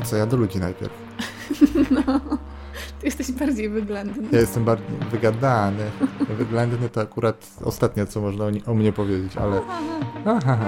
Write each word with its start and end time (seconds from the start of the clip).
To 0.00 0.06
co, 0.06 0.16
ja 0.16 0.26
do 0.26 0.36
ludzi 0.36 0.58
najpierw. 0.58 0.92
No, 1.90 2.20
ty 3.00 3.06
jesteś 3.06 3.32
bardziej 3.32 3.68
wyględny. 3.68 4.28
Ja 4.32 4.40
jestem 4.40 4.64
bardziej 4.64 4.98
wygadany. 5.10 5.90
Wyględny 6.28 6.88
to 6.88 7.00
akurat 7.00 7.50
ostatnie, 7.64 8.06
co 8.06 8.20
można 8.20 8.44
o, 8.44 8.50
o 8.66 8.74
mnie 8.74 8.92
powiedzieć, 8.92 9.36
ale... 9.36 9.60
Aha. 10.24 10.58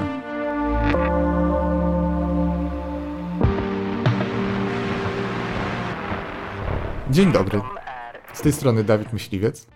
Dzień 7.11 7.33
dobry. 7.33 7.61
Z 8.33 8.41
tej 8.41 8.53
strony 8.53 8.85
Dawid 8.85 9.13
Myśliwiec. 9.13 9.67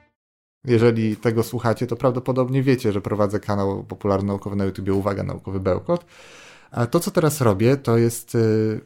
Jeżeli 0.64 1.16
tego 1.16 1.42
słuchacie, 1.42 1.86
to 1.86 1.96
prawdopodobnie 1.96 2.62
wiecie, 2.62 2.92
że 2.92 3.00
prowadzę 3.00 3.40
kanał 3.40 3.84
popularno-naukowy 3.84 4.56
na 4.56 4.64
YouTubie 4.64 4.92
Uwaga 4.92 5.22
Naukowy 5.22 5.60
Bełkot. 5.60 6.04
A 6.70 6.86
to, 6.86 7.00
co 7.00 7.10
teraz 7.10 7.40
robię, 7.40 7.76
to 7.76 7.98
jest 7.98 8.34
y, 8.34 8.80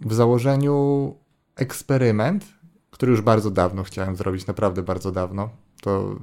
w 0.00 0.14
założeniu 0.14 1.14
eksperyment, 1.56 2.44
który 2.90 3.12
już 3.12 3.20
bardzo 3.20 3.50
dawno 3.50 3.82
chciałem 3.82 4.16
zrobić, 4.16 4.46
naprawdę 4.46 4.82
bardzo 4.82 5.12
dawno. 5.12 5.50
To 5.80 6.16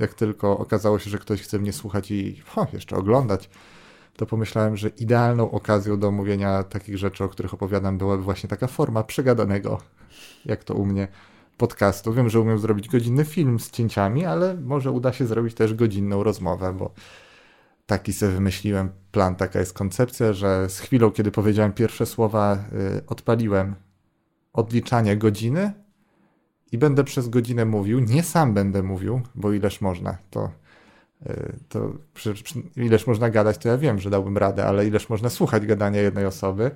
jak 0.00 0.14
tylko 0.14 0.58
okazało 0.58 0.98
się, 0.98 1.10
że 1.10 1.18
ktoś 1.18 1.42
chce 1.42 1.58
mnie 1.58 1.72
słuchać 1.72 2.10
i 2.10 2.42
ho, 2.46 2.66
jeszcze 2.72 2.96
oglądać, 2.96 3.50
to 4.16 4.26
pomyślałem, 4.26 4.76
że 4.76 4.88
idealną 4.88 5.50
okazją 5.50 5.98
do 5.98 6.08
omówienia 6.08 6.62
takich 6.62 6.98
rzeczy, 6.98 7.24
o 7.24 7.28
których 7.28 7.54
opowiadam, 7.54 7.98
byłaby 7.98 8.22
właśnie 8.22 8.48
taka 8.48 8.66
forma 8.66 9.02
przegadanego, 9.04 9.80
jak 10.44 10.64
to 10.64 10.74
u 10.74 10.86
mnie, 10.86 11.08
podcastu. 11.56 12.12
Wiem, 12.12 12.28
że 12.28 12.40
umiem 12.40 12.58
zrobić 12.58 12.88
godzinny 12.88 13.24
film 13.24 13.60
z 13.60 13.70
cięciami, 13.70 14.24
ale 14.24 14.54
może 14.54 14.90
uda 14.90 15.12
się 15.12 15.26
zrobić 15.26 15.54
też 15.54 15.74
godzinną 15.74 16.22
rozmowę, 16.22 16.72
bo 16.72 16.90
taki 17.86 18.12
sobie 18.12 18.32
wymyśliłem 18.32 18.90
plan, 19.12 19.36
taka 19.36 19.60
jest 19.60 19.72
koncepcja, 19.72 20.32
że 20.32 20.68
z 20.70 20.80
chwilą, 20.80 21.10
kiedy 21.10 21.30
powiedziałem 21.30 21.72
pierwsze 21.72 22.06
słowa, 22.06 22.58
y, 22.98 23.06
odpaliłem 23.06 23.74
odliczanie 24.52 25.16
godziny 25.16 25.72
i 26.72 26.78
będę 26.78 27.04
przez 27.04 27.28
godzinę 27.28 27.64
mówił. 27.64 28.00
Nie 28.00 28.22
sam 28.22 28.54
będę 28.54 28.82
mówił, 28.82 29.20
bo 29.34 29.52
ileż 29.52 29.80
można, 29.80 30.18
to, 30.30 30.50
y, 31.26 31.54
to 31.68 31.92
przy, 32.14 32.34
przy, 32.34 32.62
ileż 32.76 33.06
można 33.06 33.30
gadać, 33.30 33.58
to 33.58 33.68
ja 33.68 33.78
wiem, 33.78 33.98
że 33.98 34.10
dałbym 34.10 34.38
radę, 34.38 34.64
ale 34.64 34.86
ileż 34.86 35.08
można 35.08 35.30
słuchać 35.30 35.66
gadania 35.66 36.00
jednej 36.00 36.26
osoby. 36.26 36.70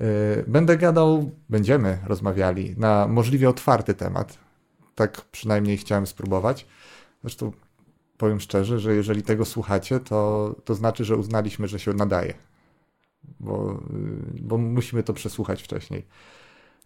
Y, 0.00 0.44
będę 0.46 0.76
gadał, 0.76 1.30
będziemy 1.48 1.98
rozmawiali 2.06 2.74
na 2.78 3.06
możliwie 3.08 3.48
otwarty 3.48 3.94
temat. 3.94 4.38
Tak 4.94 5.20
przynajmniej 5.20 5.76
chciałem 5.76 6.06
spróbować. 6.06 6.66
Zresztą 7.22 7.52
powiem 8.20 8.40
szczerze, 8.40 8.78
że 8.78 8.94
jeżeli 8.94 9.22
tego 9.22 9.44
słuchacie, 9.44 10.00
to, 10.00 10.54
to 10.64 10.74
znaczy, 10.74 11.04
że 11.04 11.16
uznaliśmy, 11.16 11.68
że 11.68 11.78
się 11.78 11.94
nadaje. 11.94 12.34
Bo, 13.40 13.72
y, 13.72 14.42
bo 14.42 14.58
musimy 14.58 15.02
to 15.02 15.12
przesłuchać 15.12 15.62
wcześniej. 15.62 16.06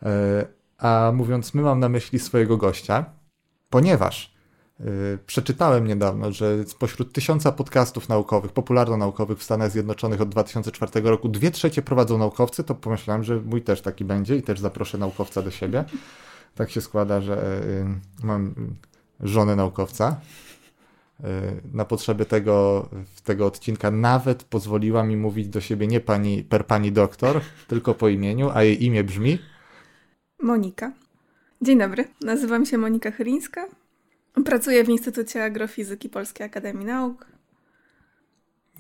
E, 0.03 0.47
a 0.79 1.13
mówiąc 1.15 1.55
my, 1.55 1.63
mam 1.63 1.81
na 1.81 1.89
myśli 1.89 2.19
swojego 2.19 2.57
gościa, 2.57 3.05
ponieważ 3.71 4.35
yy, 4.81 5.19
przeczytałem 5.27 5.87
niedawno, 5.87 6.33
że 6.33 6.65
spośród 6.65 7.13
tysiąca 7.13 7.53
podcastów 7.53 8.09
naukowych, 8.09 8.53
popularno-naukowych 8.53 9.39
w 9.39 9.43
Stanach 9.43 9.71
Zjednoczonych 9.71 10.21
od 10.21 10.29
2004 10.29 11.01
roku, 11.01 11.29
dwie 11.29 11.51
trzecie 11.51 11.83
prowadzą 11.83 12.19
naukowcy, 12.19 12.65
to 12.65 12.75
pomyślałem, 12.75 13.25
że 13.25 13.41
mój 13.41 13.63
też 13.63 13.81
taki 13.81 14.05
będzie 14.05 14.37
i 14.37 14.43
też 14.43 14.61
zaproszę 14.61 14.99
naukowca 14.99 15.43
do 15.43 15.51
siebie. 15.51 15.85
Tak 16.55 16.71
się 16.71 16.81
składa, 16.81 17.21
że 17.21 17.63
yy, 17.67 18.27
mam 18.27 18.55
żonę 19.21 19.57
naukowca. 19.57 20.21
Na 21.73 21.85
potrzeby 21.85 22.27
tego, 22.27 22.89
tego 23.25 23.47
odcinka 23.47 23.91
nawet 23.91 24.45
pozwoliła 24.45 25.05
mi 25.05 25.17
mówić 25.17 25.49
do 25.49 25.61
siebie 25.61 25.87
nie 25.87 26.01
pani, 26.01 26.43
per 26.43 26.67
pani 26.67 26.93
doktor, 26.93 27.41
tylko 27.69 27.95
po 27.95 28.09
imieniu, 28.09 28.51
a 28.55 28.63
jej 28.63 28.85
imię 28.85 29.05
brzmi 29.05 29.39
Monika. 30.43 30.93
Dzień 31.63 31.79
dobry, 31.79 32.05
nazywam 32.21 32.67
się 32.67 32.79
Monika 32.79 33.11
Chylińska. 33.11 33.67
Pracuję 34.45 34.85
w 34.85 34.89
Instytucie 34.89 35.45
Agrofizyki 35.45 36.09
Polskiej 36.09 36.47
Akademii 36.47 36.87
Nauk. 36.87 37.27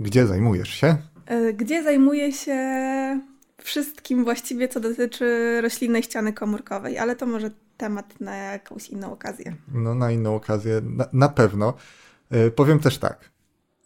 Gdzie 0.01 0.27
zajmujesz 0.27 0.69
się? 0.69 0.97
E, 1.27 1.53
gdzie 1.53 1.83
zajmuję 1.83 2.33
się 2.33 2.59
wszystkim 3.59 4.25
właściwie, 4.25 4.69
co 4.69 4.81
dotyczy 4.81 5.59
roślinnej 5.63 6.03
ściany 6.03 6.33
komórkowej, 6.33 6.99
ale 6.99 7.17
to 7.17 7.27
może 7.27 7.51
temat 7.77 8.21
na 8.21 8.37
jakąś 8.37 8.89
inną 8.89 9.13
okazję. 9.13 9.55
No, 9.75 9.95
na 9.95 10.11
inną 10.11 10.35
okazję, 10.35 10.81
na, 10.85 11.09
na 11.13 11.29
pewno. 11.29 11.75
Yy, 12.31 12.51
powiem 12.51 12.79
też 12.79 12.99
tak. 12.99 13.31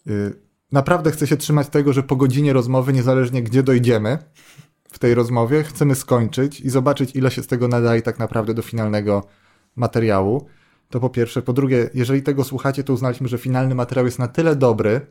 Yy, 0.05 0.33
naprawdę 0.71 1.11
chcę 1.11 1.27
się 1.27 1.37
trzymać 1.37 1.69
tego, 1.69 1.93
że 1.93 2.03
po 2.03 2.15
godzinie 2.15 2.53
rozmowy, 2.53 2.93
niezależnie 2.93 3.43
gdzie 3.43 3.63
dojdziemy, 3.63 4.17
w 4.91 4.99
tej 4.99 5.13
rozmowie, 5.13 5.63
chcemy 5.63 5.95
skończyć 5.95 6.59
i 6.59 6.69
zobaczyć, 6.69 7.15
ile 7.15 7.31
się 7.31 7.43
z 7.43 7.47
tego 7.47 7.67
nadaje 7.67 8.01
tak 8.01 8.19
naprawdę 8.19 8.53
do 8.53 8.61
finalnego 8.61 9.27
materiału. 9.75 10.47
To 10.89 10.99
po 10.99 11.09
pierwsze. 11.09 11.41
Po 11.41 11.53
drugie, 11.53 11.89
jeżeli 11.93 12.23
tego 12.23 12.43
słuchacie, 12.43 12.83
to 12.83 12.93
uznaliśmy, 12.93 13.27
że 13.27 13.37
finalny 13.37 13.75
materiał 13.75 14.05
jest 14.05 14.19
na 14.19 14.27
tyle 14.27 14.55
dobry, 14.55 15.01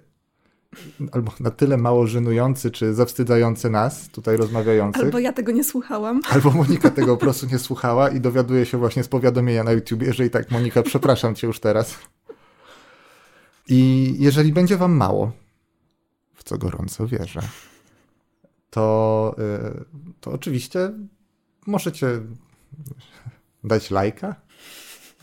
albo 1.12 1.32
na 1.40 1.50
tyle 1.50 1.76
mało 1.76 2.06
żenujący, 2.06 2.70
czy 2.70 2.94
zawstydzający 2.94 3.70
nas, 3.70 4.08
tutaj 4.08 4.36
rozmawiających. 4.36 5.02
Albo 5.02 5.18
ja 5.18 5.32
tego 5.32 5.52
nie 5.52 5.64
słuchałam. 5.64 6.20
Albo 6.30 6.50
Monika 6.50 6.90
tego 6.90 7.16
po 7.16 7.20
prostu 7.26 7.46
nie 7.46 7.58
słuchała 7.58 8.08
i 8.08 8.20
dowiaduje 8.20 8.66
się 8.66 8.78
właśnie 8.78 9.04
z 9.04 9.08
powiadomienia 9.08 9.64
na 9.64 9.72
YouTube. 9.72 10.02
Jeżeli 10.02 10.30
tak, 10.30 10.50
Monika, 10.50 10.82
przepraszam 10.82 11.34
cię 11.34 11.46
już 11.46 11.60
teraz. 11.60 11.98
I 13.68 14.14
jeżeli 14.18 14.52
będzie 14.52 14.76
wam 14.76 14.92
mało, 14.92 15.32
w 16.34 16.44
co 16.44 16.58
gorąco 16.58 17.06
wierzę, 17.06 17.40
to, 18.70 19.36
y, 19.38 19.84
to 20.20 20.32
oczywiście 20.32 20.92
możecie 21.66 22.20
dać 23.64 23.90
lajka, 23.90 24.34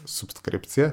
subskrypcję. 0.06 0.92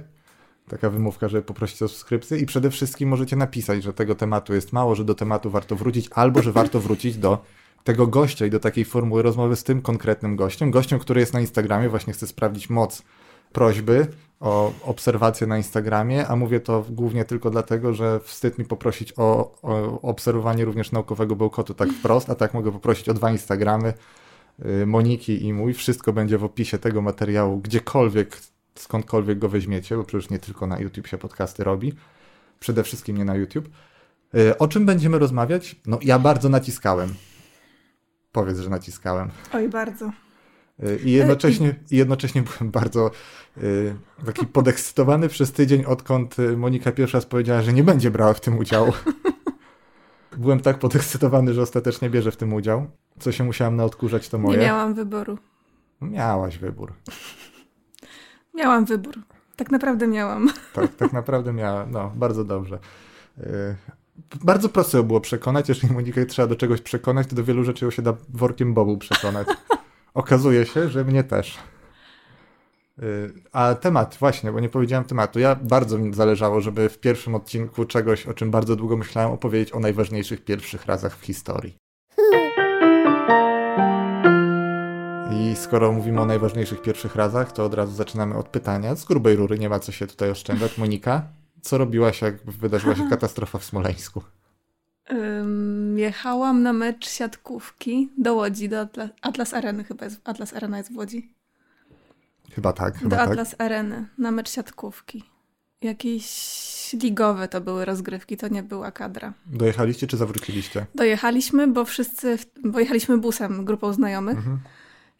Taka 0.68 0.90
wymówka, 0.90 1.28
żeby 1.28 1.42
poprosić 1.42 1.82
o 1.82 1.88
subskrypcję 1.88 2.38
i 2.38 2.46
przede 2.46 2.70
wszystkim 2.70 3.08
możecie 3.08 3.36
napisać, 3.36 3.82
że 3.82 3.92
tego 3.92 4.14
tematu 4.14 4.54
jest 4.54 4.72
mało, 4.72 4.94
że 4.94 5.04
do 5.04 5.14
tematu 5.14 5.50
warto 5.50 5.76
wrócić, 5.76 6.08
albo 6.12 6.42
że 6.42 6.52
warto 6.52 6.80
wrócić 6.80 7.16
do 7.16 7.44
tego 7.84 8.06
gościa 8.06 8.46
i 8.46 8.50
do 8.50 8.60
takiej 8.60 8.84
formuły 8.84 9.22
rozmowy 9.22 9.56
z 9.56 9.64
tym 9.64 9.82
konkretnym 9.82 10.36
gościem. 10.36 10.70
Gościem, 10.70 10.98
który 10.98 11.20
jest 11.20 11.32
na 11.32 11.40
Instagramie, 11.40 11.88
właśnie 11.88 12.12
chce 12.12 12.26
sprawdzić 12.26 12.70
moc 12.70 13.02
prośby 13.52 14.06
o 14.40 14.72
obserwację 14.82 15.46
na 15.46 15.56
Instagramie, 15.56 16.26
a 16.26 16.36
mówię 16.36 16.60
to 16.60 16.84
głównie 16.90 17.24
tylko 17.24 17.50
dlatego, 17.50 17.94
że 17.94 18.20
wstyd 18.20 18.58
mi 18.58 18.64
poprosić 18.64 19.12
o, 19.16 19.54
o 19.62 20.00
obserwowanie 20.00 20.64
również 20.64 20.92
naukowego 20.92 21.36
bełkotu 21.36 21.74
tak 21.74 21.88
wprost, 21.88 22.30
a 22.30 22.34
tak 22.34 22.54
mogę 22.54 22.72
poprosić 22.72 23.08
o 23.08 23.14
dwa 23.14 23.30
Instagramy 23.30 23.94
y, 24.66 24.86
Moniki 24.86 25.44
i 25.44 25.52
mój. 25.52 25.74
Wszystko 25.74 26.12
będzie 26.12 26.38
w 26.38 26.44
opisie 26.44 26.78
tego 26.78 27.02
materiału, 27.02 27.58
gdziekolwiek, 27.58 28.40
skądkolwiek 28.74 29.38
go 29.38 29.48
weźmiecie, 29.48 29.96
bo 29.96 30.04
przecież 30.04 30.30
nie 30.30 30.38
tylko 30.38 30.66
na 30.66 30.78
YouTube 30.78 31.06
się 31.06 31.18
podcasty 31.18 31.64
robi. 31.64 31.92
Przede 32.60 32.82
wszystkim 32.82 33.16
nie 33.16 33.24
na 33.24 33.34
YouTube. 33.34 33.68
Y, 34.34 34.58
o 34.58 34.68
czym 34.68 34.86
będziemy 34.86 35.18
rozmawiać? 35.18 35.76
No, 35.86 35.98
ja 36.02 36.18
bardzo 36.18 36.48
naciskałem. 36.48 37.14
Powiedz, 38.32 38.58
że 38.58 38.70
naciskałem. 38.70 39.30
Oj, 39.52 39.68
bardzo. 39.68 40.10
I 41.04 41.12
jednocześnie, 41.12 41.74
i 41.90 41.96
jednocześnie 41.96 42.42
byłem 42.42 42.70
bardzo 42.70 43.10
y, 43.62 43.94
taki 44.26 44.46
podekscytowany 44.46 45.28
przez 45.28 45.52
tydzień, 45.52 45.84
odkąd 45.84 46.38
y, 46.38 46.56
Monika 46.56 46.92
pierwszy 46.92 47.16
raz 47.16 47.26
powiedziała, 47.26 47.62
że 47.62 47.72
nie 47.72 47.84
będzie 47.84 48.10
brała 48.10 48.34
w 48.34 48.40
tym 48.40 48.58
udziału. 48.58 48.92
byłem 50.36 50.60
tak 50.60 50.78
podekscytowany, 50.78 51.54
że 51.54 51.62
ostatecznie 51.62 52.10
bierze 52.10 52.32
w 52.32 52.36
tym 52.36 52.52
udział. 52.52 52.86
Co 53.18 53.32
się 53.32 53.44
musiałam 53.44 53.76
naodkurzać, 53.76 54.28
to 54.28 54.38
moje. 54.38 54.58
Nie 54.58 54.64
miałam 54.64 54.94
wyboru. 54.94 55.38
Miałaś 56.00 56.58
wybór. 56.58 56.92
Miałam 58.54 58.84
wybór. 58.84 59.14
Tak 59.56 59.70
naprawdę 59.70 60.06
miałam. 60.06 60.50
Tak, 60.72 60.96
tak 60.96 61.12
naprawdę 61.12 61.52
miałam. 61.52 61.90
No, 61.90 62.12
bardzo 62.14 62.44
dobrze. 62.44 62.78
Bardzo 64.44 64.68
prosto 64.68 65.02
było 65.02 65.20
przekonać. 65.20 65.68
Jeżeli 65.68 65.94
Monikę 65.94 66.26
trzeba 66.26 66.48
do 66.48 66.56
czegoś 66.56 66.80
przekonać, 66.80 67.26
to 67.26 67.36
do 67.36 67.44
wielu 67.44 67.64
rzeczy 67.64 67.84
ją 67.84 67.90
się 67.90 68.02
da 68.02 68.14
workiem 68.28 68.74
bobu 68.74 68.98
przekonać. 68.98 69.48
Okazuje 70.14 70.66
się, 70.66 70.88
że 70.88 71.04
mnie 71.04 71.24
też. 71.24 71.58
Y, 73.02 73.32
a 73.52 73.74
temat, 73.74 74.16
właśnie, 74.20 74.52
bo 74.52 74.60
nie 74.60 74.68
powiedziałem 74.68 75.04
tematu. 75.04 75.38
Ja 75.38 75.54
bardzo 75.54 75.98
mi 75.98 76.14
zależało, 76.14 76.60
żeby 76.60 76.88
w 76.88 76.98
pierwszym 76.98 77.34
odcinku 77.34 77.84
czegoś, 77.84 78.26
o 78.26 78.34
czym 78.34 78.50
bardzo 78.50 78.76
długo 78.76 78.96
myślałem, 78.96 79.32
opowiedzieć 79.32 79.72
o 79.72 79.80
najważniejszych 79.80 80.44
pierwszych 80.44 80.86
razach 80.86 81.16
w 81.16 81.24
historii. 81.24 81.76
I 85.30 85.56
skoro 85.56 85.92
mówimy 85.92 86.20
o 86.20 86.26
najważniejszych 86.26 86.82
pierwszych 86.82 87.16
razach, 87.16 87.52
to 87.52 87.64
od 87.64 87.74
razu 87.74 87.92
zaczynamy 87.92 88.36
od 88.36 88.48
pytania. 88.48 88.96
Z 88.96 89.04
grubej 89.04 89.36
rury 89.36 89.58
nie 89.58 89.68
ma 89.68 89.78
co 89.78 89.92
się 89.92 90.06
tutaj 90.06 90.30
oszczędzać. 90.30 90.78
Monika, 90.78 91.22
co 91.60 91.78
robiłaś, 91.78 92.22
jak 92.22 92.42
wydarzyła 92.44 92.94
się 92.94 93.08
katastrofa 93.10 93.58
w 93.58 93.64
Smoleńsku? 93.64 94.22
Jechałam 95.96 96.62
na 96.62 96.72
mecz 96.72 97.08
siatkówki 97.08 98.08
do 98.18 98.34
Łodzi, 98.34 98.68
do 98.68 98.80
Atlas, 98.80 99.10
Atlas 99.22 99.54
Areny 99.54 99.84
chyba 99.84 100.04
jest. 100.04 100.20
Atlas 100.24 100.54
Arena 100.54 100.78
jest 100.78 100.92
w 100.92 100.96
Łodzi. 100.96 101.34
Chyba 102.52 102.72
tak. 102.72 102.98
Chyba 102.98 103.10
do 103.10 103.16
tak. 103.16 103.28
Atlas 103.30 103.54
Areny, 103.58 104.06
na 104.18 104.30
mecz 104.30 104.50
siatkówki. 104.50 105.24
Jakieś 105.82 106.26
ligowe 106.92 107.48
to 107.48 107.60
były 107.60 107.84
rozgrywki, 107.84 108.36
to 108.36 108.48
nie 108.48 108.62
była 108.62 108.90
kadra. 108.90 109.32
Dojechaliście 109.46 110.06
czy 110.06 110.16
zawróciliście? 110.16 110.86
Dojechaliśmy, 110.94 111.66
bo 111.66 111.84
wszyscy, 111.84 112.38
bo 112.64 112.80
jechaliśmy 112.80 113.18
busem, 113.18 113.64
grupą 113.64 113.92
znajomych. 113.92 114.36
Mhm. 114.38 114.58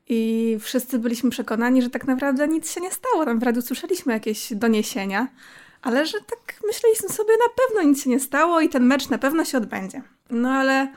I 0.08 0.56
wszyscy 0.60 0.98
byliśmy 0.98 1.30
przekonani, 1.30 1.82
że 1.82 1.90
tak 1.90 2.06
naprawdę 2.06 2.48
nic 2.48 2.72
się 2.72 2.80
nie 2.80 2.90
stało. 2.92 3.24
Tam 3.24 3.38
w 3.38 3.42
radiu 3.42 3.62
słyszeliśmy 3.62 4.12
jakieś 4.12 4.54
doniesienia, 4.54 5.28
ale 5.82 6.06
że 6.06 6.18
tak 6.20 6.60
myśleliśmy 6.66 7.08
sobie, 7.08 7.32
na 7.32 7.64
pewno 7.66 7.90
nic 7.90 8.04
się 8.04 8.10
nie 8.10 8.20
stało 8.20 8.60
i 8.60 8.68
ten 8.68 8.84
mecz 8.84 9.08
na 9.08 9.18
pewno 9.18 9.44
się 9.44 9.58
odbędzie. 9.58 10.02
No 10.30 10.50
ale 10.50 10.92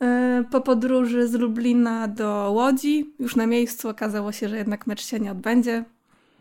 yy, 0.00 0.08
po 0.50 0.60
podróży 0.60 1.28
z 1.28 1.34
Lublina 1.34 2.08
do 2.08 2.52
Łodzi, 2.54 3.14
już 3.18 3.36
na 3.36 3.46
miejscu 3.46 3.88
okazało 3.88 4.32
się, 4.32 4.48
że 4.48 4.56
jednak 4.56 4.86
mecz 4.86 5.06
się 5.06 5.20
nie 5.20 5.32
odbędzie. 5.32 5.84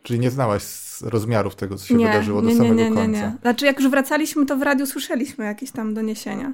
Czyli 0.03 0.19
nie 0.19 0.31
znałaś 0.31 0.63
rozmiarów 1.01 1.55
tego, 1.55 1.77
co 1.77 1.85
się 1.85 1.95
nie, 1.95 2.05
wydarzyło 2.05 2.41
do 2.41 2.49
nie, 2.49 2.55
samego 2.55 2.75
nie, 2.75 2.89
nie, 2.89 2.95
końca? 2.95 3.07
Nie, 3.07 3.27
nie, 3.27 3.37
Znaczy 3.41 3.65
jak 3.65 3.79
już 3.79 3.89
wracaliśmy, 3.89 4.45
to 4.45 4.57
w 4.57 4.61
radiu 4.61 4.85
słyszeliśmy 4.85 5.45
jakieś 5.45 5.71
tam 5.71 5.93
doniesienia. 5.93 6.53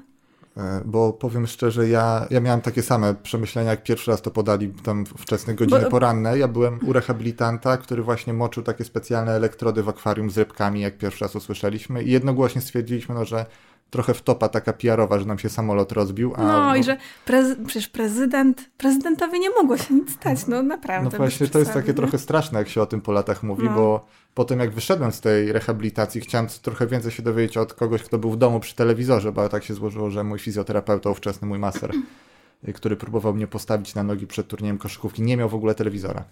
E, 0.58 0.82
bo 0.86 1.14
powiem 1.14 1.48
szczerze, 1.48 1.90
ja, 1.90 2.28
ja 2.30 2.40
miałem 2.40 2.62
takie 2.62 2.82
same 2.82 3.14
przemyślenia, 3.14 3.70
jak 3.70 3.84
pierwszy 3.84 4.12
raz 4.12 4.22
to 4.22 4.32
podali 4.32 4.70
tam 4.70 5.06
wczesne 5.06 5.54
godziny 5.54 5.82
bo... 5.82 5.90
poranne. 5.90 6.38
Ja 6.38 6.48
byłem 6.48 6.80
u 6.88 6.94
rehabilitanta, 6.94 7.78
który 7.78 8.04
właśnie 8.04 8.34
moczył 8.34 8.64
takie 8.64 8.84
specjalne 8.84 9.32
elektrody 9.32 9.84
w 9.84 9.90
akwarium 9.90 10.32
z 10.32 10.38
rybkami, 10.38 10.82
jak 10.82 10.98
pierwszy 10.98 11.26
raz 11.26 11.36
usłyszeliśmy 11.36 12.04
i 12.04 12.12
jednogłośnie 12.12 12.62
stwierdziliśmy, 12.62 13.16
no, 13.16 13.26
że 13.26 13.46
trochę 13.90 14.14
wtopa 14.14 14.50
taka 14.50 14.74
PR-owa, 14.74 15.20
że 15.20 15.26
nam 15.26 15.40
się 15.40 15.50
samolot 15.50 15.92
rozbił. 15.92 16.34
A, 16.36 16.44
no, 16.44 16.64
no 16.64 16.76
i 16.76 16.84
że 16.84 16.98
prez 17.26 17.58
przecież 17.68 17.88
prezydent, 17.88 18.70
prezydentowi 18.78 19.40
nie 19.40 19.50
mogło 19.50 19.78
się 19.78 19.94
nic 19.94 20.14
stać, 20.14 20.48
no 20.48 20.64
naprawdę. 20.64 21.10
No 21.12 21.18
właśnie, 21.18 21.48
to 21.48 21.60
jest 21.60 21.74
takie 21.74 21.94
trochę 21.94 22.18
straszne, 22.18 22.60
jak 22.60 22.70
się 22.70 22.82
o 22.82 22.86
tym 22.86 23.02
po 23.02 23.12
latach 23.12 23.44
mówi, 23.44 23.64
no. 23.64 23.76
bo 23.76 24.06
potem 24.34 24.60
jak 24.60 24.72
wyszedłem 24.72 25.12
z 25.12 25.22
tej 25.22 25.52
rehabilitacji, 25.52 26.22
chciałem 26.22 26.48
trochę 26.62 26.88
więcej 26.88 27.12
się 27.12 27.24
dowiedzieć 27.24 27.58
od 27.58 27.74
kogoś, 27.74 28.04
kto 28.04 28.18
był 28.18 28.32
w 28.32 28.38
domu 28.38 28.60
przy 28.60 28.76
telewizorze, 28.76 29.32
bo 29.32 29.50
tak 29.50 29.64
się 29.64 29.74
złożyło, 29.74 30.10
że 30.10 30.24
mój 30.24 30.40
fizjoterapeuta 30.40 31.10
ówczesny, 31.10 31.48
mój 31.48 31.60
master, 31.60 31.92
który 32.76 32.96
próbował 32.96 33.34
mnie 33.34 33.48
postawić 33.48 33.96
na 33.96 34.04
nogi 34.04 34.28
przed 34.28 34.48
turniejem 34.48 34.78
koszykówki, 34.78 35.22
nie 35.22 35.38
miał 35.38 35.50
w 35.50 35.56
ogóle 35.56 35.76
telewizora. 35.76 36.24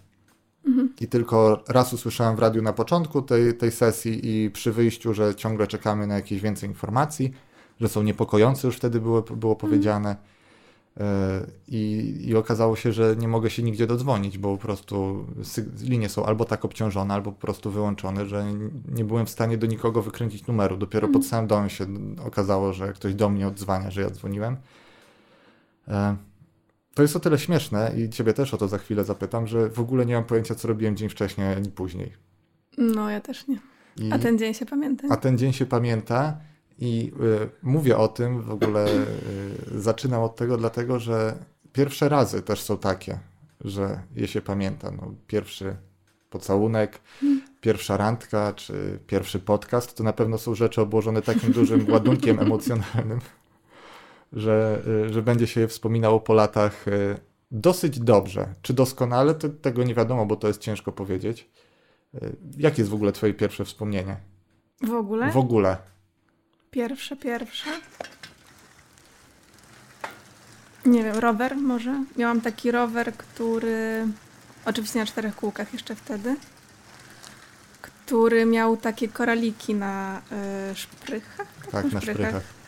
Mhm. 0.66 0.94
I 1.02 1.08
tylko 1.08 1.63
raz 1.68 1.94
usłyszałem 1.94 2.36
w 2.36 2.40
radiu 2.40 2.62
na 2.62 2.74
początku 2.74 3.22
tej, 3.22 3.58
tej 3.58 3.72
sesji 3.72 4.19
i 4.24 4.52
przy 4.52 4.72
wyjściu, 4.72 5.13
że 5.13 5.36
ciągle 5.36 5.68
czekamy 5.68 6.08
na 6.08 6.16
jakieś 6.16 6.42
więcej 6.42 6.69
informacji 6.69 7.34
że 7.81 7.90
są 7.90 8.04
niepokojące, 8.04 8.68
już 8.68 8.78
wtedy 8.78 9.02
było, 9.02 9.22
było 9.22 9.56
powiedziane. 9.56 10.16
E, 11.00 11.46
I, 11.68 12.16
I 12.28 12.36
okazało 12.36 12.75
się, 12.75 12.94
że 12.94 13.16
nie 13.16 13.28
mogę 13.28 13.50
się 13.50 13.63
nigdzie 13.63 13.88
dodzwonić, 13.88 14.38
bo 14.38 14.58
po 14.58 14.62
prostu 14.62 15.25
linie 15.81 16.10
są 16.10 16.25
albo 16.25 16.46
tak 16.46 16.66
obciążone, 16.66 17.13
albo 17.13 17.31
po 17.31 17.42
prostu 17.42 17.72
wyłączone, 17.72 18.25
że 18.25 18.46
nie 18.92 19.06
byłem 19.06 19.25
w 19.25 19.30
stanie 19.30 19.58
do 19.58 19.68
nikogo 19.68 20.02
wykręcić 20.02 20.48
numeru. 20.48 20.78
Dopiero 20.78 21.08
pod 21.08 21.16
mhm. 21.16 21.30
samym 21.30 21.48
domem 21.48 21.69
się 21.69 21.86
okazało, 22.25 22.74
że 22.74 22.94
ktoś 22.94 23.16
do 23.16 23.30
mnie 23.30 23.48
odzwania, 23.48 23.92
że 23.92 24.02
ja 24.02 24.10
dzwoniłem. 24.10 24.58
To 26.94 27.02
jest 27.02 27.16
o 27.16 27.20
tyle 27.20 27.40
śmieszne 27.40 27.92
i 27.98 28.10
ciebie 28.10 28.34
też 28.34 28.54
o 28.54 28.58
to 28.58 28.68
za 28.68 28.78
chwilę 28.78 29.04
zapytam, 29.04 29.48
że 29.48 29.70
w 29.70 29.80
ogóle 29.80 30.06
nie 30.06 30.16
mam 30.16 30.24
pojęcia, 30.24 30.56
co 30.56 30.68
robiłem 30.68 30.96
dzień 30.96 31.10
wcześniej 31.10 31.54
ani 31.54 31.72
później. 31.72 32.14
No, 32.78 33.10
ja 33.10 33.22
też 33.22 33.48
nie. 33.48 33.60
I, 33.98 34.12
a 34.12 34.20
ten 34.20 34.38
dzień 34.38 34.54
się 34.54 34.66
pamięta? 34.66 35.08
A 35.10 35.18
ten 35.18 35.38
dzień 35.38 35.54
się 35.54 35.66
pamięta 35.66 36.38
i 36.80 37.12
y, 37.44 37.50
mówię 37.64 37.98
o 37.98 38.08
tym 38.08 38.42
w 38.42 38.52
ogóle, 38.52 38.88
y, 38.88 39.80
zaczynam 39.80 40.24
od 40.24 40.36
tego, 40.36 40.58
dlatego 40.58 41.00
że 41.00 41.36
pierwsze 41.74 42.10
razy 42.10 42.42
też 42.42 42.62
są 42.62 42.78
takie, 42.78 43.20
że 43.62 44.02
je 44.16 44.28
się 44.28 44.42
pamięta. 44.42 44.92
No, 44.92 45.14
pierwszy 45.28 45.76
pocałunek, 46.30 47.00
hmm. 47.20 47.42
pierwsza 47.62 47.98
randka 47.98 48.54
czy 48.54 49.00
pierwszy 49.08 49.40
podcast 49.40 49.98
to 49.98 50.04
na 50.04 50.14
pewno 50.14 50.38
są 50.38 50.56
rzeczy 50.56 50.82
obłożone 50.82 51.22
takim 51.22 51.52
dużym 51.52 51.92
ładunkiem 51.92 52.40
emocjonalnym, 52.46 53.20
że, 54.33 54.81
y, 55.07 55.13
że 55.13 55.22
będzie 55.22 55.48
się 55.48 55.62
je 55.62 55.68
wspominało 55.68 56.19
po 56.19 56.33
latach 56.33 56.88
y, 56.88 57.18
dosyć 57.51 58.00
dobrze. 58.00 58.48
Czy 58.62 58.74
doskonale, 58.74 59.36
to 59.36 59.50
tego 59.50 59.83
nie 59.83 59.95
wiadomo, 59.95 60.25
bo 60.25 60.36
to 60.36 60.48
jest 60.48 60.62
ciężko 60.62 60.92
powiedzieć. 60.92 61.50
Y, 62.16 62.36
jakie 62.57 62.81
jest 62.81 62.92
w 62.92 62.94
ogóle 62.94 63.12
Twoje 63.12 63.33
pierwsze 63.33 63.66
wspomnienie? 63.66 64.18
W 64.81 64.94
ogóle? 64.94 65.31
W 65.31 65.38
ogóle. 65.38 65.78
Pierwsze, 66.72 67.16
pierwsze. 67.16 67.69
Nie 70.86 71.04
wiem, 71.04 71.18
rower 71.18 71.56
może. 71.56 72.04
Miałam 72.18 72.42
taki 72.42 72.72
rower, 72.72 73.13
który. 73.13 74.07
Oczywiście 74.66 75.00
na 75.00 75.06
czterech 75.06 75.36
kółkach 75.36 75.74
jeszcze 75.74 75.95
wtedy. 75.95 76.36
Który 77.81 78.45
miał 78.45 78.77
takie 78.77 79.07
koraliki 79.07 79.75
na 79.75 80.22
y, 80.72 80.75
szprychach. 80.75 81.48
Tak, 81.62 81.72
tak 81.72 81.86
na, 81.86 81.92
na 81.92 82.01
szprychach. 82.01 82.61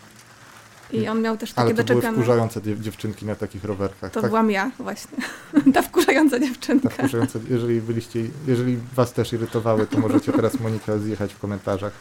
I 0.93 1.07
on 1.07 1.21
miał 1.21 1.37
też 1.37 1.53
takie 1.53 1.61
Ale 1.61 1.71
to 1.71 1.77
doczepione. 1.77 2.01
były 2.01 2.13
wkurzające 2.23 2.61
dziewczynki 2.81 3.25
na 3.25 3.35
takich 3.35 3.63
rowerkach. 3.63 4.11
To 4.11 4.21
tak? 4.21 4.29
byłam 4.29 4.51
ja 4.51 4.71
właśnie. 4.79 5.17
Ta 5.73 5.81
wkurzająca 5.81 6.39
dziewczynka. 6.39 6.89
Ta 6.89 6.95
wkurzająca, 6.95 7.39
jeżeli 7.49 7.81
byliście, 7.81 8.19
jeżeli 8.47 8.77
was 8.95 9.13
też 9.13 9.33
irytowały, 9.33 9.87
to 9.87 9.99
możecie 9.99 10.31
teraz 10.31 10.59
Monika 10.59 10.97
zjechać 10.97 11.33
w 11.33 11.39
komentarzach. 11.39 11.93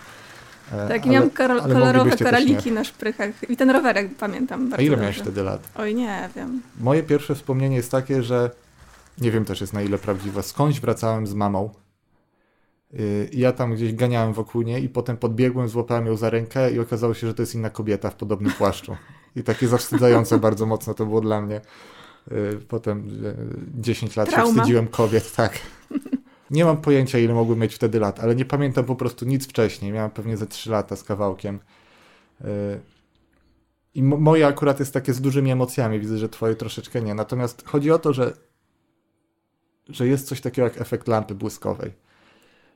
E, 0.73 0.89
tak, 0.89 1.07
i 1.07 1.11
miałam 1.11 1.31
kolorowe 1.31 2.17
koraliki 2.17 2.73
na 2.73 2.85
szprychach. 2.85 3.51
I 3.51 3.57
ten 3.57 3.71
rowerek 3.71 4.15
pamiętam 4.15 4.61
bardzo 4.71 4.77
A 4.77 4.81
ile 4.83 4.91
dobrze. 4.91 5.03
miałeś 5.03 5.19
wtedy 5.19 5.43
lat? 5.43 5.69
Oj, 5.77 5.95
nie 5.95 6.29
wiem. 6.37 6.63
Moje 6.81 7.03
pierwsze 7.03 7.35
wspomnienie 7.35 7.77
jest 7.77 7.91
takie, 7.91 8.23
że 8.23 8.51
nie 9.19 9.31
wiem 9.31 9.45
też 9.45 9.61
jest 9.61 9.73
na 9.73 9.83
ile 9.83 9.99
prawdziwe. 9.99 10.43
Skądś 10.43 10.81
wracałem 10.81 11.27
z 11.27 11.35
mamą. 11.35 11.71
Y, 13.01 13.31
ja 13.33 13.53
tam 13.53 13.75
gdzieś 13.75 13.95
ganiałem 13.95 14.33
wokół 14.33 14.63
niej 14.63 14.85
i 14.85 14.89
potem 14.89 15.17
podbiegłem, 15.17 15.69
złapałem 15.69 16.07
ją 16.07 16.17
za 16.17 16.31
rękę 16.31 16.73
i 16.73 16.79
okazało 16.79 17.15
się, 17.15 17.27
że 17.27 17.35
to 17.35 17.43
jest 17.43 17.55
inna 17.55 17.71
kobieta 17.71 18.11
w 18.11 18.15
podobnym 18.15 18.53
płaszczu. 18.53 18.97
I 19.37 19.43
takie 19.43 19.69
zawstydzające 19.69 20.39
bardzo 20.49 20.67
mocno 20.67 20.95
to 20.95 21.07
było 21.07 21.21
dla 21.21 21.41
mnie. 21.41 21.61
Y, 22.33 22.59
potem 22.69 23.09
10 23.75 24.17
lat 24.17 24.29
Trauma. 24.31 24.47
się 24.47 24.55
wstydziłem 24.55 24.89
kobiet, 24.89 25.33
tak. 25.33 25.59
Nie 26.51 26.65
mam 26.65 26.77
pojęcia, 26.77 27.19
ile 27.19 27.35
mogłem 27.35 27.59
mieć 27.59 27.75
wtedy 27.75 28.01
lat, 28.01 28.21
ale 28.21 28.35
nie 28.35 28.45
pamiętam 28.45 28.85
po 28.85 28.97
prostu 28.97 29.25
nic 29.25 29.49
wcześniej. 29.49 29.93
Miałem 29.93 30.11
pewnie 30.11 30.37
ze 30.37 30.47
3 30.47 30.71
lata 30.71 30.97
z 30.97 31.05
kawałkiem. 31.05 31.61
Y, 32.41 32.45
I 33.95 34.03
moje 34.03 34.47
akurat 34.47 34.81
jest 34.81 34.95
takie 34.95 35.13
z 35.13 35.21
dużymi 35.21 35.51
emocjami. 35.51 36.01
Widzę, 36.01 36.19
że 36.19 36.29
twoje 36.29 36.55
troszeczkę 36.55 37.03
nie. 37.03 37.15
Natomiast 37.15 37.67
chodzi 37.67 37.91
o 37.91 37.99
to, 37.99 38.13
że, 38.13 38.33
że 39.89 40.07
jest 40.07 40.29
coś 40.29 40.41
takiego 40.41 40.69
jak 40.69 40.81
efekt 40.81 41.09
lampy 41.09 41.35
błyskowej. 41.35 42.02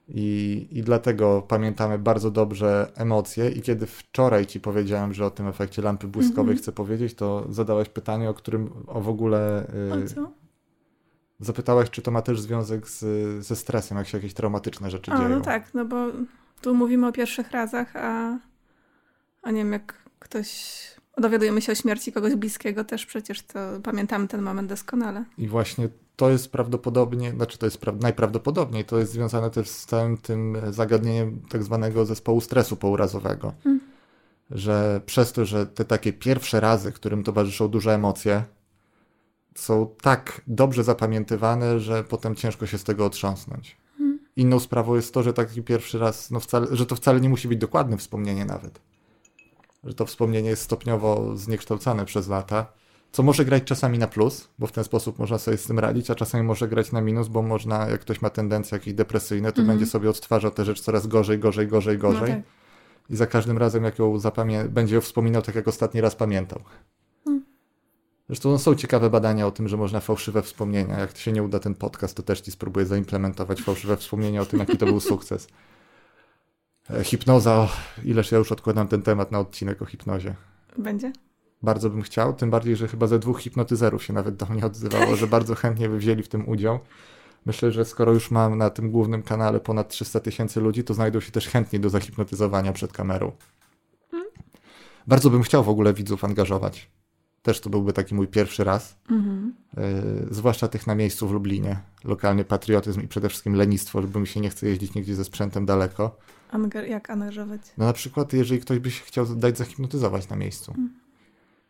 I, 0.09 0.69
I 0.71 0.83
dlatego 0.83 1.43
pamiętamy 1.49 1.99
bardzo 1.99 2.31
dobrze 2.31 2.93
emocje. 2.95 3.51
I 3.51 3.63
kiedy 3.63 3.87
wczoraj 3.87 4.47
ci 4.47 4.61
powiedziałem, 4.61 5.15
że 5.15 5.27
o 5.27 5.31
tym 5.31 5.47
efekcie 5.47 5.83
lampy 5.83 6.09
błyskowej 6.09 6.45
mm 6.45 6.57
-hmm. 6.57 6.63
chcę 6.63 6.73
powiedzieć, 6.73 7.15
to 7.15 7.47
zadałeś 7.51 7.89
pytanie, 7.89 8.31
o 8.31 8.35
którym 8.35 8.71
o 8.87 9.01
w 9.01 9.09
ogóle. 9.09 9.67
Yy, 9.91 10.05
o 10.05 10.07
co? 10.07 10.33
Zapytałaś, 11.41 11.91
czy 11.91 12.03
to 12.03 12.11
ma 12.11 12.23
też 12.23 12.41
związek 12.41 12.89
z, 12.89 13.01
ze 13.47 13.57
stresem, 13.57 13.99
jak 13.99 14.09
się 14.09 14.19
jakieś 14.19 14.35
traumatyczne 14.35 14.91
rzeczy 14.91 15.13
a, 15.13 15.17
dzieją. 15.19 15.29
No 15.29 15.41
tak, 15.41 15.75
no 15.75 15.85
bo 15.85 16.07
tu 16.61 16.75
mówimy 16.75 17.07
o 17.07 17.13
pierwszych 17.13 17.51
razach, 17.51 17.97
a, 17.97 18.39
a 19.43 19.51
nie 19.51 19.59
wiem, 19.59 19.73
jak 19.73 19.95
ktoś 20.19 20.77
dowiadujemy 21.19 21.63
się 21.63 21.73
o 21.73 21.75
śmierci 21.75 22.13
kogoś 22.13 22.35
bliskiego, 22.35 22.85
też 22.85 23.07
przecież 23.07 23.43
to 23.43 23.59
pamiętamy 23.83 24.29
ten 24.29 24.43
moment 24.43 24.69
doskonale. 24.69 25.25
I 25.39 25.49
właśnie 25.49 25.89
to 26.17 26.31
jest 26.31 26.53
prawdopodobnie, 26.53 27.31
znaczy 27.31 27.59
to 27.59 27.67
jest 27.67 27.79
pra 27.79 27.93
najprawdopodobniej, 27.93 28.85
to 28.85 28.99
jest 28.99 29.13
związane 29.13 29.51
też 29.51 29.69
z 29.69 29.87
całym 29.87 30.17
tym 30.19 30.57
zagadnieniem 30.71 31.43
tak 31.49 31.63
zwanego 31.63 32.05
zespołu 32.05 32.41
stresu 32.41 32.77
pourazowego. 32.77 33.53
Hmm. 33.65 33.81
Że 34.51 35.01
przez 35.07 35.33
to, 35.33 35.45
że 35.45 35.67
te 35.67 35.85
takie 35.85 36.13
pierwsze 36.13 36.61
razy, 36.61 36.93
którym 36.93 37.23
towarzyszą 37.23 37.69
duże 37.69 37.95
emocje, 37.95 38.45
są 39.55 39.95
tak 40.03 40.41
dobrze 40.47 40.85
zapamiętywane, 40.85 41.81
że 41.81 42.05
potem 42.05 42.35
ciężko 42.35 42.67
się 42.67 42.79
z 42.79 42.85
tego 42.85 43.07
otrząsnąć. 43.07 43.77
Hmm. 43.99 44.19
Inną 44.37 44.61
sprawą 44.61 44.95
jest 44.95 45.15
to, 45.15 45.23
że 45.23 45.33
taki 45.33 45.63
pierwszy 45.63 45.99
raz, 45.99 46.31
no 46.31 46.41
wcale, 46.41 46.67
że 46.71 46.87
to 46.87 46.97
wcale 46.97 47.21
nie 47.21 47.29
musi 47.29 47.49
być 47.49 47.59
dokładne 47.59 47.97
wspomnienie 47.97 48.45
nawet. 48.45 48.81
Że 49.85 49.95
to 49.95 50.07
wspomnienie 50.07 50.51
jest 50.51 50.63
stopniowo 50.63 51.37
zniekształcane 51.37 52.05
przez 52.05 52.29
lata, 52.29 52.73
co 53.13 53.23
może 53.23 53.45
grać 53.45 53.65
czasami 53.65 53.99
na 53.99 54.07
plus, 54.07 54.49
bo 54.59 54.67
w 54.67 54.73
ten 54.73 54.85
sposób 54.85 55.19
można 55.19 55.39
sobie 55.39 55.57
z 55.57 55.67
tym 55.67 55.79
radzić, 55.79 56.11
a 56.11 56.15
czasami 56.15 56.45
może 56.45 56.69
grać 56.69 56.93
na 56.93 57.01
minus, 57.01 57.29
bo 57.29 57.43
można, 57.43 57.89
jak 57.89 58.01
ktoś 58.01 58.23
ma 58.23 58.31
tendencje 58.31 58.79
jakieś 58.79 58.95
depresyjne, 58.95 59.53
to 59.53 59.63
będzie 59.63 59.87
sobie 59.87 60.11
odtwarzał 60.11 60.51
tę 60.51 60.65
rzecz 60.65 60.81
coraz 60.81 61.07
gorzej, 61.07 61.39
gorzej, 61.39 61.69
gorzej, 61.69 61.99
gorzej. 61.99 62.31
No 62.31 62.37
tak. 62.37 62.45
I 63.11 63.17
za 63.17 63.27
każdym 63.27 63.59
razem, 63.59 63.85
jak 63.85 63.99
ją 63.99 64.19
zapamię- 64.19 64.69
będzie 64.69 64.95
ją 64.95 65.01
wspominał, 65.01 65.43
tak 65.43 65.55
jak 65.55 65.69
ostatni 65.69 66.01
raz 66.01 66.17
pamiętał. 66.17 66.61
Zresztą 68.29 68.51
no, 68.51 68.59
są 68.59 68.75
ciekawe 68.75 69.11
badania 69.11 69.47
o 69.47 69.51
tym, 69.51 69.69
że 69.69 69.77
można 69.77 70.01
fałszywe 70.01 70.43
wspomnienia. 70.43 70.99
Jak 70.99 71.17
się 71.17 71.33
nie 71.33 71.43
uda 71.43 71.59
ten 71.59 71.75
podcast, 71.75 72.17
to 72.17 72.23
też 72.23 72.41
ci 72.41 72.51
spróbuję 72.51 72.87
zaimplementować 72.87 73.63
fałszywe 73.63 73.97
wspomnienia 73.97 74.41
o 74.41 74.47
tym, 74.47 74.61
jaki 74.61 74.77
to 74.77 74.87
był 74.87 75.01
sukces. 75.01 75.49
E, 76.91 77.05
hipnoza, 77.05 77.69
ileż 78.05 78.33
ja 78.33 78.39
już 78.39 78.53
odkładam 78.53 78.89
ten 78.89 79.03
temat 79.03 79.33
na 79.33 79.39
odcinek 79.39 79.83
o 79.83 79.85
hipnozie. 79.85 80.35
Będzie? 80.79 81.13
Bardzo 81.67 81.91
bym 81.91 82.03
chciał, 82.03 82.33
tym 82.33 82.51
bardziej, 82.51 82.77
że 82.77 82.89
chyba 82.89 83.07
ze 83.07 83.19
dwóch 83.19 83.41
hipnotyzerów 83.41 84.05
się 84.05 84.13
nawet 84.13 84.37
do 84.37 84.47
mnie 84.47 84.67
odzywało, 84.67 85.17
że 85.17 85.27
bardzo 85.27 85.55
chętnie 85.55 85.89
by 85.89 85.99
wzięli 85.99 86.23
w 86.23 86.29
tym 86.29 86.49
udział. 86.49 86.79
Myślę, 87.47 87.73
że 87.73 87.85
skoro 87.85 88.13
już 88.13 88.31
mam 88.31 88.59
na 88.59 88.71
tym 88.71 88.91
głównym 88.91 89.23
kanale 89.23 89.61
ponad 89.61 89.89
300 89.89 90.21
tysięcy 90.21 90.61
ludzi, 90.61 90.85
to 90.85 90.95
znajdą 90.95 91.21
się 91.21 91.33
też 91.33 91.49
chętni 91.49 91.81
do 91.81 91.91
zahipnotyzowania 91.91 92.73
przed 92.73 92.93
kamerą. 92.93 93.33
Hmm? 94.11 94.31
Bardzo 95.07 95.31
bym 95.31 95.43
chciał 95.43 95.65
w 95.65 95.69
ogóle 95.69 95.95
widzów 95.95 96.25
angażować 96.25 96.91
Też 97.43 97.61
to 97.61 97.71
byłby 97.71 97.93
taki 97.93 98.15
mój 98.15 98.29
pierwszy 98.29 98.65
raz. 98.65 98.97
Mhm. 99.11 99.55
Yy, 99.77 99.83
zwłaszcza 100.31 100.69
tych 100.69 100.87
na 100.87 100.95
miejscu 100.95 101.29
w 101.29 101.33
Lublinie. 101.33 101.77
Lokalny 102.05 102.45
patriotyzm 102.45 103.01
i 103.01 103.09
przede 103.09 103.29
wszystkim 103.29 103.55
lenistwo, 103.55 104.03
żeby 104.03 104.21
mi 104.21 104.27
się 104.27 104.41
nie 104.41 104.51
chce 104.51 104.67
jeździć 104.69 104.95
nigdzie 104.95 105.15
ze 105.15 105.25
sprzętem 105.25 105.67
daleko. 105.67 106.17
Anger- 106.53 106.89
jak 106.89 107.11
angażować? 107.11 107.61
No 107.79 107.85
na 107.85 107.93
przykład, 107.93 108.33
jeżeli 108.33 108.61
ktoś 108.61 108.79
by 108.79 108.91
się 108.91 109.05
chciał 109.05 109.27
dać 109.27 109.59
zahipnotyzować 109.59 110.29
na 110.29 110.37
miejscu. 110.37 110.75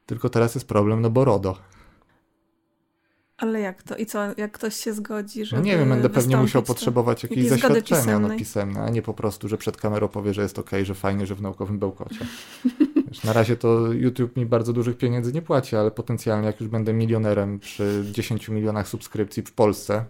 Tylko 0.07 0.29
teraz 0.29 0.55
jest 0.55 0.69
problem, 0.69 1.01
no 1.01 1.11
bo 1.11 1.25
RODO. 1.25 1.57
Ale 3.39 3.61
jak 3.61 3.83
to? 3.83 3.97
I 3.97 4.07
co, 4.07 4.19
jak 4.37 4.53
ktoś 4.53 4.75
się 4.75 4.93
zgodzi, 4.93 5.45
że. 5.45 5.57
No 5.57 5.63
nie 5.63 5.79
wiem, 5.79 5.89
będę 5.89 6.11
pewnie 6.11 6.37
musiał 6.37 6.63
to... 6.63 6.69
potrzebować 6.69 7.23
jakiejś 7.23 7.49
zaświadczenia 7.49 7.79
no, 7.79 7.83
pisemnej. 8.03 8.39
pisemne, 8.39 8.81
a 8.81 8.91
nie 8.91 9.03
po 9.03 9.15
prostu, 9.15 9.49
że 9.49 9.59
przed 9.59 9.77
kamerą 9.77 10.09
powie, 10.09 10.35
że 10.35 10.43
jest 10.43 10.59
okej, 10.59 10.85
że 10.85 10.95
fajnie, 10.95 11.27
że 11.27 11.35
w 11.35 11.43
naukowym 11.43 11.79
bełkocie. 11.79 12.19
Wiesz, 13.09 13.25
na 13.25 13.33
razie 13.33 13.57
to 13.57 13.93
YouTube 13.93 14.37
mi 14.37 14.47
bardzo 14.47 14.73
dużych 14.73 14.99
pieniędzy 14.99 15.33
nie 15.33 15.43
płaci, 15.43 15.77
ale 15.77 15.91
potencjalnie 15.91 16.47
jak 16.47 16.61
już 16.61 16.69
będę 16.69 16.93
milionerem 16.93 17.59
przy 17.59 18.05
10 18.13 18.49
milionach 18.49 18.89
subskrypcji 18.89 19.43
w 19.43 19.53
Polsce, 19.53 20.05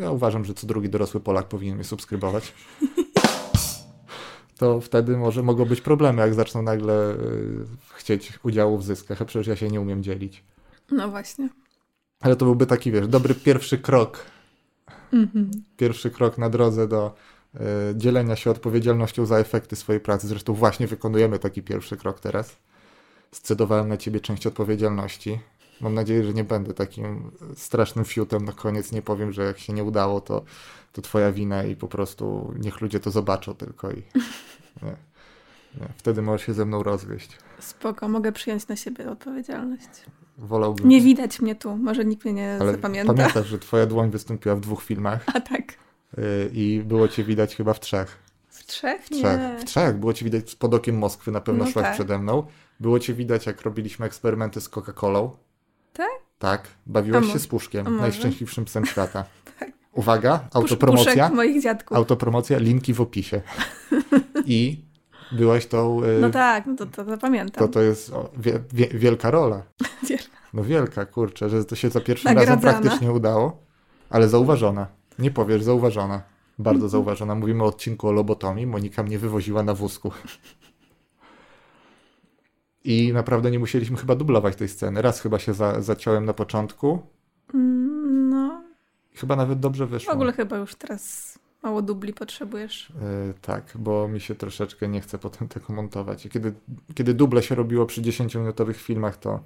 ja 0.00 0.10
uważam, 0.10 0.44
że 0.44 0.54
co 0.54 0.66
drugi 0.66 0.88
dorosły 0.88 1.20
Polak 1.20 1.48
powinien 1.48 1.74
mnie 1.74 1.84
subskrybować. 1.84 2.52
To 4.58 4.80
wtedy 4.80 5.16
może 5.16 5.42
mogą 5.42 5.64
być 5.64 5.80
problemy, 5.80 6.22
jak 6.22 6.34
zaczną 6.34 6.62
nagle 6.62 7.12
y, 7.12 7.16
chcieć 7.94 8.32
udziału 8.42 8.78
w 8.78 8.84
zyskach, 8.84 9.22
a 9.22 9.24
przecież 9.24 9.46
ja 9.46 9.56
się 9.56 9.68
nie 9.68 9.80
umiem 9.80 10.02
dzielić. 10.02 10.44
No 10.90 11.08
właśnie. 11.08 11.48
Ale 12.20 12.36
to 12.36 12.44
byłby 12.44 12.66
taki, 12.66 12.92
wiesz, 12.92 13.08
dobry 13.08 13.34
pierwszy 13.34 13.78
krok 13.78 14.24
Mhm. 15.12 15.50
pierwszy 15.76 16.10
krok 16.10 16.38
na 16.38 16.50
drodze 16.50 16.88
do 16.88 17.14
e, 17.54 17.60
dzielenia 17.96 18.36
się 18.36 18.50
odpowiedzialnością 18.50 19.26
za 19.26 19.38
efekty 19.38 19.76
swojej 19.76 20.00
pracy. 20.00 20.28
Zresztą 20.28 20.54
właśnie 20.54 20.86
wykonujemy 20.86 21.38
taki 21.38 21.62
pierwszy 21.62 21.96
krok 21.96 22.20
teraz. 22.20 22.56
Scedowałem 23.32 23.88
na 23.88 23.96
ciebie 23.96 24.20
część 24.20 24.46
odpowiedzialności. 24.46 25.40
Mam 25.80 25.94
nadzieję, 25.94 26.24
że 26.24 26.34
nie 26.34 26.44
będę 26.44 26.74
takim 26.74 27.30
strasznym 27.56 28.04
fiutem 28.04 28.44
na 28.44 28.52
koniec. 28.52 28.92
Nie 28.92 29.02
powiem, 29.02 29.32
że 29.32 29.42
jak 29.44 29.58
się 29.58 29.72
nie 29.72 29.84
udało, 29.84 30.20
to, 30.20 30.44
to 30.94 31.02
twoja 31.02 31.32
wina 31.32 31.64
i 31.64 31.76
po 31.76 31.88
prostu 31.88 32.54
niech 32.58 32.80
ludzie 32.80 33.00
to 33.00 33.10
zobaczą 33.10 33.54
tylko 33.54 33.90
i 33.90 33.96
nie, 34.82 34.96
nie. 35.80 35.88
wtedy 35.96 36.22
możesz 36.22 36.46
się 36.46 36.54
ze 36.54 36.64
mną 36.64 36.82
rozwieść. 36.82 37.38
Spoko, 37.58 38.08
mogę 38.08 38.32
przyjąć 38.32 38.68
na 38.68 38.76
siebie 38.76 39.10
odpowiedzialność. 39.10 39.88
Wolałbym. 40.38 40.88
Nie 40.88 41.00
widać 41.00 41.40
mnie 41.40 41.54
tu, 41.54 41.76
może 41.76 42.04
nikt 42.04 42.24
mnie 42.24 42.34
nie 42.34 42.56
ale 42.60 42.72
zapamięta. 42.72 43.14
pamiętasz, 43.14 43.46
że 43.46 43.58
twoja 43.58 43.86
dłoń 43.86 44.10
wystąpiła 44.10 44.54
w 44.56 44.60
dwóch 44.60 44.82
filmach 44.82 45.24
A 45.34 45.40
tak. 45.40 45.62
y, 46.18 46.50
i 46.52 46.82
było 46.84 47.08
cię 47.08 47.24
widać 47.24 47.56
chyba 47.56 47.74
w 47.74 47.80
trzech. 47.80 48.18
W 48.48 48.66
trzech? 48.66 49.02
W 49.04 49.10
trzech. 49.10 49.40
Nie. 49.40 49.58
W 49.58 49.64
trzech. 49.64 49.96
Było 49.98 50.12
cię 50.12 50.24
widać 50.24 50.54
pod 50.54 50.74
okiem 50.74 50.98
Moskwy, 50.98 51.30
na 51.32 51.40
pewno 51.40 51.64
No 51.64 51.70
szłaś 51.70 51.84
tak. 51.84 51.94
przede 51.94 52.18
mną. 52.18 52.46
Było 52.80 52.98
cię 52.98 53.14
widać, 53.14 53.46
jak 53.46 53.62
robiliśmy 53.62 54.06
eksperymenty 54.06 54.60
z 54.60 54.68
Coca-Colą. 54.70 55.30
Tak? 55.92 56.08
Tak. 56.38 56.68
Bawiłaś 56.86 57.32
się 57.32 57.38
z 57.38 57.46
Puszkiem, 57.46 57.96
najszczęśliwszym 57.96 58.64
psem 58.64 58.86
świata. 58.86 59.24
Uwaga, 59.94 60.36
Pusz- 60.38 60.56
autopromocja. 60.60 61.12
Puszek 61.12 61.32
moich 61.32 61.62
dziadków. 61.62 61.96
Autopromocja, 61.96 62.58
linki 62.58 62.94
w 62.94 63.00
opisie. 63.00 63.40
I 64.46 64.84
byłaś 65.32 65.66
tą... 65.66 66.04
y, 66.04 66.20
No 66.20 66.30
tak, 66.30 66.66
no 66.66 66.76
to, 66.76 66.86
to, 66.86 67.04
to 67.04 67.18
pamiętam. 67.18 67.66
To 67.66 67.72
to 67.72 67.80
jest 67.82 68.12
o, 68.12 68.30
wie, 68.36 68.60
wie, 68.72 68.86
wielka 68.86 69.30
rola. 69.30 69.62
Wielka. 70.08 70.24
No 70.54 70.64
wielka, 70.64 71.06
kurczę, 71.06 71.48
że 71.48 71.64
to 71.64 71.76
się 71.76 71.90
za 71.90 72.00
pierwszym 72.00 72.32
razem 72.32 72.48
Nagradzana. 72.54 72.80
praktycznie 72.80 73.12
udało. 73.12 73.58
Ale 74.10 74.28
zauważona. 74.28 74.86
Nie 75.18 75.30
powiesz, 75.30 75.62
zauważona. 75.62 76.22
Bardzo 76.58 76.88
zauważona. 76.88 77.34
Mówimy 77.34 77.62
o 77.64 77.66
odcinku 77.66 78.08
o 78.08 78.12
lobotomii. 78.12 78.66
Monika 78.66 79.02
mnie 79.02 79.18
wywoziła 79.18 79.62
na 79.62 79.74
wózku. 79.74 80.10
I 82.84 83.12
naprawdę 83.12 83.50
nie 83.50 83.58
musieliśmy 83.58 83.96
chyba 83.96 84.14
dublować 84.14 84.56
tej 84.56 84.68
sceny. 84.68 85.02
Raz 85.02 85.20
chyba 85.20 85.38
się 85.38 85.54
za, 85.54 85.80
zaciąłem 85.80 86.24
na 86.24 86.32
początku. 86.32 86.98
Mm, 87.54 88.03
Chyba 89.16 89.36
nawet 89.36 89.60
dobrze 89.60 89.86
w 89.86 89.90
wyszło. 89.90 90.12
ogóle 90.12 90.32
chyba 90.32 90.56
już 90.56 90.74
teraz 90.74 91.34
mało 91.62 91.82
dubli 91.82 92.12
potrzebujesz. 92.12 92.92
Yy, 93.26 93.34
tak, 93.42 93.72
bo 93.74 94.08
mi 94.08 94.20
się 94.20 94.34
troszeczkę 94.34 94.88
nie 94.88 95.00
chce 95.00 95.18
potem 95.18 95.48
tego 95.48 95.72
montować. 95.72 96.26
I 96.26 96.30
kiedy, 96.30 96.54
kiedy 96.94 97.14
duble 97.14 97.42
się 97.42 97.54
robiło 97.54 97.86
przy 97.86 98.02
10-minutowych 98.02 98.74
filmach, 98.76 99.16
to 99.16 99.40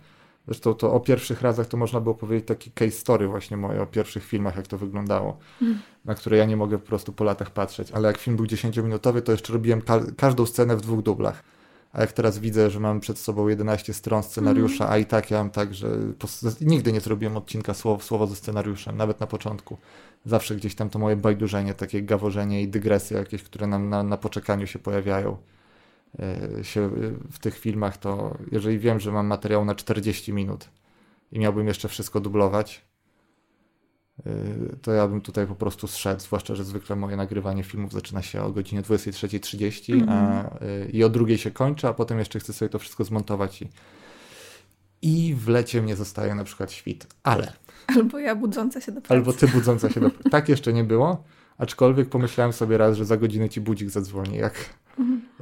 zresztą 0.46 0.74
to 0.74 0.92
o 0.92 1.00
pierwszych 1.00 1.42
razach 1.42 1.66
to 1.66 1.76
można 1.76 2.00
było 2.00 2.14
powiedzieć 2.14 2.46
taki 2.48 2.70
case 2.70 2.90
story 2.90 3.28
właśnie 3.28 3.56
moje 3.56 3.82
o 3.82 3.86
pierwszych 3.86 4.24
filmach, 4.24 4.56
jak 4.56 4.66
to 4.66 4.78
wyglądało, 4.78 5.38
Mm. 5.62 5.78
na 6.04 6.14
które 6.14 6.36
ja 6.36 6.44
nie 6.44 6.56
mogę 6.56 6.78
po 6.78 6.86
prostu 6.86 7.12
po 7.12 7.24
latach 7.24 7.50
patrzeć. 7.50 7.92
Ale 7.92 8.08
jak 8.08 8.18
film 8.18 8.36
był 8.36 8.46
10-minutowy, 8.46 9.22
to 9.22 9.32
jeszcze 9.32 9.52
robiłem 9.52 9.82
ka- 9.82 10.00
każdą 10.16 10.46
scenę 10.46 10.76
w 10.76 10.80
dwóch 10.80 11.02
dublach. 11.02 11.42
A 11.92 12.00
jak 12.00 12.12
teraz 12.12 12.38
widzę, 12.38 12.70
że 12.70 12.80
mam 12.80 13.00
przed 13.00 13.18
sobą 13.18 13.48
11 13.48 13.94
stron 13.94 14.22
scenariusza, 14.22 14.88
a 14.88 14.98
i 14.98 15.06
tak 15.06 15.30
ja 15.30 15.38
mam 15.38 15.50
tak, 15.50 15.74
że 15.74 15.98
nigdy 16.60 16.92
nie 16.92 17.00
zrobiłem 17.00 17.36
odcinka 17.36 17.74
słowo, 17.74 18.02
słowo 18.02 18.26
ze 18.26 18.36
scenariuszem, 18.36 18.96
nawet 18.96 19.20
na 19.20 19.26
początku. 19.26 19.78
Zawsze 20.24 20.56
gdzieś 20.56 20.74
tam 20.74 20.90
to 20.90 20.98
moje 20.98 21.16
bajdurzenie, 21.16 21.74
takie 21.74 22.02
gaworzenie 22.02 22.62
i 22.62 22.68
dygresje 22.68 23.18
jakieś, 23.18 23.42
które 23.42 23.66
nam 23.66 23.88
na, 23.88 24.02
na 24.02 24.16
poczekaniu 24.16 24.66
się 24.66 24.78
pojawiają 24.78 25.36
e, 26.18 26.64
się 26.64 26.80
e, 26.80 26.90
w 27.32 27.38
tych 27.38 27.58
filmach, 27.58 27.96
to 27.96 28.36
jeżeli 28.52 28.78
wiem, 28.78 29.00
że 29.00 29.12
mam 29.12 29.26
materiał 29.26 29.64
na 29.64 29.74
40 29.74 30.32
minut 30.32 30.68
i 31.32 31.38
miałbym 31.38 31.66
jeszcze 31.66 31.88
wszystko 31.88 32.20
dublować, 32.20 32.87
to 34.82 34.92
ja 34.92 35.08
bym 35.08 35.20
tutaj 35.20 35.46
po 35.46 35.54
prostu 35.54 35.86
zszedł, 35.86 36.20
zwłaszcza, 36.20 36.54
że 36.54 36.64
zwykle 36.64 36.96
moje 36.96 37.16
nagrywanie 37.16 37.62
filmów 37.62 37.92
zaczyna 37.92 38.22
się 38.22 38.42
o 38.42 38.50
godzinie 38.50 38.82
23.30 38.82 40.04
a, 40.08 40.44
e, 40.60 40.88
i 40.92 41.04
o 41.04 41.08
drugiej 41.08 41.38
się 41.38 41.50
kończy, 41.50 41.88
a 41.88 41.94
potem 41.94 42.18
jeszcze 42.18 42.40
chcę 42.40 42.52
sobie 42.52 42.68
to 42.68 42.78
wszystko 42.78 43.04
zmontować 43.04 43.62
i, 43.62 43.68
i 45.02 45.34
w 45.34 45.48
lecie 45.48 45.82
mnie 45.82 45.96
zostaje 45.96 46.34
na 46.34 46.44
przykład 46.44 46.72
świt. 46.72 47.06
Ale 47.22 47.52
Albo 47.86 48.18
ja 48.18 48.36
budząca 48.36 48.80
się 48.80 48.92
do 48.92 49.00
pracy. 49.00 49.14
Albo 49.14 49.32
ty 49.32 49.48
budząca 49.48 49.90
się 49.90 50.00
do... 50.00 50.10
Tak 50.30 50.48
jeszcze 50.48 50.72
nie 50.72 50.84
było, 50.84 51.24
aczkolwiek 51.58 52.08
pomyślałem 52.08 52.52
sobie 52.52 52.78
raz, 52.78 52.96
że 52.96 53.04
za 53.04 53.16
godzinę 53.16 53.48
ci 53.48 53.60
budzik 53.60 53.90
zadzwoni, 53.90 54.36
jak, 54.36 54.54
Mhm. 54.54 54.87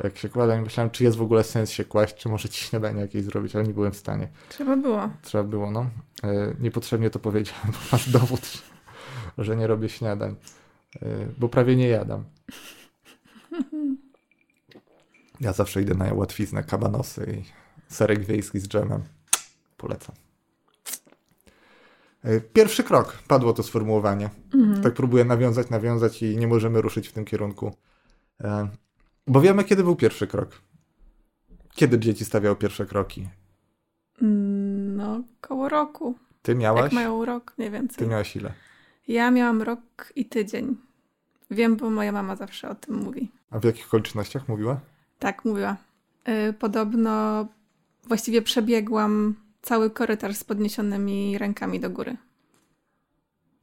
Jak 0.05 0.19
się 0.19 0.29
kładłem. 0.29 0.63
Myślałem, 0.63 0.91
czy 0.91 1.05
jest 1.05 1.17
w 1.17 1.23
ogóle 1.23 1.45
sens 1.45 1.71
się 1.71 1.85
kłaść, 1.85 2.15
czy 2.15 2.29
może 2.29 2.49
ci 2.49 2.65
śniadanie 2.65 3.01
jakieś 3.01 3.25
zrobić, 3.25 3.57
ale 3.57 3.65
nie 3.65 3.75
byłem 3.75 3.93
w 3.93 3.97
stanie. 3.97 4.29
Trzeba 4.49 4.77
było. 4.77 5.11
Trzeba 5.23 5.45
było, 5.45 5.71
no. 5.71 5.91
E, 6.25 6.55
niepotrzebnie 6.61 7.11
to 7.11 7.19
powiedziałem, 7.19 7.67
bo 7.67 7.79
masz 7.93 8.11
dowód, 8.11 8.63
że 9.39 9.57
nie 9.57 9.67
robię 9.67 9.89
śniadań, 9.89 10.37
e, 11.03 11.09
bo 11.39 11.49
prawie 11.49 11.77
nie 11.77 11.89
jadam. 11.89 12.25
Ja 15.41 15.53
zawsze 15.53 15.83
idę 15.83 15.95
na 15.95 16.15
łatwiznę, 16.15 16.65
kabanosy 16.65 17.43
i 17.43 17.45
serek 17.95 18.25
wiejski 18.25 18.59
z 18.59 18.69
dżemem. 18.69 19.03
Polecam. 19.77 20.15
E, 22.25 22.41
Pierwszy 22.41 22.85
krok, 22.85 23.19
padło 23.29 23.53
to 23.53 23.63
sformułowanie. 23.63 24.31
Mhm. 24.55 24.83
Tak 24.83 24.95
próbuję 24.95 25.25
nawiązać, 25.25 25.71
nawiązać 25.71 26.23
i 26.23 26.37
nie 26.37 26.47
możemy 26.47 26.81
ruszyć 26.81 27.09
w 27.09 27.13
tym 27.13 27.25
kierunku. 27.25 27.77
Bo 29.27 29.41
wiemy, 29.41 29.65
kiedy 29.65 29.83
był 29.85 29.97
pierwszy 29.97 30.27
krok. 30.27 30.61
Kiedy 31.75 31.99
dzieci 31.99 32.25
stawiały 32.25 32.57
pierwsze 32.57 32.87
kroki? 32.87 33.29
Mm, 34.23 34.97
No, 34.97 35.23
koło 35.41 35.69
roku. 35.69 36.15
Ty 36.43 36.55
miałaś? 36.55 36.83
Jak 36.83 36.93
mają 36.93 37.25
rok, 37.25 37.55
mniej 37.59 37.71
więcej. 37.71 37.97
Ty 37.99 38.07
miałaś 38.07 38.37
ile? 38.37 38.53
Ja 39.09 39.31
miałam 39.31 39.63
rok 39.63 40.13
i 40.17 40.25
tydzień. 40.25 40.77
Wiem, 41.51 41.77
bo 41.77 41.91
moja 41.91 42.13
mama 42.13 42.37
zawsze 42.37 42.69
o 42.69 42.75
tym 42.75 42.95
mówi. 42.97 43.31
A 43.51 43.59
w 43.59 43.65
jakich 43.65 43.87
okolicznościach 43.87 44.49
mówiła? 44.49 44.81
Tak, 45.19 45.45
mówiła. 45.45 45.77
Y, 46.29 46.53
Podobno 46.53 47.47
właściwie 48.09 48.43
przebiegłam 48.43 49.35
cały 49.63 49.91
korytarz 49.91 50.37
z 50.37 50.45
podniesionymi 50.45 51.39
rękami 51.39 51.81
do 51.81 51.91
góry. 51.91 52.17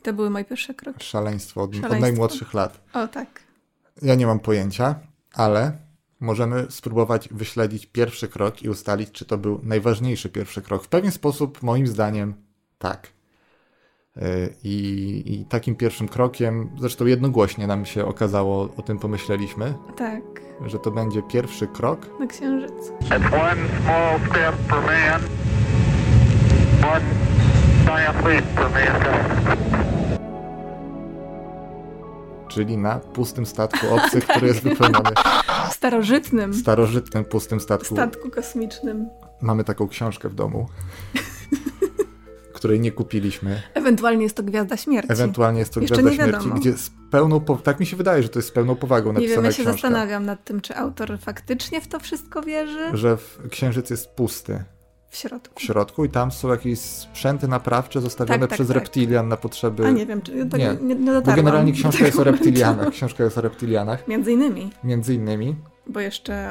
To 0.04 0.14
były 0.14 0.30
moje 0.30 0.46
pierwsze 0.46 0.74
kroki. 0.74 1.06
Szaleństwo 1.06 1.62
od, 1.62 1.70
od 1.70 1.76
Szaleństwo. 1.76 2.02
najmłodszych 2.02 2.54
lat. 2.54 2.82
O 2.94 3.08
tak. 3.08 3.28
Ja 4.02 4.16
nie 4.16 4.26
mam 4.28 4.40
pojęcia, 4.40 4.96
ale 5.34 5.78
możemy 6.20 6.66
spróbować 6.70 7.30
wyśledzić 7.30 7.86
pierwszy 7.86 8.28
krok 8.28 8.64
i 8.64 8.70
ustalić, 8.70 9.12
czy 9.12 9.26
to 9.26 9.38
był 9.38 9.60
najważniejszy 9.64 10.30
pierwszy 10.30 10.62
krok. 10.62 10.84
W 10.84 10.88
pewien 10.88 11.12
sposób, 11.12 11.64
moim 11.64 11.88
zdaniem, 11.88 12.34
tak. 12.78 13.08
Yy, 14.16 14.24
I, 14.64 15.24
I 15.26 15.46
takim 15.46 15.76
pierwszym 15.76 16.08
krokiem, 16.08 16.70
zresztą 16.80 17.06
jednogłośnie 17.06 17.68
nam 17.68 17.86
się 17.86 18.06
okazało, 18.06 18.70
o 18.78 18.82
tym 18.82 19.00
pomyśleliśmy, 19.00 19.74
Tak, 19.98 20.22
że 20.66 20.80
to 20.80 20.92
będzie 20.92 21.22
pierwszy 21.22 21.68
krok 21.68 22.20
na 22.20 22.28
księżyc. 22.28 22.74
It's 23.02 23.34
one 23.34 23.62
small 23.84 24.20
step 24.30 24.56
for 24.68 24.82
man, 24.82 25.22
czyli 32.54 32.78
na 32.78 33.00
pustym 33.00 33.46
statku 33.46 33.88
obcych, 33.96 34.28
który 34.28 34.48
jest 34.48 34.60
wypełniony 34.60 35.10
Starożytnym 35.72 36.54
starożytnym 36.54 37.26
pustym 37.26 37.60
statku. 37.60 37.96
statku 37.96 38.30
kosmicznym. 38.30 39.10
Mamy 39.42 39.64
taką 39.64 39.88
książkę 39.88 40.30
w 40.30 40.36
domu, 40.36 40.68
której 42.54 42.80
nie 42.80 42.92
kupiliśmy. 42.92 43.62
Ewentualnie 43.74 44.24
jest 44.24 44.36
to 44.36 44.44
Gwiazda 44.44 44.78
Śmierci. 44.78 45.12
Ewentualnie 45.12 45.60
jest 45.60 45.74
to 45.74 45.80
Jeszcze 45.80 45.96
Gwiazda 45.96 46.26
nie 46.26 46.32
Śmierci, 46.32 46.50
gdzie 46.50 46.74
z 46.78 46.92
pełną, 47.12 47.40
po... 47.40 47.56
tak 47.56 47.80
mi 47.80 47.86
się 47.86 47.98
wydaje, 47.98 48.24
że 48.24 48.30
to 48.30 48.40
jest 48.40 48.50
z 48.50 48.52
pełną 48.52 48.76
powagą 48.76 49.08
Nie 49.10 49.14
napisana 49.14 49.36
wiem, 49.36 49.46
ja 49.46 49.52
się 49.52 49.64
książka. 49.64 49.72
zastanawiam 49.72 50.26
nad 50.26 50.44
tym, 50.44 50.62
czy 50.62 50.76
autor 50.76 51.20
faktycznie 51.20 51.82
w 51.82 51.88
to 51.88 52.00
wszystko 52.00 52.42
wierzy. 52.42 52.98
Że 52.98 53.18
księżyc 53.50 53.90
jest 53.90 54.10
pusty. 54.10 54.64
W 55.14 55.18
środku. 55.18 55.60
w 55.60 55.62
środku 55.64 56.06
i 56.06 56.10
tam 56.10 56.32
są 56.32 56.50
jakieś 56.50 56.80
sprzęty 56.80 57.48
naprawcze 57.48 58.02
zostawione 58.02 58.40
Tak, 58.40 58.50
tak, 58.50 58.58
przez 58.58 58.68
tak. 58.68 58.78
reptilian 58.78 59.28
na 59.28 59.38
potrzeby... 59.38 59.88
A 59.88 59.92
nie 59.92 60.06
wiem, 60.06 60.22
czy 60.22 60.46
tak 60.46 60.60
Nie, 60.60 60.78
nie, 60.82 60.96
nie, 60.96 61.22
Bo 61.22 61.34
generalnie 61.34 61.72
książka 61.72 62.06
jest 62.06 62.20
o 62.20 62.24
reptilianach. 62.24 62.90
Książka 62.90 63.24
jest 63.24 63.38
o 63.38 63.42
reptilianach, 63.42 64.08
Między 64.08 64.32
innymi, 64.32 64.70
między 64.84 65.14
innymi. 65.14 65.56
bo 65.88 66.00
jeszcze 66.00 66.50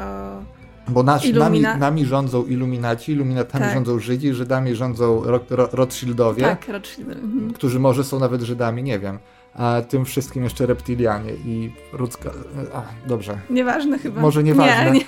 o... 0.89 0.91
Bo 0.91 1.03
nami, 1.03 1.23
Illumina- 1.23 1.79
nami 1.79 2.05
rządzą 2.07 2.45
iluminaci, 2.45 3.13
iluminatami 3.13 3.65
Tak. 3.65 3.75
rządzą 3.75 3.99
Żydzi, 3.99 4.35
Żydami 4.35 4.75
rządzą 4.75 5.23
ro, 5.25 5.41
ro, 5.51 5.69
Rothschildowie, 5.73 6.43
Tak, 6.43 6.69
Rothschild. 6.69 7.09
Mhm. 7.09 7.53
którzy 7.53 7.81
może 7.81 8.05
są 8.05 8.19
nawet 8.19 8.43
Żydami, 8.43 8.83
nie 8.83 8.99
wiem. 8.99 9.19
A 9.55 9.83
tym 9.89 10.05
wszystkim 10.05 10.45
jeszcze 10.45 10.67
reptilianie 10.67 11.33
i 11.45 11.73
ludzka... 11.93 12.31
A, 12.75 12.83
dobrze. 13.09 13.39
Nieważne 13.51 13.99
chyba. 13.99 14.21
Może 14.21 14.43
nieważne. 14.43 14.91
Nie, 14.91 14.99
nie. 14.99 15.05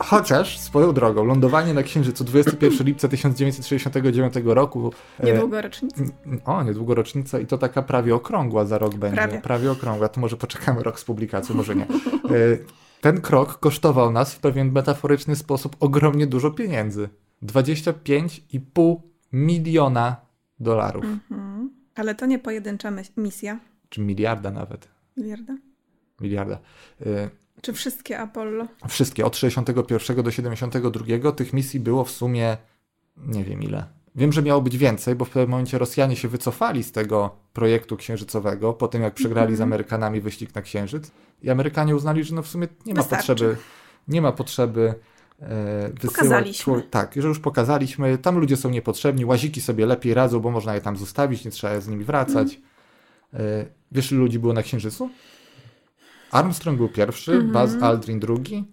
Chociaż 0.00 0.58
swoją 0.58 0.92
drogą, 0.92 1.24
lądowanie 1.24 1.74
na 1.74 1.82
Księżycu 1.82 2.24
21 2.24 2.86
lipca 2.86 3.08
1969 3.08 4.34
roku. 4.44 4.92
e, 5.20 5.26
Niedługo 5.26 5.62
rocznica. 5.62 6.02
O, 6.44 6.62
niedługo 6.62 6.94
rocznica 6.94 7.38
i 7.40 7.46
to 7.46 7.58
taka 7.58 7.82
prawie 7.82 8.14
okrągła 8.14 8.64
za 8.64 8.78
rok 8.78 8.94
będzie. 8.94 9.40
Prawie. 9.42 9.70
okrągła, 9.70 10.08
to 10.08 10.20
może 10.20 10.36
poczekamy 10.36 10.82
rok 10.82 11.00
z 11.00 11.04
publikacją, 11.04 11.54
może 11.54 11.74
nie. 11.76 11.82
E, 11.84 11.88
Ten 13.00 13.20
krok 13.20 13.58
kosztował 13.60 14.12
nas 14.12 14.34
w 14.34 14.38
pewien 14.38 14.72
metaforyczny 14.72 15.36
sposób 15.36 15.76
ogromnie 15.80 16.26
dużo 16.26 16.50
pieniędzy. 16.50 17.08
25,5 17.42 18.96
miliona 19.32 20.16
dolarów. 20.60 21.04
Mhm. 21.04 21.70
Ale 21.94 22.14
to 22.14 22.26
nie 22.26 22.38
pojedyncza 22.38 22.92
misja. 23.16 23.60
Czy 23.94 24.00
miliarda 24.00 24.50
nawet. 24.50 24.88
Miliarda? 25.16 25.56
Miliarda. 26.20 26.58
E, 27.06 27.30
Czy 27.62 27.72
wszystkie 27.72 28.18
Apollo? 28.18 28.66
Wszystkie, 28.88 29.26
od 29.26 29.36
61 29.36 30.22
do 30.24 30.30
72 30.30 31.32
tych 31.32 31.52
misji 31.52 31.80
było 31.80 32.04
w 32.04 32.10
sumie 32.10 32.56
nie 33.16 33.44
wiem 33.44 33.62
ile. 33.62 33.84
Wiem, 34.14 34.32
że 34.32 34.42
miało 34.42 34.60
być 34.62 34.78
więcej, 34.78 35.14
bo 35.14 35.24
w 35.24 35.30
pewnym 35.30 35.50
momencie 35.50 35.78
Rosjanie 35.78 36.16
się 36.16 36.28
wycofali 36.28 36.82
z 36.84 36.92
tego 36.92 37.36
projektu 37.52 37.96
księżycowego, 37.96 38.72
po 38.72 38.88
tym 38.88 39.02
jak 39.02 39.14
przegrali 39.14 39.50
z 39.56 39.60
Mhm. 39.60 39.68
Amerykanami 39.72 40.20
wyścig 40.20 40.54
na 40.54 40.62
księżyc. 40.62 41.10
I 41.42 41.50
Amerykanie 41.50 41.96
uznali, 41.96 42.24
że 42.24 42.34
no 42.34 42.42
w 42.42 42.48
sumie 42.48 42.68
nie 42.86 42.94
ma 42.94 43.00
Wystarczy. 43.00 43.26
potrzeby, 43.26 43.56
nie 44.08 44.22
ma 44.22 44.32
potrzeby 44.32 44.94
e, 45.40 45.88
wysyłać... 45.88 46.12
Pokazaliśmy. 46.16 46.82
Tak, 46.82 47.14
że 47.16 47.28
już 47.28 47.38
pokazaliśmy, 47.40 48.18
tam 48.18 48.38
ludzie 48.38 48.56
są 48.56 48.70
niepotrzebni, 48.70 49.24
łaziki 49.24 49.60
sobie 49.60 49.86
lepiej 49.86 50.14
radzą, 50.14 50.40
bo 50.40 50.50
można 50.50 50.74
je 50.74 50.80
tam 50.80 50.96
zostawić, 50.96 51.44
nie 51.44 51.50
trzeba 51.50 51.80
z 51.80 51.88
nimi 51.88 52.04
wracać. 52.04 52.54
E, 52.54 52.73
wiesz, 53.92 54.12
ile 54.12 54.20
ludzi 54.20 54.38
było 54.38 54.52
na 54.52 54.62
księżycu? 54.62 55.10
Armstrong 56.30 56.78
był 56.78 56.88
pierwszy, 56.88 57.32
Mhm. 57.32 57.52
Buzz 57.52 57.82
Aldrin 57.82 58.20
drugi. 58.20 58.64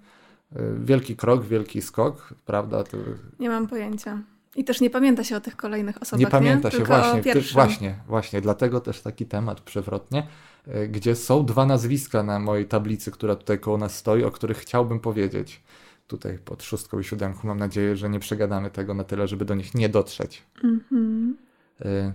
E, 0.55 0.59
Wielki 0.85 1.15
krok, 1.15 1.45
wielki 1.45 1.81
skok, 1.81 2.33
prawda? 2.45 2.83
To 2.83 2.97
Nie 3.39 3.49
mam 3.49 3.67
pojęcia. 3.67 4.21
I 4.55 4.63
też 4.63 4.81
nie 4.81 4.89
pamięta 4.89 5.23
się 5.23 5.35
o 5.37 5.41
tych 5.41 5.55
kolejnych 5.55 6.01
osobach. 6.01 6.19
nie 6.19 6.27
pamięta 6.27 6.71
się 6.71 6.77
Tylko 6.77 6.93
właśnie, 6.97 7.33
ty, 7.33 7.41
właśnie, 7.41 7.95
właśnie, 8.07 8.41
dlatego 8.41 8.79
też 8.81 9.01
taki 9.01 9.25
temat 9.25 9.61
przewrotnie, 9.61 10.27
e, 10.67 10.87
gdzie 10.87 11.15
są 11.15 11.45
dwa 11.45 11.65
nazwiska 11.65 12.23
na 12.23 12.39
mojej 12.39 12.65
tablicy, 12.65 13.11
która 13.11 13.35
tutaj 13.35 13.59
koło 13.59 13.77
nas 13.77 13.97
stoi, 13.97 14.23
o 14.23 14.31
których 14.31 14.57
chciałbym 14.57 14.99
powiedzieć. 14.99 15.63
Tutaj 16.07 16.37
pod 16.37 16.63
szóstką 16.63 16.99
i 16.99 17.03
siódemką 17.03 17.47
mam 17.47 17.59
nadzieję, 17.59 17.95
że 17.95 18.09
nie 18.09 18.19
przegadamy 18.19 18.71
tego 18.71 18.93
na 18.93 19.03
tyle, 19.03 19.27
żeby 19.27 19.45
do 19.45 19.55
nich 19.55 19.75
nie 19.75 19.89
dotrzeć. 19.89 20.43
Mhm. 20.63 21.37
E, 21.81 22.13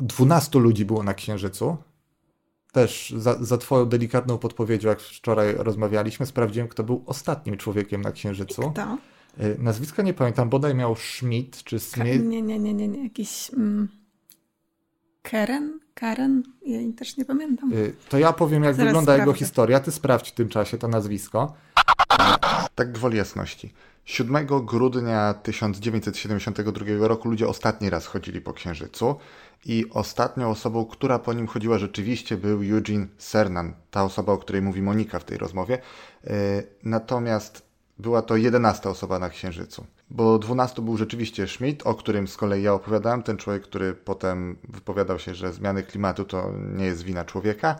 12 0.00 0.58
ludzi 0.58 0.84
było 0.84 1.02
na 1.02 1.14
Księżycu. 1.14 1.76
Też 2.72 3.14
za, 3.16 3.44
za 3.44 3.58
twoją 3.58 3.86
delikatną 3.86 4.38
podpowiedzią, 4.38 4.88
jak 4.88 5.00
wczoraj 5.00 5.54
rozmawialiśmy, 5.58 6.26
sprawdziłem, 6.26 6.68
kto 6.68 6.84
był 6.84 7.02
ostatnim 7.06 7.56
człowiekiem 7.56 8.00
na 8.00 8.12
Księżycu. 8.12 8.70
Kto? 8.70 8.82
E, 9.38 9.58
Nazwiska 9.58 10.02
nie 10.02 10.14
pamiętam, 10.14 10.48
bodaj 10.48 10.74
miał 10.74 10.96
Schmidt 10.96 11.64
czy 11.64 11.76
Ka- 11.76 11.82
Smith. 11.84 12.24
nie, 12.24 12.42
nie, 12.42 12.58
nie, 12.58 12.74
nie, 12.74 12.88
nie. 12.88 13.02
Jakiś... 13.04 13.50
Mm, 13.54 13.88
Karen? 15.22 15.80
Karen? 15.94 16.42
Ja 16.66 16.78
też 16.96 17.16
nie 17.16 17.24
pamiętam. 17.24 17.72
Y, 17.72 17.92
To 18.08 18.18
ja 18.18 18.32
powiem, 18.32 18.64
jak 18.64 18.74
Zaraz 18.74 18.88
wygląda 18.88 19.12
jego 19.12 19.22
sprawdzę. 19.24 19.38
historia. 19.44 19.80
Ty 19.80 19.92
sprawdź 19.92 20.30
w 20.30 20.34
tym 20.34 20.48
czasie 20.48 20.78
to 20.78 20.88
nazwisko. 20.88 21.54
Tak 22.74 22.92
gwoli 22.92 23.16
jasności. 23.18 23.72
7 24.04 24.46
grudnia 24.64 25.34
1972 25.34 27.08
roku 27.08 27.28
ludzie 27.28 27.48
ostatni 27.48 27.90
raz 27.90 28.06
chodzili 28.06 28.40
po 28.40 28.52
Księżycu 28.52 29.16
i 29.64 29.86
ostatnią 29.90 30.50
osobą, 30.50 30.86
która 30.86 31.18
po 31.18 31.32
nim 31.32 31.46
chodziła 31.46 31.78
rzeczywiście 31.78 32.36
był 32.36 32.62
Eugene 32.62 33.06
Cernan, 33.18 33.74
ta 33.90 34.04
osoba, 34.04 34.32
o 34.32 34.38
której 34.38 34.62
mówi 34.62 34.82
Monika 34.82 35.18
w 35.18 35.24
tej 35.24 35.38
rozmowie. 35.38 35.78
Y, 36.24 36.30
Natomiast 36.84 37.70
była 37.98 38.22
to 38.22 38.36
11 38.36 38.88
osoba 38.88 39.18
na 39.18 39.28
Księżycu, 39.28 39.86
bo 40.10 40.38
12 40.38 40.82
był 40.82 40.96
rzeczywiście 40.96 41.48
Schmidt, 41.48 41.86
o 41.86 41.94
którym 41.94 42.28
z 42.28 42.36
kolei 42.36 42.62
ja 42.62 42.74
opowiadałem, 42.74 43.22
ten 43.22 43.36
człowiek, 43.36 43.62
który 43.62 43.94
potem 43.94 44.58
wypowiadał 44.68 45.18
się, 45.18 45.34
że 45.34 45.52
zmiany 45.52 45.82
klimatu 45.82 46.24
to 46.24 46.52
nie 46.76 46.84
jest 46.84 47.02
wina 47.02 47.24
człowieka. 47.24 47.78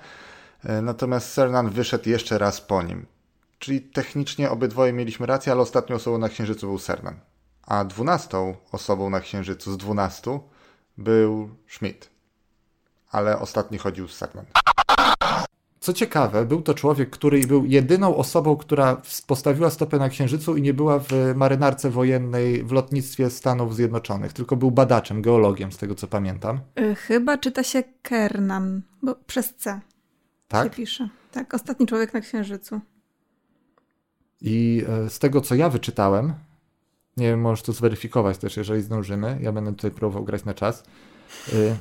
E, 0.64 0.82
Natomiast 0.82 1.34
Cernan 1.34 1.70
wyszedł 1.70 2.08
jeszcze 2.08 2.38
raz 2.38 2.60
po 2.60 2.82
nim. 2.82 3.06
Czyli 3.58 3.80
technicznie 3.80 4.50
obydwoje 4.50 4.92
mieliśmy 4.92 5.26
rację, 5.26 5.52
ale 5.52 5.60
ostatnią 5.60 5.96
osobą 5.96 6.18
na 6.18 6.28
Księżycu 6.28 6.66
był 6.66 6.78
Cernan. 6.78 7.20
A 7.66 7.84
dwunastą 7.84 8.56
osobą 8.72 9.10
na 9.10 9.20
Księżycu 9.20 9.72
z 9.72 9.76
dwunastu 9.76 10.40
był 11.00 11.48
Schmidt. 11.68 12.10
Ale 13.10 13.38
ostatni 13.38 13.78
chodził 13.78 14.08
z 14.08 14.18
Cernan. 14.18 14.44
Co 15.80 15.92
ciekawe, 15.92 16.44
był 16.46 16.62
to 16.62 16.74
człowiek, 16.74 17.10
który 17.10 17.46
był 17.46 17.64
jedyną 17.66 18.16
osobą, 18.16 18.56
która 18.56 19.02
postawiła 19.26 19.70
stopę 19.70 19.98
na 19.98 20.08
Księżycu 20.08 20.56
i 20.56 20.62
nie 20.62 20.74
była 20.74 20.98
w 20.98 21.10
marynarce 21.36 21.90
wojennej 21.90 22.64
w 22.64 22.72
lotnictwie 22.72 23.30
Stanów 23.30 23.74
Zjednoczonych, 23.76 24.32
tylko 24.32 24.56
był 24.56 24.70
badaczem, 24.70 25.22
geologiem, 25.22 25.72
z 25.72 25.76
tego 25.76 25.94
co 25.94 26.06
pamiętam. 26.06 26.60
Y, 26.80 26.94
Chyba 26.94 27.38
czyta 27.38 27.62
się 27.62 27.82
Kernan, 28.02 28.82
bo 29.02 29.14
przez 29.26 29.54
C 29.54 29.80
Tak? 30.48 30.64
się 30.64 30.70
pisze. 30.76 31.08
Tak, 31.32 31.54
ostatni 31.54 31.86
człowiek 31.86 32.14
na 32.14 32.20
Księżycu. 32.20 32.80
I 34.40 34.84
e, 34.88 35.10
z 35.10 35.18
tego, 35.18 35.40
co 35.40 35.54
ja 35.54 35.68
wyczytałem, 35.68 36.34
nie 37.16 37.26
wiem, 37.26 37.40
możesz 37.40 37.62
to 37.62 37.72
zweryfikować 37.72 38.38
też, 38.38 38.56
jeżeli 38.56 38.82
zdążymy. 38.82 39.38
Ja 39.42 39.52
będę 39.52 39.74
tutaj 39.74 39.90
próbował 39.90 40.24
grać 40.24 40.44
na 40.44 40.54
czas. 40.54 40.84
Y, 41.52 41.76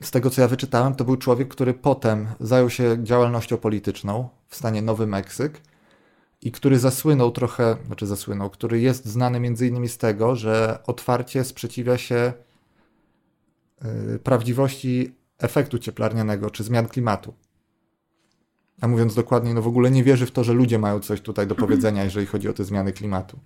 Z 0.00 0.10
tego, 0.10 0.30
co 0.30 0.42
ja 0.42 0.48
wyczytałem, 0.48 0.94
to 0.94 1.04
był 1.04 1.16
człowiek, 1.16 1.48
który 1.48 1.74
potem 1.74 2.26
zajął 2.40 2.70
się 2.70 2.96
działalnością 3.04 3.56
polityczną 3.58 4.28
w 4.48 4.56
stanie 4.56 4.82
Nowy 4.82 5.06
Meksyk 5.06 5.60
i 6.42 6.52
który 6.52 6.78
zasłynął 6.78 7.30
trochę, 7.30 7.76
znaczy 7.86 8.06
zasłynął, 8.06 8.50
który 8.50 8.80
jest 8.80 9.06
znany 9.06 9.40
między 9.40 9.66
innymi 9.66 9.88
z 9.88 9.98
tego, 9.98 10.36
że 10.36 10.78
otwarcie 10.86 11.44
sprzeciwia 11.44 11.98
się 11.98 12.32
y, 14.14 14.18
prawdziwości 14.18 15.14
efektu 15.38 15.78
cieplarnianego 15.78 16.50
czy 16.50 16.64
zmian 16.64 16.88
klimatu. 16.88 17.34
A 18.80 18.88
mówiąc 18.88 19.14
dokładniej, 19.14 19.54
no 19.54 19.62
w 19.62 19.66
ogóle 19.66 19.90
nie 19.90 20.04
wierzy 20.04 20.26
w 20.26 20.30
to, 20.30 20.44
że 20.44 20.52
ludzie 20.52 20.78
mają 20.78 21.00
coś 21.00 21.20
tutaj 21.20 21.46
do 21.46 21.54
powiedzenia, 21.54 22.04
jeżeli 22.04 22.26
chodzi 22.26 22.48
o 22.48 22.52
te 22.52 22.64
zmiany 22.64 22.92
klimatu. 22.92 23.38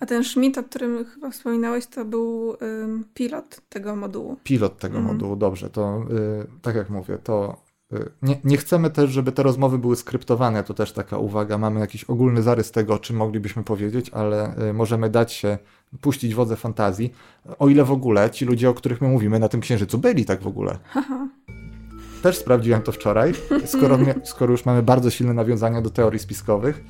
A 0.00 0.06
ten 0.06 0.24
Schmidt, 0.24 0.58
o 0.58 0.62
którym 0.62 1.04
chyba 1.04 1.30
wspominałeś, 1.30 1.86
to 1.86 2.04
był 2.04 2.56
ym, 2.62 3.04
pilot 3.14 3.60
tego 3.68 3.96
modułu. 3.96 4.36
Pilot 4.44 4.78
tego 4.78 4.98
Mhm. 4.98 5.14
modułu, 5.14 5.36
dobrze, 5.36 5.70
to 5.70 6.02
y, 6.42 6.46
tak 6.62 6.76
jak 6.76 6.90
mówię, 6.90 7.18
to 7.24 7.56
y, 7.92 8.10
nie, 8.22 8.40
nie 8.44 8.56
chcemy 8.56 8.90
też, 8.90 9.10
żeby 9.10 9.32
te 9.32 9.42
rozmowy 9.42 9.78
były 9.78 9.96
skryptowane, 9.96 10.64
to 10.64 10.74
też 10.74 10.92
taka 10.92 11.18
uwaga, 11.18 11.58
mamy 11.58 11.80
jakiś 11.80 12.04
ogólny 12.04 12.42
zarys 12.42 12.70
tego, 12.70 12.94
o 12.94 12.98
czym 12.98 13.16
moglibyśmy 13.16 13.64
powiedzieć, 13.64 14.10
ale 14.10 14.58
y, 14.70 14.72
możemy 14.72 15.10
dać 15.10 15.32
się, 15.32 15.58
puścić 16.00 16.34
wodze 16.34 16.56
fantazji, 16.56 17.12
o 17.58 17.68
ile 17.68 17.84
w 17.84 17.92
ogóle 17.92 18.30
ci 18.30 18.44
ludzie, 18.44 18.70
o 18.70 18.74
których 18.74 19.00
my 19.00 19.08
mówimy 19.08 19.38
na 19.38 19.48
tym 19.48 19.60
księżycu, 19.60 19.98
byli 19.98 20.24
tak 20.24 20.42
w 20.42 20.46
ogóle. 20.46 20.78
Też 22.22 22.38
sprawdziłem 22.38 22.82
to 22.82 22.92
wczoraj, 22.92 23.32
skoro, 23.66 23.98
skoro 24.24 24.52
już 24.52 24.64
mamy 24.64 24.82
bardzo 24.82 25.10
silne 25.10 25.34
nawiązania 25.34 25.82
do 25.82 25.90
teorii 25.90 26.18
spiskowych. 26.18 26.84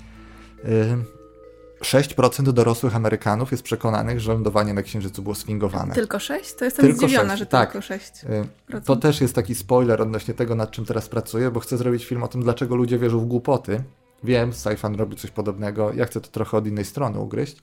Y, 1.95 1.99
6% 1.99 2.53
dorosłych 2.53 2.97
Amerykanów 2.97 3.51
jest 3.51 3.63
przekonanych, 3.63 4.21
że 4.21 4.33
lądowanie 4.33 4.75
na 4.75 4.83
Księżycu 4.83 5.23
było 5.23 5.35
sfingowane. 5.35 5.95
Tylko 5.95 6.19
sześć? 6.19 6.55
To 6.55 6.65
jestem 6.65 6.87
Tylko 6.87 7.07
zdziwiona, 7.07 7.29
sześć, 7.29 7.39
że 7.39 7.47
tak. 7.47 7.73
tylko 7.73 7.83
sześć. 7.87 8.13
Y, 8.75 8.81
To 8.81 8.97
też 8.97 9.21
jest 9.21 9.35
taki 9.35 9.55
spoiler 9.55 10.03
odnośnie 10.03 10.35
tego, 10.35 10.55
nad 10.55 10.71
czym 10.71 10.85
teraz 10.85 11.09
pracuję, 11.09 11.51
bo 11.51 11.61
chcę 11.61 11.77
zrobić 11.77 12.05
film 12.05 12.23
o 12.23 12.29
tym, 12.29 12.43
dlaczego 12.43 12.77
ludzie 12.77 12.99
wierzą 12.99 13.19
w 13.19 13.27
głupoty. 13.27 13.83
Wiem, 14.25 14.53
Saifan 14.53 14.95
robi 14.95 15.17
coś 15.17 15.31
podobnego. 15.31 15.93
Ja 15.95 16.07
chcę 16.07 16.21
to 16.21 16.29
trochę 16.29 16.57
od 16.57 16.67
innej 16.67 16.85
strony 16.85 17.19
ugryźć, 17.19 17.57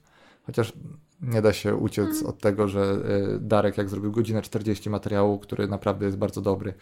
chociaż 0.46 0.74
nie 1.22 1.42
da 1.42 1.54
się 1.54 1.76
uciec 1.76 2.24
od 2.24 2.40
tego, 2.40 2.68
że 2.68 2.98
y, 3.36 3.40
Darek, 3.40 3.78
jak 3.78 3.90
zrobił 3.90 4.12
godzinę 4.12 4.42
40 4.42 4.90
materiału, 4.90 5.40
który 5.40 5.68
naprawdę 5.68 6.06
jest 6.06 6.18
bardzo 6.18 6.42
dobry, 6.42 6.74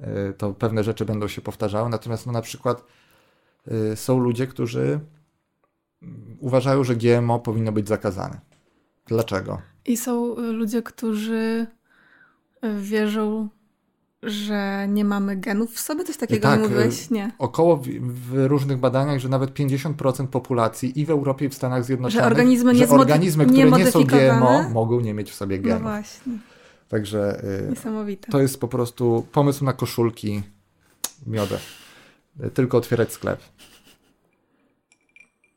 y, 0.00 0.04
to 0.38 0.52
pewne 0.52 0.84
rzeczy 0.84 1.04
będą 1.04 1.28
się 1.28 1.40
powtarzały. 1.42 1.90
Natomiast 1.90 2.26
no, 2.26 2.32
na 2.32 2.42
przykład 2.42 2.84
y, 3.92 3.96
są 3.96 4.18
ludzie, 4.18 4.46
którzy 4.46 5.00
uważają, 6.40 6.84
że 6.84 6.96
GMO 6.96 7.38
powinno 7.38 7.72
być 7.72 7.88
zakazane. 7.88 8.40
Dlaczego? 9.06 9.58
I 9.86 9.96
są 9.96 10.38
y, 10.38 10.40
ludzie, 10.52 10.82
którzy 10.82 11.66
y, 12.64 12.80
wierzą, 12.80 13.48
że 14.22 14.86
nie 14.88 15.04
mamy 15.04 15.36
genów 15.36 15.74
w 15.74 15.80
sobie? 15.80 16.04
Coś 16.04 16.16
takiego 16.16 16.42
tak, 16.42 16.60
nie 16.60 16.68
mówiłeś? 16.68 17.10
y, 17.10 17.14
Nie. 17.14 17.32
Około 17.38 17.76
w, 17.76 17.86
w 18.00 18.46
różnych 18.46 18.78
badaniach, 18.78 19.18
że 19.18 19.28
nawet 19.28 19.50
50% 19.54 20.26
populacji 20.26 21.00
i 21.00 21.06
w 21.06 21.10
Europie, 21.10 21.46
i 21.46 21.48
w 21.48 21.54
Stanach 21.54 21.84
Zjednoczonych, 21.84 22.22
Że 22.24 22.26
organizmy 22.26 22.74
że 22.74 22.88
organizmy, 22.88 23.46
które 23.46 23.70
nie 23.70 23.90
są 23.90 24.04
GMO, 24.04 24.68
mogą 24.70 25.00
nie 25.00 25.14
mieć 25.14 25.30
w 25.30 25.34
sobie 25.34 25.56
No 25.56 25.62
genów. 25.62 25.82
właśnie. 25.82 26.32
Także 26.88 27.44
y, 27.66 27.70
Niesamowite. 27.70 28.32
to 28.32 28.40
jest 28.40 28.60
po 28.60 28.68
prostu 28.68 29.26
pomysł 29.32 29.64
na 29.64 29.72
koszulki 29.72 30.42
miodę. 31.26 31.58
Tylko 32.54 32.78
otwierać 32.78 33.12
sklep. 33.12 33.40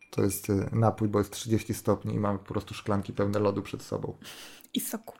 To 0.09 0.23
jest 0.23 0.49
y, 0.49 0.69
napój, 0.71 1.07
bo 1.07 1.19
jest 1.19 1.31
30 1.31 1.73
stopni 1.73 2.13
i 2.13 2.19
mamy 2.19 2.39
po 2.39 2.45
prostu 2.45 2.73
szklanki 2.73 3.13
pełne 3.13 3.39
lodu 3.39 3.61
przed 3.61 3.81
sobą. 3.81 4.17
I 4.73 4.79
soku. 4.79 5.15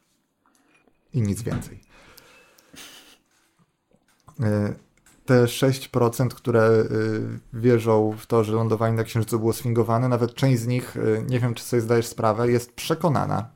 i 1.14 1.22
nic 1.22 1.42
więcej. 1.42 1.82
E, 4.40 4.74
Te 5.26 5.44
6%, 5.46 6.28
które 6.28 6.62
e, 6.62 6.86
wierzą 7.54 8.16
w 8.20 8.26
to, 8.26 8.44
że 8.44 8.54
lądowanie 8.54 8.96
na 8.98 9.04
Księżycu 9.04 9.40
było 9.40 9.54
sfingowane, 9.54 10.08
nawet 10.10 10.34
część 10.34 10.62
z 10.62 10.68
nich, 10.68 10.96
nie 11.28 11.40
wiem 11.40 11.54
czy 11.54 11.64
sobie 11.64 11.82
zdajesz 11.82 12.08
sprawę, 12.08 12.52
jest 12.52 12.74
przekonana, 12.74 13.50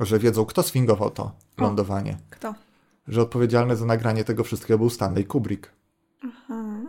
że 0.00 0.18
wiedzą, 0.18 0.44
kto 0.44 0.62
sfingował 0.62 1.10
to 1.10 1.32
lądowanie. 1.58 2.18
Kto? 2.30 2.54
Że 3.08 3.22
odpowiedzialny 3.22 3.76
za 3.76 3.86
nagranie 3.86 4.24
tego 4.24 4.44
wszystkiego 4.44 4.78
był 4.78 4.90
Stanley 4.90 5.24
Kubrick. 5.24 5.70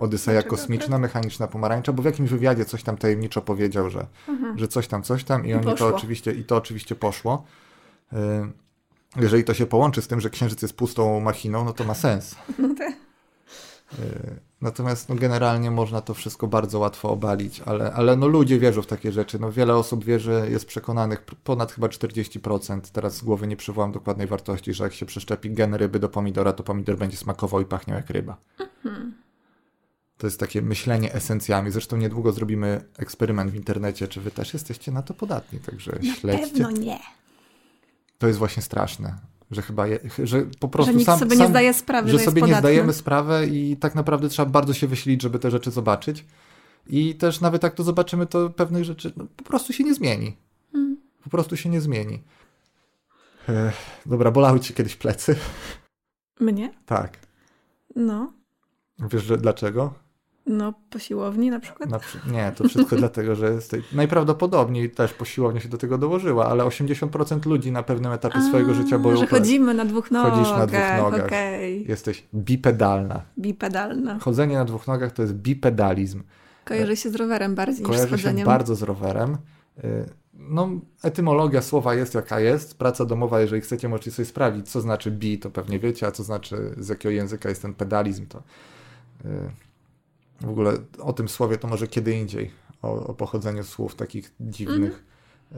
Odyseja 0.03 0.41
Dlaczego 0.41 0.55
kosmiczna, 0.55 0.97
mechaniczna 0.97 1.47
pomarańcza, 1.47 1.93
bo 1.93 2.01
w 2.01 2.05
jakimś 2.05 2.29
wywiadzie 2.29 2.65
coś 2.65 2.83
tam 2.83 2.97
tajemniczo 2.97 3.41
powiedział, 3.41 3.89
że, 3.89 4.07
że 4.55 4.67
coś 4.67 4.87
tam, 4.87 5.03
coś 5.03 5.23
tam 5.23 5.45
i, 5.45 5.53
oni 5.53 5.63
to 5.63 5.71
poszło. 5.71 5.87
oczywiście, 5.87 6.31
i 6.31 6.43
to 6.43 6.55
oczywiście 6.55 6.95
poszło. 6.95 7.43
Y, 8.13 8.17
Jeżeli 9.21 9.43
to 9.43 9.53
się 9.53 9.65
połączy 9.65 10.01
z 10.01 10.07
tym, 10.07 10.21
że 10.21 10.29
Księżyc 10.29 10.61
jest 10.61 10.73
pustą 10.77 11.19
machiną, 11.19 11.65
no 11.65 11.73
to 11.73 11.83
ma 11.83 11.93
sens. 11.93 12.35
No 12.59 12.75
te. 12.75 12.87
Y, 13.99 14.39
Natomiast 14.63 15.09
no, 15.09 15.15
generalnie 15.15 15.71
można 15.71 16.01
to 16.01 16.13
wszystko 16.13 16.47
bardzo 16.47 16.79
łatwo 16.79 17.09
obalić, 17.09 17.61
ale, 17.65 17.93
ale 17.93 18.15
no, 18.15 18.27
ludzie 18.27 18.59
wierzą 18.59 18.81
w 18.81 18.87
takie 18.87 19.11
rzeczy. 19.11 19.39
No, 19.39 19.51
wiele 19.51 19.75
osób 19.75 20.05
wierzy, 20.05 20.47
jest 20.49 20.65
przekonanych, 20.65 21.21
ponad 21.43 21.71
chyba 21.71 21.87
40%, 21.87 22.81
teraz 22.93 23.15
z 23.15 23.23
głowy 23.23 23.47
nie 23.47 23.55
przywołam 23.55 23.91
dokładnej 23.91 24.27
wartości, 24.27 24.73
że 24.73 24.83
jak 24.83 24.93
się 24.93 25.05
przeszczepi 25.05 25.51
gen 25.51 25.73
ryby 25.73 25.99
do 25.99 26.09
pomidora, 26.09 26.53
to 26.53 26.63
pomidor 26.63 26.97
będzie 26.97 27.17
smakował 27.17 27.61
i 27.61 27.65
pachniał 27.65 27.97
jak 27.97 28.09
ryba. 28.09 28.37
To 30.17 30.27
jest 30.27 30.39
takie 30.39 30.61
myślenie 30.61 31.13
esencjami. 31.13 31.71
Zresztą 31.71 31.97
niedługo 31.97 32.31
zrobimy 32.31 32.81
eksperyment 32.97 33.51
w 33.51 33.55
internecie, 33.55 34.07
czy 34.07 34.21
wy 34.21 34.31
też 34.31 34.53
jesteście 34.53 34.91
na 34.91 35.01
to 35.01 35.13
podatni, 35.13 35.59
także 35.59 35.91
śledźcie. 36.15 36.47
Pewno 36.47 36.71
nie. 36.71 36.99
To 38.17 38.27
jest 38.27 38.39
właśnie 38.39 38.63
straszne, 38.63 39.15
że 39.51 39.61
chyba, 39.61 39.87
je, 39.87 39.99
że 40.23 40.45
po 40.59 40.67
prostu 40.67 40.91
Że 40.91 40.97
nikt 40.97 41.05
sam, 41.05 41.19
sobie 41.19 41.35
sam, 41.35 41.45
nie 41.45 41.49
zdaje 41.49 41.73
sprawy, 41.73 42.11
że 42.11 42.17
że, 42.17 42.23
sobie 42.23 42.39
jest 42.39 42.47
nie 42.47 42.51
podatny. 42.51 42.59
zdajemy 42.59 42.93
sprawy 42.93 43.47
i 43.51 43.77
tak 43.77 43.95
naprawdę 43.95 44.29
trzeba 44.29 44.51
bardzo 44.51 44.73
się 44.73 44.87
wysilić, 44.87 45.21
żeby 45.21 45.39
te 45.39 45.51
rzeczy 45.51 45.71
zobaczyć. 45.71 46.25
I 46.87 47.15
też 47.15 47.41
nawet 47.41 47.63
jak 47.63 47.73
to 47.75 47.83
zobaczymy, 47.83 48.25
to 48.25 48.49
pewnych 48.49 48.83
rzeczy 48.83 49.13
no, 49.17 49.25
po 49.37 49.43
prostu 49.43 49.73
się 49.73 49.83
nie 49.83 49.93
zmieni. 49.93 50.37
Mm. 50.73 50.97
Po 51.23 51.29
prostu 51.29 51.57
się 51.57 51.69
nie 51.69 51.81
zmieni. 51.81 52.23
Ech, 53.49 53.75
dobra, 54.05 54.31
bolały 54.31 54.59
ci 54.59 54.73
kiedyś 54.73 54.95
plecy? 54.95 55.35
Mnie? 56.39 56.73
Tak. 56.85 57.17
No. 57.95 58.33
Wiesz, 58.99 59.23
że 59.23 59.37
dlaczego? 59.37 59.93
No, 60.45 60.73
po 60.89 60.99
siłowni 60.99 61.49
na 61.49 61.59
przykład. 61.59 61.89
Na, 61.89 61.99
nie, 62.31 62.51
to 62.55 62.67
wszystko 62.69 62.95
dlatego, 63.05 63.35
że 63.35 63.51
jest, 63.51 63.75
najprawdopodobniej 63.93 64.91
też 64.91 65.13
po 65.13 65.25
siłowni 65.25 65.61
się 65.61 65.69
do 65.69 65.77
tego 65.77 65.97
dołożyła, 65.97 66.45
ale 66.45 66.63
80% 66.63 67.45
ludzi 67.45 67.71
na 67.71 67.83
pewnym 67.83 68.11
etapie 68.11 68.41
swojego 68.41 68.71
A, 68.71 68.73
życia 68.73 68.99
boją 68.99 69.17
Że 69.17 69.27
chodzimy 69.27 69.73
na 69.73 69.85
dwóch 69.85 70.11
nogach. 70.11 70.33
Chodzisz 70.33 70.51
na 70.51 70.67
dwóch 70.67 70.97
nogach. 70.97 71.25
Okej. 71.25 71.85
Jesteś 71.87 72.23
bipedalna. 72.35 73.21
Bipedalna. 73.39 74.19
Chodzenie 74.19 74.55
na 74.55 74.65
dwóch 74.65 74.87
nogach 74.87 75.11
to 75.11 75.21
jest 75.21 75.33
bipedalizm. 75.33 76.23
Kojarzy 76.65 76.95
się 76.95 77.09
z 77.09 77.15
rowerem 77.15 77.55
bardziej 77.55 77.79
niż 77.79 77.87
z 77.87 77.91
Kojarzy 77.91 78.17
się 78.17 78.23
chodzeniem. 78.23 78.45
bardzo 78.45 78.75
z 78.75 78.81
rowerem. 78.81 79.37
Y, 79.83 80.05
No, 80.33 80.69
etymologia 81.03 81.61
słowa 81.61 81.95
jest 81.95 82.13
jaka 82.13 82.39
jest. 82.39 82.77
Praca 82.77 83.05
domowa, 83.05 83.41
jeżeli 83.41 83.61
chcecie, 83.61 83.89
możecie 83.89 84.11
sobie 84.11 84.25
sprawdzić, 84.25 84.69
co 84.69 84.81
znaczy 84.81 85.11
bi, 85.11 85.39
to 85.39 85.49
pewnie 85.49 85.79
wiecie, 85.79 86.07
a 86.07 86.11
co 86.11 86.23
znaczy, 86.23 86.75
z 86.77 86.89
jakiego 86.89 87.11
języka 87.13 87.49
jest 87.49 87.61
ten 87.61 87.73
pedalizm, 87.73 88.25
to 88.27 88.37
y, 89.25 89.29
w 90.43 90.49
ogóle 90.49 90.73
o 90.99 91.13
tym 91.13 91.29
słowie 91.29 91.57
to 91.57 91.67
może 91.67 91.87
kiedy 91.87 92.17
indziej, 92.17 92.51
o, 92.81 93.07
o 93.07 93.13
pochodzeniu 93.13 93.63
słów 93.63 93.95
takich 93.95 94.33
dziwnych, 94.39 95.03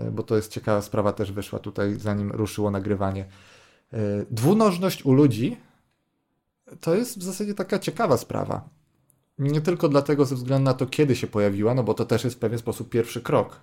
y, 0.07 0.11
bo 0.11 0.23
to 0.23 0.35
jest 0.35 0.51
ciekawa 0.51 0.81
sprawa, 0.81 1.13
też 1.13 1.31
wyszła 1.31 1.59
tutaj, 1.59 1.95
zanim 1.95 2.31
ruszyło 2.31 2.71
nagrywanie. 2.71 3.25
Y, 3.93 4.25
Dwunożność 4.31 5.05
u 5.05 5.13
ludzi 5.13 5.57
to 6.81 6.95
jest 6.95 7.19
w 7.19 7.23
zasadzie 7.23 7.53
taka 7.53 7.79
ciekawa 7.79 8.17
sprawa. 8.17 8.69
Nie 9.39 9.61
tylko 9.61 9.89
dlatego 9.89 10.25
ze 10.25 10.35
względu 10.35 10.65
na 10.65 10.73
to, 10.73 10.85
kiedy 10.85 11.15
się 11.15 11.27
pojawiła, 11.27 11.73
no 11.73 11.83
bo 11.83 11.93
to 11.93 12.05
też 12.05 12.23
jest 12.23 12.35
w 12.35 12.39
pewien 12.39 12.59
sposób 12.59 12.89
pierwszy 12.89 13.21
krok. 13.21 13.59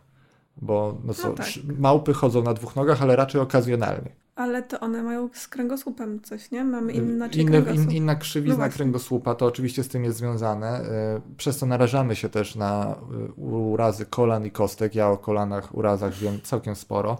Bo 0.56 0.98
no 1.04 1.14
co, 1.14 1.28
No 1.28 1.34
tak. 1.34 1.46
małpy 1.78 2.12
chodzą 2.14 2.42
na 2.42 2.54
dwóch 2.54 2.76
nogach, 2.76 3.02
ale 3.02 3.16
raczej 3.16 3.40
okazjonalnie. 3.40 4.21
Ale 4.36 4.62
to 4.62 4.80
one 4.80 5.02
mają 5.02 5.28
z 5.32 5.48
kręgosłupem 5.48 6.20
coś, 6.22 6.50
nie? 6.50 6.64
Mamy 6.64 6.92
inaczej 6.92 7.42
Inny, 7.42 7.50
kręgosłup. 7.50 7.90
in, 7.90 7.96
inna 7.96 8.12
No 8.12 8.18
krzywizna 8.18 8.56
właśnie. 8.56 8.74
kręgosłupa 8.76 9.34
to 9.34 9.46
oczywiście 9.46 9.84
z 9.84 9.88
tym 9.88 10.04
jest 10.04 10.18
związane. 10.18 10.80
y, 10.82 11.36
Przez 11.36 11.58
co 11.58 11.66
narażamy 11.66 12.16
się 12.16 12.28
też 12.28 12.54
na 12.56 12.96
y, 13.28 13.32
urazy 13.40 14.06
kolan 14.06 14.46
i 14.46 14.50
kostek. 14.50 14.94
Ja 14.94 15.08
o 15.10 15.18
kolanach, 15.18 15.74
urazach 15.74 16.14
wiem 16.14 16.40
całkiem 16.42 16.74
sporo. 16.76 17.18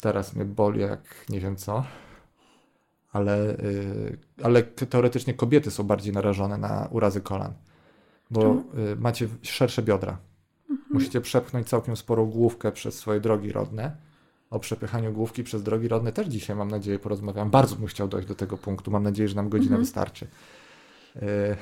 Teraz 0.00 0.34
mnie 0.36 0.44
boli 0.44 0.80
jak 0.80 1.00
nie 1.28 1.40
wiem 1.40 1.56
co. 1.56 1.84
Ale, 3.12 3.50
y, 3.58 4.18
ale 4.42 4.62
teoretycznie 4.62 5.34
kobiety 5.34 5.70
są 5.70 5.82
bardziej 5.84 6.12
narażone 6.12 6.58
na 6.58 6.88
urazy 6.90 7.20
kolan. 7.20 7.52
Bo 8.30 8.40
Czemu? 8.40 8.64
macie 8.98 9.28
szersze 9.42 9.82
biodra. 9.82 10.18
Musicie 10.90 11.20
przepchnąć 11.20 11.68
całkiem 11.68 11.96
sporą 11.96 12.26
główkę 12.26 12.72
przez 12.72 12.94
swoje 12.94 13.20
drogi 13.20 13.52
rodne. 13.52 13.96
O 14.50 14.58
przepychaniu 14.58 15.12
główki 15.12 15.44
przez 15.44 15.62
drogi 15.62 15.88
rodne 15.88 16.12
też 16.12 16.26
dzisiaj, 16.26 16.56
mam 16.56 16.68
nadzieję, 16.70 16.98
porozmawiam. 16.98 17.50
Bardzo 17.50 17.76
bym 17.76 17.86
chciał 17.86 18.08
dojść 18.08 18.28
do 18.28 18.34
tego 18.34 18.56
punktu. 18.58 18.90
Mam 18.90 19.02
nadzieję, 19.02 19.28
że 19.28 19.34
nam 19.34 19.48
godzina 19.48 19.76
wystarczy. 19.78 20.26
Y, 21.16 21.56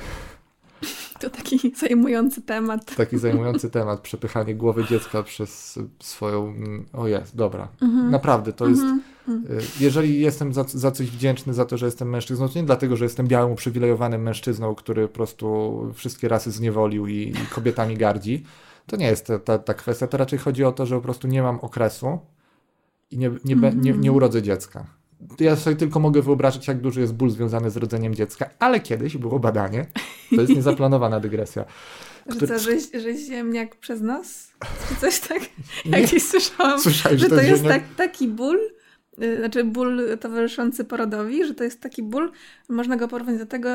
To 1.21 1.31
taki 1.31 1.73
zajmujący 1.77 2.43
temat. 2.43 2.97
taki 2.97 3.19
zajmujący 3.19 3.71
temat, 3.71 4.01
przepychanie 4.01 4.55
głowy 4.55 4.85
dziecka 4.85 5.23
przez 5.23 5.79
swoją... 6.03 6.49
mm, 6.49 6.87
O 6.93 7.09
jest, 7.09 7.37
dobra. 7.37 7.69
Mhm. 7.83 8.11
Naprawdę, 8.11 8.53
to 8.53 8.69
jest... 8.69 8.83
y, 9.29 9.33
Jeżeli 9.81 10.21
jestem 10.21 10.53
za, 10.53 10.65
za 10.69 10.91
coś 10.91 11.11
wdzięczny 11.11 11.55
za 11.55 11.65
to, 11.65 11.77
że 11.77 11.87
jestem 11.87 12.11
mężczyzną, 12.11 12.49
to 12.49 12.59
nie 12.59 12.65
dlatego, 12.67 12.97
że 12.97 13.05
jestem 13.05 13.27
białym, 13.29 13.53
uprzywilejowanym 13.53 14.23
mężczyzną, 14.23 14.75
który 14.75 15.09
po 15.09 15.15
prostu 15.15 15.79
wszystkie 15.95 16.29
rasy 16.29 16.51
zniewolił 16.51 17.07
i, 17.07 17.15
i 17.15 17.47
kobietami 17.55 17.97
gardzi. 17.97 18.45
To 18.87 18.97
nie 18.97 19.07
jest 19.07 19.27
ta, 19.27 19.39
ta, 19.39 19.59
ta 19.59 19.75
kwestia. 19.75 20.07
To 20.07 20.17
raczej 20.17 20.39
chodzi 20.39 20.65
o 20.65 20.73
to, 20.73 20.87
że 20.87 20.97
po 20.97 21.03
prostu 21.03 21.29
nie 21.29 21.43
mam 21.43 21.59
okresu 21.61 22.19
i 23.11 23.19
nie, 23.19 23.31
nie, 23.45 23.57
nie, 23.77 23.93
nie 23.93 24.13
urodzę 24.13 24.43
dziecka. 24.43 24.87
Ja 25.41 25.57
sobie 25.57 25.77
tylko 25.77 26.01
mogę 26.01 26.23
wyobrazić, 26.23 26.69
jak 26.69 26.81
duży 26.81 27.01
jest 27.01 27.15
ból 27.15 27.31
związany 27.31 27.71
z 27.71 27.77
rodzeniem 27.77 28.15
dziecka, 28.15 28.51
ale 28.59 28.81
kiedyś 28.81 29.17
było 29.17 29.39
badanie, 29.39 29.87
to 30.35 30.41
jest 30.41 30.55
niezaplanowana 30.57 31.21
dygresja, 31.27 31.65
Że 32.27 32.37
Który- 32.37 32.59
co, 32.59 32.59
że, 32.59 33.01
że 33.01 33.15
ziemniak 33.15 33.77
przez 33.77 34.01
nos? 34.01 34.49
Czy 34.89 34.97
coś 34.97 35.21
tak? 35.21 35.43
Nie. 35.87 36.21
Słyszałam, 36.21 36.81
Słyszałeś, 36.81 37.21
że 37.21 37.29
to 37.29 37.41
jest 37.41 37.63
ziemniak- 37.63 37.69
tak, 37.69 37.83
taki 37.97 38.29
ból, 38.29 38.59
y, 39.23 39.37
znaczy 39.39 39.65
ból 39.65 40.19
towarzyszący 40.21 40.85
porodowi, 40.85 41.45
że 41.45 41.55
to 41.55 41.65
jest 41.65 41.81
taki 41.81 42.03
ból, 42.03 42.33
można 42.69 42.97
go 42.97 43.09
porównać 43.09 43.39
do 43.39 43.47
tego, 43.47 43.69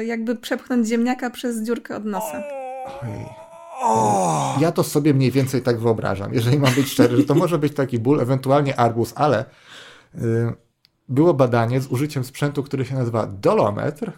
y, 0.00 0.04
jakby 0.04 0.36
przepchnąć 0.36 0.88
ziemniaka 0.88 1.30
przez 1.30 1.62
dziurkę 1.62 1.96
od 1.96 2.04
nosa. 2.04 2.42
Ojej. 3.02 3.43
Ja 4.60 4.72
to 4.72 4.82
sobie 4.82 5.14
mniej 5.14 5.30
więcej 5.30 5.62
tak 5.62 5.78
wyobrażam, 5.78 6.34
jeżeli 6.34 6.58
mam 6.58 6.74
być 6.74 6.88
szczery, 6.88 7.16
że 7.16 7.24
to 7.24 7.34
może 7.34 7.58
być 7.58 7.74
taki 7.74 7.98
ból, 7.98 8.20
ewentualnie 8.20 8.80
arbuz, 8.80 9.12
ale 9.16 9.44
y, 10.14 10.52
było 11.08 11.34
badanie 11.34 11.80
z 11.80 11.86
użyciem 11.86 12.24
sprzętu, 12.24 12.62
który 12.62 12.84
się 12.84 12.94
nazywa 12.94 13.26
dolometr, 13.26 14.12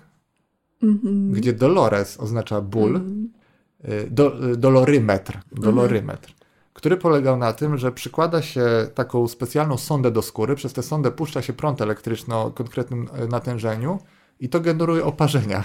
Mhm. 0.83 1.33
gdzie 1.33 1.53
dolores 1.53 2.21
oznacza 2.21 2.61
ból, 2.61 2.97
y, 2.97 4.09
do, 4.11 4.45
y, 4.53 4.57
dolorymetr, 4.57 5.39
dolorymetr, 5.53 6.35
który 6.73 6.97
polegał 6.97 7.37
na 7.37 7.53
tym, 7.53 7.79
że 7.79 7.93
przykłada 7.93 8.43
się 8.43 8.67
taką 8.95 9.29
specjalną 9.29 9.77
sondę 9.77 10.11
do 10.11 10.23
skóry, 10.23 10.55
przez 10.55 10.73
tę 10.73 10.83
sondę 10.83 11.11
puszcza 11.11 11.43
się 11.43 11.53
prąd 11.53 11.81
elektryczny 11.83 12.35
o 12.35 12.51
konkretnym 12.51 13.09
natężeniu 13.29 13.99
i 14.41 14.49
to 14.49 14.61
generuje 14.61 15.05
oparzenia. 15.05 15.65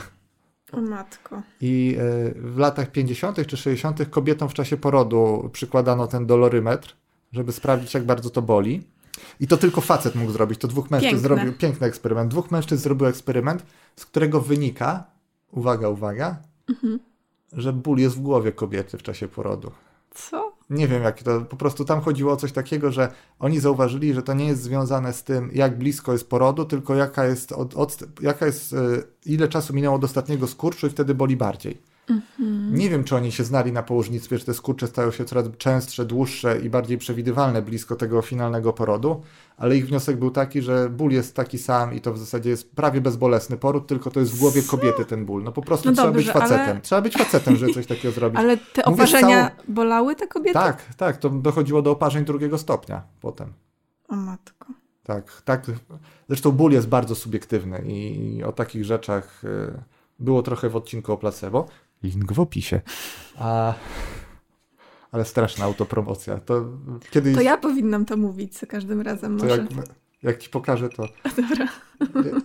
O 0.72 0.82
matko. 0.82 1.42
I 1.62 1.98
e, 2.00 2.32
w 2.42 2.58
latach 2.58 2.92
50. 2.92 3.48
czy 3.48 3.58
60. 3.58 4.10
kobietom 4.10 4.50
w 4.50 4.54
czasie 4.54 4.78
porodu 4.78 5.50
przykładano 5.54 6.08
ten 6.08 6.26
dolorymetr, 6.26 6.96
żeby 7.32 7.52
sprawdzić, 7.52 7.94
jak 7.94 8.06
bardzo 8.06 8.30
to 8.30 8.42
boli. 8.42 8.84
I 9.40 9.48
to 9.48 9.58
tylko 9.58 9.82
facet 9.82 10.16
mógł 10.16 10.32
zrobić. 10.32 10.60
To 10.60 10.68
dwóch 10.68 10.92
mężczyzn 10.92 11.16
Piękne. 11.16 11.28
zrobił 11.28 11.54
piękny 11.54 11.88
eksperyment. 11.88 12.32
Dwóch 12.32 12.52
mężczyzn 12.52 12.84
zrobił 12.84 13.08
eksperyment, 13.08 13.66
z 13.96 14.06
którego 14.06 14.42
wynika, 14.42 15.04
uwaga, 15.52 15.90
uwaga, 15.90 16.38
że 17.54 17.74
ból 17.74 17.98
jest 17.98 18.16
w 18.16 18.22
głowie 18.22 18.52
kobiety 18.52 18.98
w 18.98 19.04
czasie 19.04 19.28
porodu. 19.28 19.72
Co? 20.16 20.54
Nie 20.70 20.88
wiem, 20.88 21.04
jak 21.04 21.24
to. 21.24 21.42
Po 21.42 21.58
prostu 21.58 21.86
tam 21.86 22.02
chodziło 22.02 22.34
o 22.34 22.38
coś 22.38 22.52
takiego, 22.52 22.92
że 22.92 23.12
oni 23.40 23.60
zauważyli, 23.60 24.14
że 24.14 24.24
to 24.24 24.34
nie 24.34 24.46
jest 24.46 24.62
związane 24.62 25.14
z 25.14 25.24
tym, 25.24 25.50
jak 25.54 25.78
blisko 25.78 26.12
jest 26.12 26.30
porodu, 26.30 26.66
tylko 26.66 26.96
jaka 26.96 27.26
jest, 27.26 27.52
od, 27.52 27.76
od, 27.76 27.98
jaka 28.22 28.46
jest 28.46 28.74
y, 28.74 28.78
ile 29.26 29.48
czasu 29.48 29.74
minęło 29.74 29.96
od 29.96 30.04
ostatniego 30.04 30.48
skurczu 30.48 30.88
i 30.88 30.90
wtedy 30.90 31.16
boli 31.16 31.38
bardziej. 31.38 31.82
Nie 32.72 32.90
wiem, 32.90 33.04
czy 33.04 33.16
oni 33.16 33.32
się 33.32 33.44
znali 33.44 33.72
na 33.72 33.84
położnictwie, 33.84 34.38
że 34.38 34.46
te 34.46 34.54
skurcze 34.54 34.88
stają 34.88 35.12
się 35.12 35.26
coraz 35.26 35.46
częstsze, 35.58 36.06
dłuższe 36.06 36.60
i 36.60 36.70
bardziej 36.70 36.98
przewidywalne 36.98 37.62
blisko 37.62 37.96
tego 37.96 38.22
finalnego 38.22 38.74
porodu, 38.74 39.22
ale 39.58 39.78
ich 39.78 39.88
wniosek 39.88 40.18
był 40.18 40.32
taki, 40.32 40.62
że 40.62 40.90
ból 40.90 41.12
jest 41.12 41.36
taki 41.36 41.58
sam 41.58 41.94
i 41.94 42.02
to 42.02 42.14
w 42.14 42.18
zasadzie 42.18 42.50
jest 42.50 42.76
prawie 42.76 43.02
bezbolesny 43.02 43.58
poród, 43.58 43.88
tylko 43.88 44.12
to 44.12 44.20
jest 44.20 44.36
w 44.36 44.40
głowie 44.40 44.62
kobiety 44.64 45.06
ten 45.06 45.26
ból. 45.26 45.44
No 45.44 45.52
po 45.52 45.62
prostu 45.62 45.90
No 45.90 45.96
trzeba 45.96 46.08
dobrze, 46.12 46.24
być 46.24 46.34
facetem. 46.34 46.70
ale- 46.70 46.82
Trzeba 46.82 47.02
być 47.02 47.18
facetem, 47.18 47.56
żeby 47.56 47.74
coś 47.74 47.88
takiego 47.88 48.12
zrobić. 48.14 48.40
Ale 48.40 48.58
te 48.58 48.86
oparzenia 48.86 49.50
całą- 49.50 49.74
bolały 49.74 50.16
te 50.16 50.28
kobiety? 50.28 50.54
Tak, 50.54 50.84
tak, 50.98 51.18
to 51.18 51.30
dochodziło 51.30 51.82
do 51.82 51.92
oparzeń 51.92 52.26
drugiego 52.26 52.58
stopnia 52.58 53.02
potem. 53.22 53.54
O 54.10 54.16
matko. 54.16 54.66
Tak, 55.04 55.42
tak. 55.42 55.66
Zresztą 56.30 56.52
ból 56.52 56.72
jest 56.72 56.88
bardzo 56.88 57.16
subiektywny 57.16 57.82
i, 57.86 58.28
i 58.38 58.44
o 58.44 58.52
takich 58.52 58.86
rzeczach 58.86 59.44
y, 59.44 59.48
było 60.20 60.42
trochę 60.44 60.70
w 60.70 60.76
odcinku 60.76 61.12
o 61.14 61.18
placebo. 61.18 61.68
Link 62.04 62.34
w 62.34 62.40
opisie. 62.40 62.82
A, 63.40 63.74
ale 65.12 65.26
straszna 65.26 65.66
autopromocja. 65.66 66.40
To 66.40 66.66
kiedyś, 67.12 67.36
To 67.36 67.42
ja 67.42 67.58
powinnam 67.58 68.06
to 68.06 68.18
mówić 68.18 68.56
za 68.58 68.68
każdym 68.68 69.02
razem 69.02 69.38
to 69.38 69.46
może. 69.46 69.58
jak, 69.58 69.70
jak 70.24 70.38
ci 70.38 70.50
pokażę, 70.50 70.90
to 70.90 71.04
Dobra. 71.38 71.68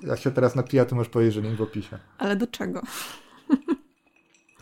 jak 0.07 0.19
się 0.21 0.31
teraz 0.31 0.55
napija, 0.55 0.85
to 0.85 0.97
możesz 0.97 1.11
powiedzieć, 1.11 1.35
że 1.35 1.41
link 1.41 1.57
w 1.57 1.63
opisie. 1.63 1.99
Ale 2.19 2.37
do 2.37 2.47
czego? 2.47 2.83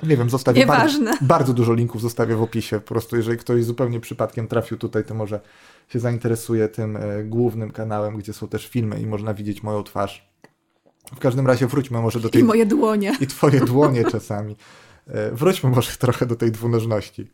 Nie 0.02 0.16
wiem, 0.16 0.30
zostawię 0.30 0.66
bardzo, 0.66 0.98
Nieważne. 0.98 1.26
bardzo 1.26 1.52
dużo 1.54 1.74
linków 1.74 2.00
zostawię 2.02 2.36
w 2.36 2.42
opisie. 2.42 2.80
Po 2.80 2.86
prostu 2.88 3.16
jeżeli 3.16 3.38
ktoś 3.38 3.64
zupełnie 3.64 4.00
przypadkiem 4.00 4.48
trafił 4.48 4.78
tutaj, 4.78 5.04
to 5.04 5.14
może 5.14 5.40
się 5.88 5.98
zainteresuje 6.00 6.68
tym 6.68 6.96
e, 6.96 7.24
głównym 7.24 7.70
kanałem, 7.70 8.16
gdzie 8.16 8.32
są 8.32 8.48
też 8.48 8.66
filmy 8.68 9.00
i 9.00 9.06
można 9.06 9.34
widzieć 9.34 9.62
moją 9.62 9.82
twarz. 9.82 10.34
W 11.16 11.18
każdym 11.18 11.46
razie 11.46 11.66
wróćmy 11.66 12.00
może 12.00 12.20
do 12.20 12.28
tej... 12.28 12.40
I 12.40 12.44
moje 12.44 12.66
dłonie. 12.66 13.12
i 13.20 13.26
twoje 13.26 13.60
dłonie 13.60 14.04
czasami. 14.12 14.56
E, 15.06 15.30
Wróćmy 15.30 15.70
może 15.70 15.92
trochę 16.06 16.26
do 16.26 16.36
tej 16.36 16.52
dwunożności, 16.52 17.30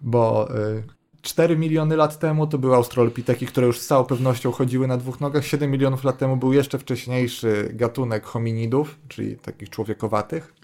bo 0.00 0.48
e, 0.50 0.82
4 1.22 1.56
miliony 1.56 1.96
lat 1.96 2.18
temu 2.18 2.46
to 2.46 2.58
były 2.58 2.74
australopiteki, 2.76 3.46
które 3.46 3.66
już 3.66 3.80
z 3.80 3.86
całą 3.86 4.04
pewnością 4.04 4.52
chodziły 4.52 4.86
na 4.86 4.96
dwóch 4.96 5.20
nogach. 5.20 5.46
7 5.46 5.70
milionów 5.70 6.04
lat 6.04 6.18
temu 6.18 6.36
był 6.36 6.52
jeszcze 6.52 6.78
wcześniejszy 6.78 7.70
gatunek 7.74 8.24
hominidów, 8.24 8.98
czyli 9.08 9.36
takich 9.36 9.70
człowiekowatych, 9.70 10.54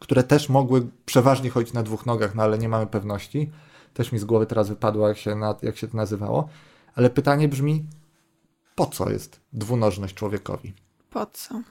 które 0.00 0.22
też 0.22 0.48
mogły 0.48 0.86
przeważnie 1.04 1.50
chodzić 1.50 1.72
na 1.72 1.82
dwóch 1.82 2.06
nogach, 2.06 2.34
no 2.34 2.42
ale 2.42 2.58
nie 2.58 2.68
mamy 2.68 2.86
pewności. 2.86 3.50
Też 3.94 4.12
mi 4.12 4.18
z 4.18 4.24
głowy 4.24 4.46
teraz 4.46 4.68
wypadło, 4.68 5.08
jak 5.08 5.18
się, 5.18 5.34
na, 5.34 5.54
jak 5.62 5.76
się 5.76 5.88
to 5.88 5.96
nazywało. 5.96 6.48
Ale 6.94 7.10
pytanie 7.10 7.48
brzmi, 7.48 7.84
po 8.74 8.86
co 8.86 9.10
jest 9.10 9.40
dwunożność 9.52 10.14
człowiekowi? 10.14 10.74
Po 11.10 11.26
co? 11.26 11.62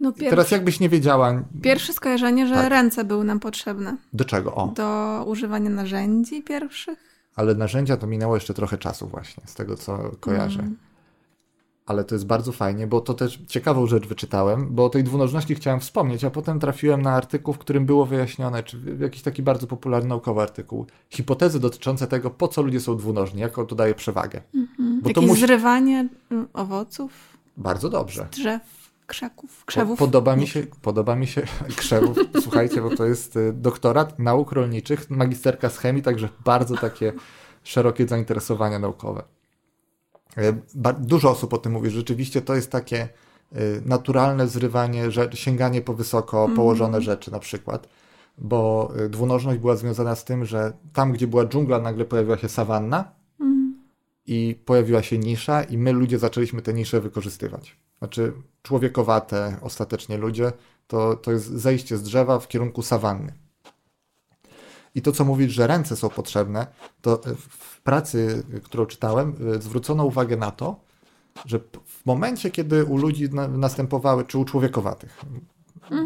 No 0.00 0.10
I 0.10 0.12
pier... 0.12 0.30
teraz 0.30 0.50
jakbyś 0.50 0.80
nie 0.80 0.88
wiedziała, 0.88 1.42
Pierwsze 1.62 1.92
skojarzenie, 1.92 2.46
że 2.46 2.54
Tak. 2.54 2.70
ręce 2.70 3.04
były 3.04 3.24
nam 3.24 3.40
potrzebne 3.40 3.96
do 4.12 4.24
czego? 4.24 4.54
O. 4.54 4.66
do 4.66 5.24
używania 5.26 5.70
narzędzi 5.70 6.42
pierwszych. 6.42 6.98
Ale 7.36 7.54
narzędzia 7.54 7.96
to 7.96 8.06
minęło 8.06 8.34
jeszcze 8.34 8.54
trochę 8.54 8.78
czasu 8.78 9.08
właśnie, 9.08 9.42
z 9.46 9.54
tego 9.54 9.76
co 9.76 10.10
kojarzę. 10.20 10.62
Ale 11.86 12.04
to 12.04 12.14
jest 12.14 12.26
bardzo 12.26 12.52
fajnie, 12.52 12.86
bo 12.86 13.00
to 13.00 13.14
też 13.14 13.38
ciekawą 13.48 13.86
rzecz 13.86 14.06
wyczytałem, 14.06 14.66
bo 14.70 14.84
o 14.84 14.88
tej 14.90 15.04
dwunożności 15.04 15.54
chciałem 15.54 15.80
wspomnieć, 15.80 16.24
a 16.24 16.30
potem 16.30 16.60
trafiłem 16.60 17.02
na 17.02 17.10
artykuł, 17.12 17.54
w 17.54 17.58
którym 17.58 17.86
było 17.86 18.06
wyjaśnione, 18.06 18.62
czy 18.62 18.78
w- 18.78 19.00
jakiś 19.00 19.22
taki 19.22 19.42
bardzo 19.42 19.66
popularny 19.66 20.08
naukowy 20.08 20.40
artykuł, 20.42 20.86
hipotezy 21.08 21.60
dotyczące 21.60 22.06
tego, 22.06 22.30
po 22.30 22.48
co 22.48 22.62
ludzie 22.62 22.80
są 22.80 22.96
dwunożni, 22.96 23.40
jaką 23.40 23.66
to 23.66 23.74
daje 23.76 23.94
przewagę. 23.94 24.40
Bo 24.78 25.02
to 25.02 25.08
Jakieś 25.08 25.26
musi... 25.26 25.40
zrywanie 25.40 26.08
mm, 26.30 26.48
owoców, 26.52 27.12
Bardzo 27.56 27.88
dobrze. 27.88 28.28
drzew, 28.32 28.79
krzaków, 29.10 29.64
krzewów. 29.64 29.98
podoba 29.98 30.36
mi 30.36 30.46
się, 30.46 30.66
podoba 30.82 31.16
mi 31.16 31.26
się 31.26 31.42
krzewów, 31.80 32.18
słuchajcie, 32.40 32.82
bo 32.82 32.96
to 32.96 33.06
jest 33.06 33.36
y, 33.36 33.52
doktorat 33.52 34.18
nauk 34.18 34.52
rolniczych, 34.52 35.10
magisterka 35.10 35.70
z 35.70 35.78
chemii, 35.78 36.02
także 36.02 36.28
bardzo 36.44 36.76
takie 36.76 37.12
szerokie 37.62 38.08
zainteresowania 38.08 38.78
naukowe. 38.78 39.22
Y, 40.38 40.54
Dużo 40.98 41.30
osób 41.30 41.54
o 41.54 41.58
tym 41.58 41.72
mówi, 41.72 41.90
rzeczywiście 41.90 42.42
to 42.42 42.54
jest 42.54 42.70
takie 42.70 43.08
y, 43.56 43.82
naturalne 43.86 44.48
zrywanie, 44.48 45.04
sięganie 45.34 45.82
po 45.82 45.94
wysoko 45.94 46.48
położone 46.56 47.00
rzeczy 47.02 47.32
na 47.32 47.38
przykład, 47.38 47.88
bo 48.38 48.92
dwunożność 49.08 49.60
była 49.60 49.76
związana 49.76 50.16
z 50.16 50.24
tym, 50.24 50.44
że 50.44 50.72
tam, 50.92 51.12
gdzie 51.12 51.26
była 51.26 51.46
dżungla, 51.46 51.78
nagle 51.78 52.04
pojawiła 52.04 52.38
się 52.38 52.48
sawanna 52.48 53.12
i 54.26 54.60
pojawiła 54.64 55.02
się 55.02 55.18
nisza 55.18 55.62
i 55.62 55.78
my 55.78 55.92
ludzie 55.92 56.18
zaczęliśmy 56.18 56.62
te 56.62 56.74
nisze 56.74 57.00
wykorzystywać. 57.00 57.76
Znaczy 58.00 58.32
człowiekowate 58.62 59.56
ostatecznie 59.62 60.18
ludzie, 60.18 60.52
to, 60.86 61.16
to 61.16 61.32
jest 61.32 61.46
zejście 61.46 61.96
z 61.96 62.02
drzewa 62.02 62.38
w 62.38 62.48
kierunku 62.48 62.82
sawanny. 62.82 63.32
I 64.94 65.02
to, 65.02 65.12
co 65.12 65.24
mówisz, 65.24 65.52
że 65.52 65.66
ręce 65.66 65.96
są 65.96 66.08
potrzebne, 66.08 66.66
to 67.00 67.20
w 67.48 67.80
pracy, 67.80 68.42
którą 68.64 68.86
czytałem, 68.86 69.34
e, 69.56 69.62
zwrócono 69.62 70.04
uwagę 70.04 70.36
na 70.36 70.50
to, 70.50 70.80
że 71.46 71.60
w 71.86 72.06
momencie, 72.06 72.50
kiedy 72.50 72.84
u 72.84 72.96
ludzi 72.96 73.30
na, 73.30 73.48
następowały, 73.48 74.24
czy 74.24 74.38
u 74.38 74.44
człowiekowatych, 74.44 75.20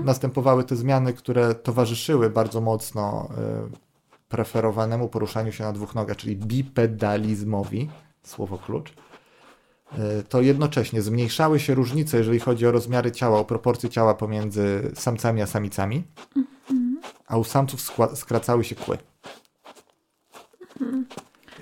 następowały 0.04 0.64
te 0.64 0.76
zmiany, 0.76 1.12
które 1.12 1.54
towarzyszyły 1.54 2.30
bardzo 2.30 2.60
mocno 2.60 3.28
e, 3.38 3.68
preferowanemu 4.28 5.08
poruszaniu 5.08 5.52
się 5.52 5.64
na 5.64 5.72
dwóch 5.72 5.94
nogach, 5.94 6.16
czyli 6.16 6.36
bipedalizmowi, 6.36 7.90
słowo 8.22 8.58
klucz, 8.58 8.94
to 10.28 10.40
jednocześnie 10.42 11.02
zmniejszały 11.02 11.60
się 11.60 11.74
różnice, 11.74 12.18
jeżeli 12.18 12.40
chodzi 12.40 12.66
o 12.66 12.70
rozmiary 12.72 13.12
ciała, 13.12 13.38
o 13.38 13.44
proporcje 13.44 13.90
ciała 13.90 14.14
pomiędzy 14.14 14.92
samcami 14.94 15.42
a 15.42 15.46
samicami, 15.46 16.04
a 17.26 17.36
u 17.36 17.44
samców 17.44 17.80
skracały 18.14 18.64
się 18.64 18.74
kły. 18.74 18.98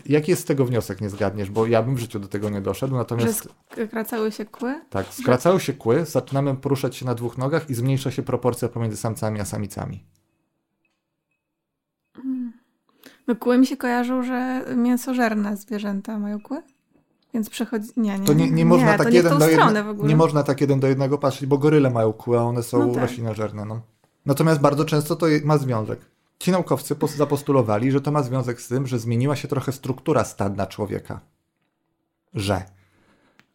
Jaki 0.06 0.30
jest 0.30 0.42
z 0.42 0.44
tego 0.44 0.64
wniosek, 0.64 1.00
nie 1.00 1.10
zgadniesz, 1.10 1.50
bo 1.50 1.66
ja 1.66 1.82
bym 1.82 1.94
w 1.94 1.98
życiu 1.98 2.18
do 2.20 2.28
tego 2.28 2.50
nie 2.50 2.60
doszedł, 2.60 2.92
Że 2.92 2.98
natomiast 2.98 3.48
skracały 3.86 4.32
się 4.32 4.44
kły? 4.44 4.80
tak, 4.90 5.06
skracały 5.06 5.60
się 5.60 5.72
kły, 5.72 6.04
zaczynamy 6.06 6.54
poruszać 6.54 6.96
się 6.96 7.06
na 7.06 7.14
dwóch 7.14 7.38
nogach 7.38 7.70
i 7.70 7.74
zmniejsza 7.74 8.10
się 8.10 8.22
proporcja 8.22 8.68
pomiędzy 8.68 8.96
samcami 8.96 9.40
a 9.40 9.44
samicami. 9.44 10.04
No 13.26 13.36
kły 13.36 13.58
mi 13.58 13.66
się 13.66 13.76
kojarzą, 13.76 14.22
że 14.22 14.64
mięsożerne 14.76 15.56
zwierzęta 15.56 16.18
mają 16.18 16.40
kły? 16.40 16.62
Więc 17.34 17.50
przechodzi... 17.50 17.88
Nie, 17.96 18.18
nie. 18.18 18.26
To 18.26 18.32
nie, 18.32 18.50
nie 18.50 18.64
można 18.64 18.92
to 18.92 18.98
tak 19.04 19.12
nie 19.12 19.16
jeden 19.16 19.38
do 19.38 19.48
jednego, 19.48 20.06
nie 20.06 20.16
można 20.16 20.42
tak 20.42 20.60
jeden 20.60 20.80
do 20.80 20.86
jednego 20.86 21.18
patrzeć, 21.18 21.46
bo 21.46 21.58
goryle 21.58 21.90
mają 21.90 22.12
kły, 22.12 22.38
a 22.38 22.42
one 22.42 22.62
są 22.62 22.86
No 22.86 22.94
tak. 22.94 23.02
roślinożerne. 23.02 23.64
No. 23.64 23.80
Natomiast 24.26 24.60
bardzo 24.60 24.84
często 24.84 25.16
to 25.16 25.26
ma 25.44 25.58
związek. 25.58 26.00
Ci 26.38 26.50
naukowcy 26.50 26.94
pos- 26.94 27.16
zapostulowali, 27.16 27.92
że 27.92 28.00
to 28.00 28.10
ma 28.12 28.22
związek 28.22 28.60
z 28.60 28.68
tym, 28.68 28.86
że 28.86 28.98
zmieniła 28.98 29.36
się 29.36 29.48
trochę 29.48 29.72
struktura 29.72 30.24
stadna 30.24 30.66
człowieka. 30.66 31.20
Że 32.34 32.62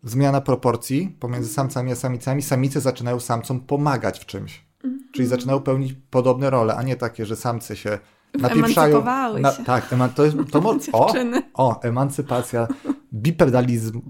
zmiana 0.04 0.42
proporcji 0.42 1.16
pomiędzy 1.20 1.50
samcami 1.50 1.92
a 1.92 1.96
samicami, 1.96 2.42
samice 2.42 2.82
zaczynają 2.82 3.20
samcom 3.20 3.60
pomagać 3.60 4.20
w 4.20 4.26
czymś. 4.26 4.66
Mhm. 4.84 5.08
Czyli 5.12 5.28
zaczynają 5.28 5.60
pełnić 5.60 5.96
podobne 6.10 6.50
role, 6.50 6.76
a 6.76 6.84
nie 6.84 6.96
takie, 6.96 7.26
że 7.26 7.36
samce 7.36 7.76
się 7.76 8.00
napieprzają. 8.34 8.98
Emancypowały 8.98 9.42
się. 9.58 9.63
tak, 9.66 9.94
eman, 9.94 10.10
to 10.10 10.26
jest, 10.26 10.38
to 10.52 10.62
mo- 10.62 10.76
o, 10.94 11.13
o, 11.54 11.82
emancypacja, 11.82 12.68
bipedalizm, 13.17 14.01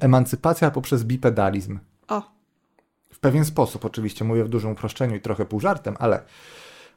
emancypacja 0.00 0.70
poprzez 0.70 1.04
bipedalizm. 1.04 1.78
O, 2.08 2.22
W 3.10 3.18
pewien 3.20 3.44
sposób, 3.44 3.84
oczywiście, 3.84 4.24
mówię 4.24 4.44
w 4.44 4.48
dużym 4.48 4.70
uproszczeniu 4.70 5.16
i 5.16 5.20
trochę 5.20 5.44
pół 5.44 5.60
żartem, 5.60 5.96
ale 5.98 6.22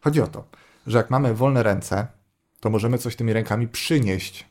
chodzi 0.01 0.21
o 0.21 0.27
to, 0.27 0.47
że 0.87 0.97
jak 0.97 1.09
mamy 1.09 1.33
wolne 1.33 1.63
ręce, 1.63 2.07
to 2.59 2.69
możemy 2.69 2.97
coś 2.97 3.15
tymi 3.15 3.33
rękami 3.33 3.67
przynieść 3.67 4.47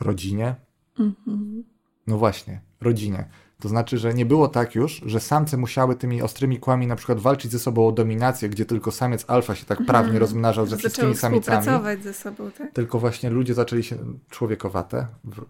rodzinie. 0.00 0.54
No 2.06 2.18
właśnie, 2.18 2.60
rodzinie. 2.80 3.28
To 3.60 3.68
znaczy, 3.68 3.98
że 3.98 4.14
nie 4.14 4.26
było 4.26 4.48
tak 4.48 4.74
już, 4.74 5.02
że 5.06 5.20
samce 5.20 5.56
musiały 5.56 5.96
tymi 5.96 6.22
ostrymi 6.22 6.58
kłami 6.58 6.86
na 6.86 6.96
przykład 6.96 7.20
walczyć 7.20 7.52
ze 7.52 7.58
sobą 7.58 7.88
o 7.88 7.92
dominację, 7.92 8.48
gdzie 8.48 8.64
tylko 8.64 8.90
samiec 8.90 9.24
alfa 9.28 9.54
się 9.54 9.64
tak 9.66 9.86
prawnie 9.86 10.18
rozmnażał 10.18 10.66
ze 10.66 10.70
zaczęły 10.70 10.90
wszystkimi 10.90 11.16
samicami. 11.16 11.58
współpracować 11.62 12.02
ze 12.02 12.14
sobą, 12.14 12.50
tak? 12.58 12.72
Tylko 12.72 12.98
właśnie 12.98 13.30
ludzie 13.30 13.54
zaczęli 13.54 13.82
się 13.82 13.96
człowiekowate, 14.30 15.06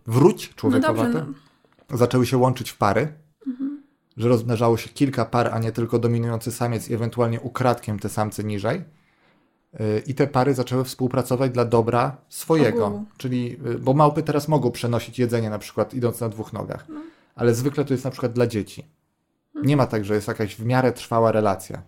wróć 0.06 0.48
No 0.50 0.56
człowiekowate, 0.56 1.12
dobrze, 1.12 1.32
no. 1.90 1.96
zaczęły 1.96 2.26
się 2.26 2.36
łączyć 2.36 2.70
w 2.70 2.76
pary, 2.76 3.08
że 4.16 4.28
rozmnażało 4.28 4.76
się 4.76 4.88
kilka 4.88 5.24
par, 5.24 5.50
a 5.54 5.58
nie 5.58 5.72
tylko 5.72 5.98
dominujący 5.98 6.52
samiec 6.52 6.88
i 6.88 6.94
ewentualnie 6.94 7.40
ukradkiem 7.40 7.98
te 7.98 8.08
samce 8.08 8.44
niżej. 8.44 8.84
Yy, 9.72 10.02
I 10.06 10.14
te 10.14 10.26
pary 10.26 10.54
zaczęły 10.54 10.84
współpracować 10.84 11.50
dla 11.50 11.64
dobra 11.64 12.16
swojego. 12.28 12.86
Ogółu. 12.86 13.04
Czyli, 13.16 13.58
yy, 13.64 13.78
bo 13.78 13.94
małpy 13.94 14.22
teraz 14.22 14.48
mogą 14.48 14.70
przenosić 14.70 15.18
jedzenie 15.18 15.50
na 15.50 15.58
przykład 15.58 15.94
idąc 15.94 16.20
na 16.20 16.28
dwóch 16.28 16.52
nogach, 16.52 16.86
ale 17.36 17.54
zwykle 17.54 17.84
to 17.84 17.94
jest 17.94 18.04
na 18.04 18.10
przykład 18.10 18.32
dla 18.32 18.46
dzieci. 18.46 18.84
Nie 19.54 19.76
ma 19.76 19.86
tak, 19.86 20.04
że 20.04 20.14
jest 20.14 20.28
jakaś 20.28 20.56
w 20.56 20.64
miarę 20.64 20.92
trwała 20.92 21.32
relacja. 21.32 21.82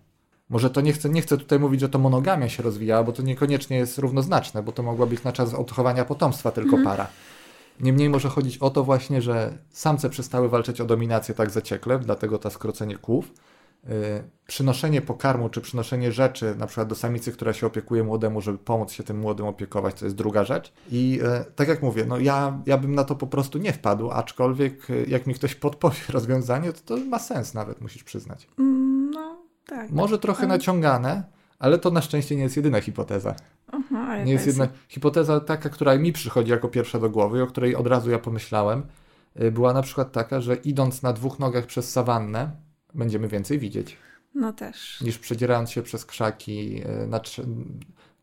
Może 0.48 0.70
to 0.70 0.80
nie 0.80 0.92
chcę, 0.92 1.08
nie 1.08 1.22
chcę 1.22 1.38
tutaj 1.38 1.58
mówić, 1.58 1.80
że 1.80 1.88
to 1.88 1.98
monogamia 1.98 2.48
się 2.48 2.62
rozwijała, 2.62 3.04
bo 3.04 3.12
to 3.12 3.22
niekoniecznie 3.22 3.76
jest 3.76 3.98
równoznaczne, 3.98 4.62
bo 4.62 4.72
to 4.72 4.82
mogła 4.82 5.06
być 5.06 5.24
na 5.24 5.32
czas 5.32 5.54
odchowania 5.54 6.04
potomstwa 6.04 6.50
tylko 6.50 6.78
para. 6.84 7.06
Niemniej 7.80 8.10
może 8.10 8.28
chodzić 8.28 8.58
o 8.58 8.70
to 8.70 8.84
właśnie, 8.84 9.22
że 9.22 9.58
samce 9.70 10.10
przestały 10.10 10.48
walczyć 10.48 10.80
o 10.80 10.84
dominację 10.84 11.34
tak 11.34 11.50
zaciekle, 11.50 11.98
dlatego 11.98 12.38
to 12.38 12.50
skrócenie 12.50 12.96
kłów. 12.96 13.32
Yy, 13.88 13.94
przynoszenie 14.46 15.02
pokarmu 15.02 15.48
czy 15.48 15.60
przynoszenie 15.60 16.12
rzeczy, 16.12 16.54
na 16.58 16.66
przykład 16.66 16.88
do 16.88 16.94
samicy, 16.94 17.32
która 17.32 17.52
się 17.52 17.66
opiekuje 17.66 18.04
młodemu, 18.04 18.40
żeby 18.40 18.58
pomóc 18.58 18.92
się 18.92 19.02
tym 19.02 19.18
młodym 19.18 19.46
opiekować, 19.46 19.94
to 19.94 20.04
jest 20.04 20.16
druga 20.16 20.44
rzecz. 20.44 20.72
I 20.90 21.10
yy, 21.10 21.44
tak 21.56 21.68
jak 21.68 21.82
mówię, 21.82 22.04
no 22.08 22.18
ja, 22.18 22.62
ja 22.66 22.78
bym 22.78 22.94
na 22.94 23.04
to 23.04 23.14
po 23.14 23.26
prostu 23.26 23.58
nie 23.58 23.72
wpadł, 23.72 24.10
aczkolwiek 24.10 24.88
yy, 24.88 25.04
jak 25.08 25.26
mi 25.26 25.34
ktoś 25.34 25.54
podpowie 25.54 25.96
rozwiązanie, 26.08 26.72
to 26.72 26.80
to 26.84 27.04
ma 27.04 27.18
sens 27.18 27.54
nawet, 27.54 27.80
musisz 27.80 28.04
przyznać. 28.04 28.48
No, 29.10 29.38
tak. 29.66 29.90
Może 29.90 30.18
trochę 30.18 30.40
Ale- 30.40 30.48
naciągane, 30.48 31.22
ale 31.58 31.78
to 31.78 31.90
na 31.90 32.02
szczęście 32.02 32.36
nie 32.36 32.42
jest 32.42 32.56
jedyna 32.56 32.80
hipoteza. 32.80 33.34
Aha, 33.72 34.24
Nie 34.24 34.32
jest 34.32 34.46
jedna 34.46 34.68
hipoteza 34.88 35.40
taka, 35.40 35.68
która 35.68 35.98
mi 35.98 36.12
przychodzi 36.12 36.50
jako 36.50 36.68
pierwsza 36.68 36.98
do 36.98 37.10
głowy, 37.10 37.42
o 37.42 37.46
której 37.46 37.76
od 37.76 37.86
razu 37.86 38.10
ja 38.10 38.18
pomyślałem, 38.18 38.82
y, 39.42 39.50
była 39.50 39.72
na 39.72 39.82
przykład 39.82 40.12
taka, 40.12 40.40
że 40.40 40.54
idąc 40.54 41.02
na 41.02 41.12
dwóch 41.12 41.38
nogach 41.38 41.66
przez 41.66 41.92
sawannę, 41.92 42.50
będziemy 42.94 43.28
więcej 43.28 43.58
widzieć, 43.58 43.96
No 44.34 44.52
też. 44.52 45.00
niż 45.00 45.18
przedzierając 45.18 45.70
się 45.70 45.82
przez 45.82 46.04
krzaki 46.04 46.82
y, 47.02 47.06
na 47.06 47.20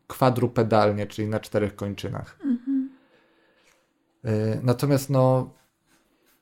kwadrupedalnie, 0.06 1.06
czyli 1.06 1.28
na 1.28 1.40
czterech 1.40 1.76
kończynach. 1.76 2.38
Y, 4.24 4.60
Natomiast 4.62 5.10
no, 5.10 5.54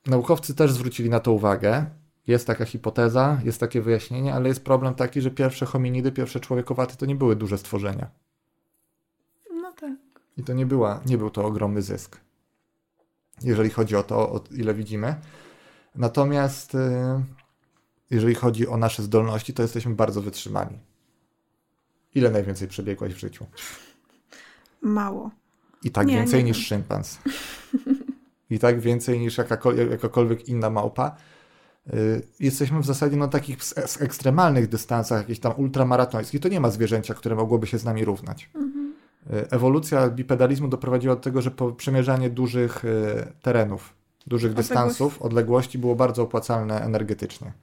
naukowcy 0.05 0.55
też 0.55 0.71
zwrócili 0.71 1.09
na 1.09 1.19
to 1.19 1.31
uwagę. 1.31 1.85
Jest 2.27 2.47
taka 2.47 2.65
hipoteza, 2.65 3.41
jest 3.43 3.59
takie 3.59 3.81
wyjaśnienie, 3.81 4.33
ale 4.33 4.47
jest 4.49 4.63
problem 4.63 4.95
taki, 4.95 5.21
że 5.21 5.31
pierwsze 5.31 5.65
hominidy, 5.65 6.11
pierwsze 6.11 6.39
człowiekowaty 6.39 6.97
to 6.97 7.05
nie 7.05 7.15
były 7.15 7.35
duże 7.35 7.57
stworzenia. 7.57 8.09
No 9.53 9.73
tak. 9.73 9.91
I 10.37 10.43
to 10.43 10.53
nie, 10.53 10.65
była, 10.65 11.01
nie 11.05 11.17
był 11.17 11.29
to 11.29 11.45
ogromny 11.45 11.81
zysk, 11.81 12.19
jeżeli 13.43 13.69
chodzi 13.69 13.95
o 13.95 14.03
to, 14.03 14.31
o 14.31 14.43
ile 14.51 14.73
widzimy. 14.73 15.15
Natomiast 15.95 16.75
y, 16.75 16.79
jeżeli 18.11 18.35
chodzi 18.35 18.67
o 18.67 18.77
nasze 18.77 19.03
zdolności, 19.03 19.53
to 19.53 19.61
jesteśmy 19.61 19.95
bardzo 19.95 20.21
wytrzymani. 20.21 20.79
Ile 22.15 22.31
najwięcej 22.31 22.67
przebiegłaś 22.67 23.13
w 23.13 23.17
życiu? 23.17 23.45
Mało. 24.81 25.31
I 25.83 25.91
tak 25.91 26.07
Nie, 26.07 26.15
więcej 26.15 26.43
nie 26.43 26.49
niż 26.49 26.57
wiem. 26.57 26.65
szympanz. 26.65 27.19
I 28.49 28.59
tak 28.59 28.79
więcej 28.79 29.19
niż 29.19 29.37
jakakol- 29.37 29.91
jakakolwiek 29.91 30.49
inna 30.49 30.69
małpa. 30.69 31.15
Y, 31.93 32.21
Jesteśmy 32.39 32.79
w 32.79 32.85
zasadzie 32.85 33.17
na 33.17 33.27
takich 33.27 33.57
ekstremalnych 33.99 34.67
dystansach, 34.67 35.19
jakichś 35.21 35.39
tam 35.39 35.53
ultramaratońskich. 35.57 36.41
To 36.41 36.47
nie 36.49 36.59
ma 36.59 36.69
zwierzęcia, 36.69 37.13
które 37.13 37.35
mogłoby 37.35 37.67
się 37.67 37.77
z 37.77 37.85
nami 37.85 38.05
równać. 38.05 38.49
Y, 39.33 39.49
Ewolucja 39.49 40.09
bipedalizmu 40.09 40.67
doprowadziła 40.67 41.15
do 41.15 41.21
tego, 41.21 41.41
że 41.41 41.51
przemierzanie 41.77 42.29
dużych 42.29 42.85
y, 42.85 42.87
terenów, 43.41 43.93
dużych 44.27 44.51
Odległości. 44.51 44.69
dystansów, 44.73 45.21
odległości 45.21 45.77
było 45.77 45.95
bardzo 45.95 46.23
opłacalne 46.23 46.81
energetycznie. 46.81 47.53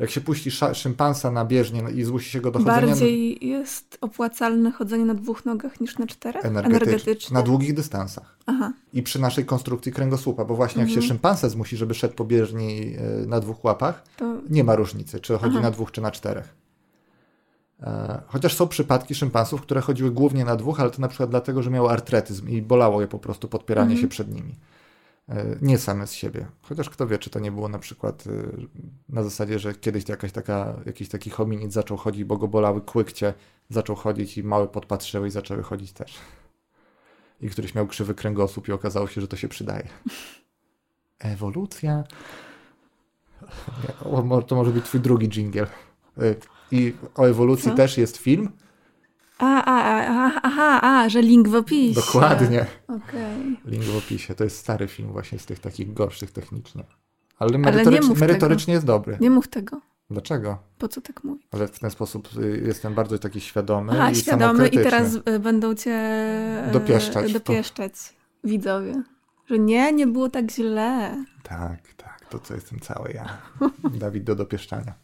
Jak 0.00 0.10
się 0.10 0.20
puści 0.20 0.50
szympansa 0.72 1.30
na 1.30 1.44
bieżnię 1.44 1.82
i 1.94 2.04
zmusi 2.04 2.30
się 2.30 2.40
go 2.40 2.50
do 2.50 2.58
chodzenia 2.58 2.86
Bardziej 2.86 3.46
jest 3.48 3.98
opłacalne 4.00 4.72
chodzenie 4.72 5.04
na 5.04 5.14
dwóch 5.14 5.44
nogach 5.44 5.80
niż 5.80 5.98
na 5.98 6.06
czterech? 6.06 6.44
energetycznie, 6.44 7.34
na 7.34 7.42
długich 7.42 7.74
dystansach. 7.74 8.38
Aha. 8.46 8.72
i 8.92 9.02
przy 9.02 9.18
naszej 9.20 9.44
konstrukcji 9.44 9.92
kręgosłupa, 9.92 10.44
bo 10.44 10.54
właśnie 10.56 10.80
jak 10.80 10.88
Mhm. 10.88 11.02
się 11.02 11.08
szympanse 11.08 11.50
zmusi, 11.50 11.76
żeby 11.76 11.94
szedł 11.94 12.14
po 12.14 12.24
bieżni 12.24 12.96
y, 13.22 13.26
na 13.26 13.40
dwóch 13.40 13.64
łapach, 13.64 14.02
To 14.16 14.36
nie 14.50 14.64
ma 14.64 14.74
różnicy, 14.76 15.20
czy 15.20 15.38
chodzi 15.38 15.54
Aha. 15.56 15.62
na 15.62 15.70
dwóch, 15.70 15.90
czy 15.92 16.00
na 16.00 16.10
czterech. 16.10 16.54
E, 17.82 18.20
Chociaż 18.26 18.56
są 18.56 18.68
przypadki 18.68 19.14
szympansów, 19.14 19.62
które 19.62 19.80
chodziły 19.80 20.10
głównie 20.10 20.44
na 20.44 20.56
dwóch, 20.56 20.80
ale 20.80 20.90
to 20.90 21.00
na 21.00 21.08
przykład 21.08 21.30
dlatego, 21.30 21.62
że 21.62 21.70
miały 21.70 21.90
artretyzm 21.90 22.48
i 22.48 22.62
bolało 22.62 23.00
je 23.00 23.06
po 23.08 23.18
prostu 23.18 23.48
podpieranie 23.48 23.90
Mhm. 23.92 24.00
się 24.02 24.08
przed 24.08 24.34
nimi. 24.34 24.54
E, 25.30 25.56
Nie 25.62 25.78
same 25.78 26.06
z 26.06 26.12
siebie. 26.12 26.46
Chociaż 26.62 26.90
kto 26.90 27.06
wie, 27.06 27.18
czy 27.18 27.30
to 27.30 27.38
nie 27.40 27.52
było 27.52 27.68
na 27.68 27.78
przykład 27.78 28.26
y, 28.26 28.66
na 29.08 29.22
zasadzie, 29.22 29.58
że 29.58 29.74
kiedyś 29.74 30.08
jakaś 30.08 30.32
taka, 30.32 30.74
jakiś 30.86 31.08
taki 31.08 31.30
hominid 31.30 31.72
zaczął 31.72 31.96
chodzić, 31.96 32.24
bo 32.24 32.36
go 32.36 32.48
bolały 32.48 32.80
kłykcie, 32.80 33.34
zaczął 33.70 33.96
chodzić 33.96 34.38
i 34.38 34.42
małe 34.44 34.68
podpatrzyły 34.68 35.28
i 35.28 35.30
zaczęły 35.30 35.62
chodzić 35.62 35.92
też. 35.92 36.18
I 37.40 37.50
któryś 37.50 37.74
miał 37.74 37.86
krzywy 37.86 38.14
kręgosłup 38.14 38.68
i 38.68 38.72
okazało 38.72 39.08
się, 39.08 39.20
że 39.20 39.28
to 39.28 39.36
się 39.36 39.48
przydaje. 39.48 39.88
Ewolucja. 41.18 42.04
O, 44.04 44.42
To 44.42 44.56
może 44.56 44.70
być 44.70 44.84
twój 44.84 45.00
drugi 45.00 45.28
jingle. 45.28 45.66
Y, 46.22 46.36
I 46.72 46.94
o 47.14 47.24
ewolucji 47.24 47.70
Co? 47.70 47.76
też 47.76 47.98
jest 47.98 48.16
film. 48.16 48.52
A, 49.40 49.64
a, 49.64 50.06
a, 50.06 50.40
aha, 50.42 50.80
a, 50.82 51.08
że 51.08 51.22
link 51.22 51.48
w 51.48 51.54
opisie. 51.54 52.00
Dokładnie. 52.00 52.66
Okej. 52.88 53.60
Link 53.64 53.84
w 53.84 53.96
opisie. 53.96 54.34
To 54.34 54.44
jest 54.44 54.56
stary 54.56 54.88
film 54.88 55.12
właśnie 55.12 55.38
z 55.38 55.46
tych 55.46 55.58
takich 55.58 55.94
gorszych 55.94 56.30
technicznie. 56.30 56.84
Ale 57.38 57.58
merytorycz, 57.58 58.08
mów 58.08 58.20
merytorycznie 58.20 58.74
jest 58.74 58.86
dobry. 58.86 59.18
Nie 59.20 59.30
mów 59.30 59.48
tego. 59.48 59.80
Dlaczego? 60.10 60.58
Po 60.78 60.88
co 60.88 61.00
tak 61.00 61.24
mówić? 61.24 61.46
Ale 61.50 61.68
w 61.68 61.78
ten 61.78 61.90
sposób 61.90 62.28
y, 62.38 62.62
jestem 62.66 62.94
bardzo 62.94 63.18
taki 63.18 63.40
świadomy 63.40 63.92
Aha, 63.92 64.10
i 64.10 64.16
świadomy 64.16 64.68
i 64.68 64.76
teraz 64.78 65.14
y, 65.14 65.38
będą 65.38 65.74
cię 65.74 65.90
e, 65.90 66.70
Dopieszczać. 66.72 67.32
dopieszczać 67.32 67.92
widzowie. 68.44 69.02
Że 69.46 69.58
nie, 69.58 69.92
nie 69.92 70.06
było 70.06 70.28
tak 70.28 70.50
źle. 70.50 71.24
Tak, 71.42 71.94
tak, 71.96 72.26
to 72.30 72.38
co 72.38 72.54
jestem 72.54 72.80
cały 72.80 73.12
ja. 73.12 73.38
Dawid 74.00 74.24
do 74.24 74.34
dopieszczania. 74.36 74.94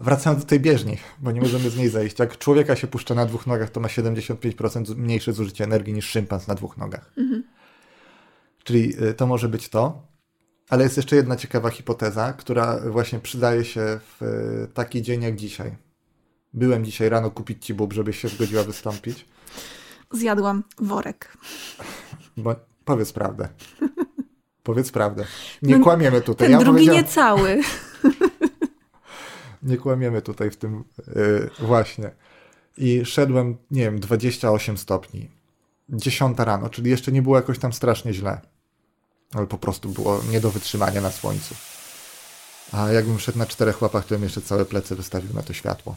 Wracając 0.00 0.42
do 0.44 0.48
tej 0.48 0.60
bieżni, 0.60 0.96
bo 1.18 1.32
nie 1.32 1.40
możemy 1.40 1.70
z 1.70 1.76
niej 1.76 1.88
zejść. 1.88 2.18
Jak 2.18 2.38
człowieka 2.38 2.76
się 2.76 2.86
puszcza 2.86 3.14
na 3.14 3.26
dwóch 3.26 3.46
nogach, 3.46 3.70
to 3.70 3.80
ma 3.80 3.88
75% 3.88 4.86
z- 4.86 4.94
mniejsze 4.96 5.32
zużycie 5.32 5.64
energii 5.64 5.94
niż 5.94 6.08
szympans 6.08 6.46
na 6.48 6.54
dwóch 6.54 6.76
nogach. 6.76 7.12
Czyli 8.64 9.02
y, 9.04 9.14
to 9.14 9.26
może 9.26 9.48
być 9.48 9.68
to. 9.68 10.02
Ale 10.68 10.84
jest 10.84 10.96
jeszcze 10.96 11.16
jedna 11.16 11.36
ciekawa 11.36 11.70
hipoteza, 11.70 12.32
która 12.32 12.80
właśnie 12.90 13.18
przydaje 13.18 13.64
się 13.64 14.00
w 14.20 14.22
y, 14.22 14.72
taki 14.74 15.02
dzień 15.02 15.22
jak 15.22 15.36
dzisiaj. 15.36 15.76
Byłem 16.54 16.84
dzisiaj 16.84 17.08
rano 17.08 17.30
kupić 17.30 17.66
ci 17.66 17.74
bób, 17.74 17.92
żebyś 17.92 18.18
się 18.20 18.28
zgodziła 18.28 18.62
wystąpić. 18.64 19.26
Zjadłam 20.12 20.64
worek. 20.78 21.36
Bo 22.36 22.56
powiedz 22.84 23.12
prawdę. 23.12 23.48
Powiedz 24.62 24.90
prawdę. 24.90 25.24
Nie 25.62 25.78
No, 25.78 25.84
kłamiemy 25.84 26.20
tutaj. 26.20 26.46
Ten 26.48 26.52
ja 26.52 26.58
drugi 26.58 26.78
powiedziałem- 26.78 27.04
nie 29.62 29.76
kłamiemy 29.76 30.22
tutaj 30.22 30.50
w 30.50 30.56
tym 30.56 30.84
yy, 31.06 31.50
właśnie. 31.58 32.10
I 32.78 33.04
szedłem, 33.04 33.56
nie 33.70 33.82
wiem, 33.82 34.00
28 34.00 34.78
stopni. 34.78 35.30
10 35.88 36.38
rano, 36.38 36.68
czyli 36.68 36.90
jeszcze 36.90 37.12
nie 37.12 37.22
było 37.22 37.36
jakoś 37.36 37.58
tam 37.58 37.72
strasznie 37.72 38.14
źle. 38.14 38.40
Ale 39.32 39.46
po 39.46 39.58
prostu 39.58 39.88
było 39.88 40.20
nie 40.30 40.40
do 40.40 40.50
wytrzymania 40.50 41.00
na 41.00 41.10
słońcu. 41.10 41.54
A 42.72 42.92
jakbym 42.92 43.18
szedł 43.18 43.38
na 43.38 43.46
czterech 43.46 43.82
łapach, 43.82 44.06
to 44.06 44.14
bym 44.14 44.22
jeszcze 44.22 44.40
całe 44.40 44.64
plecy 44.64 44.96
wystawił 44.96 45.34
na 45.34 45.42
to 45.42 45.52
światło. 45.52 45.96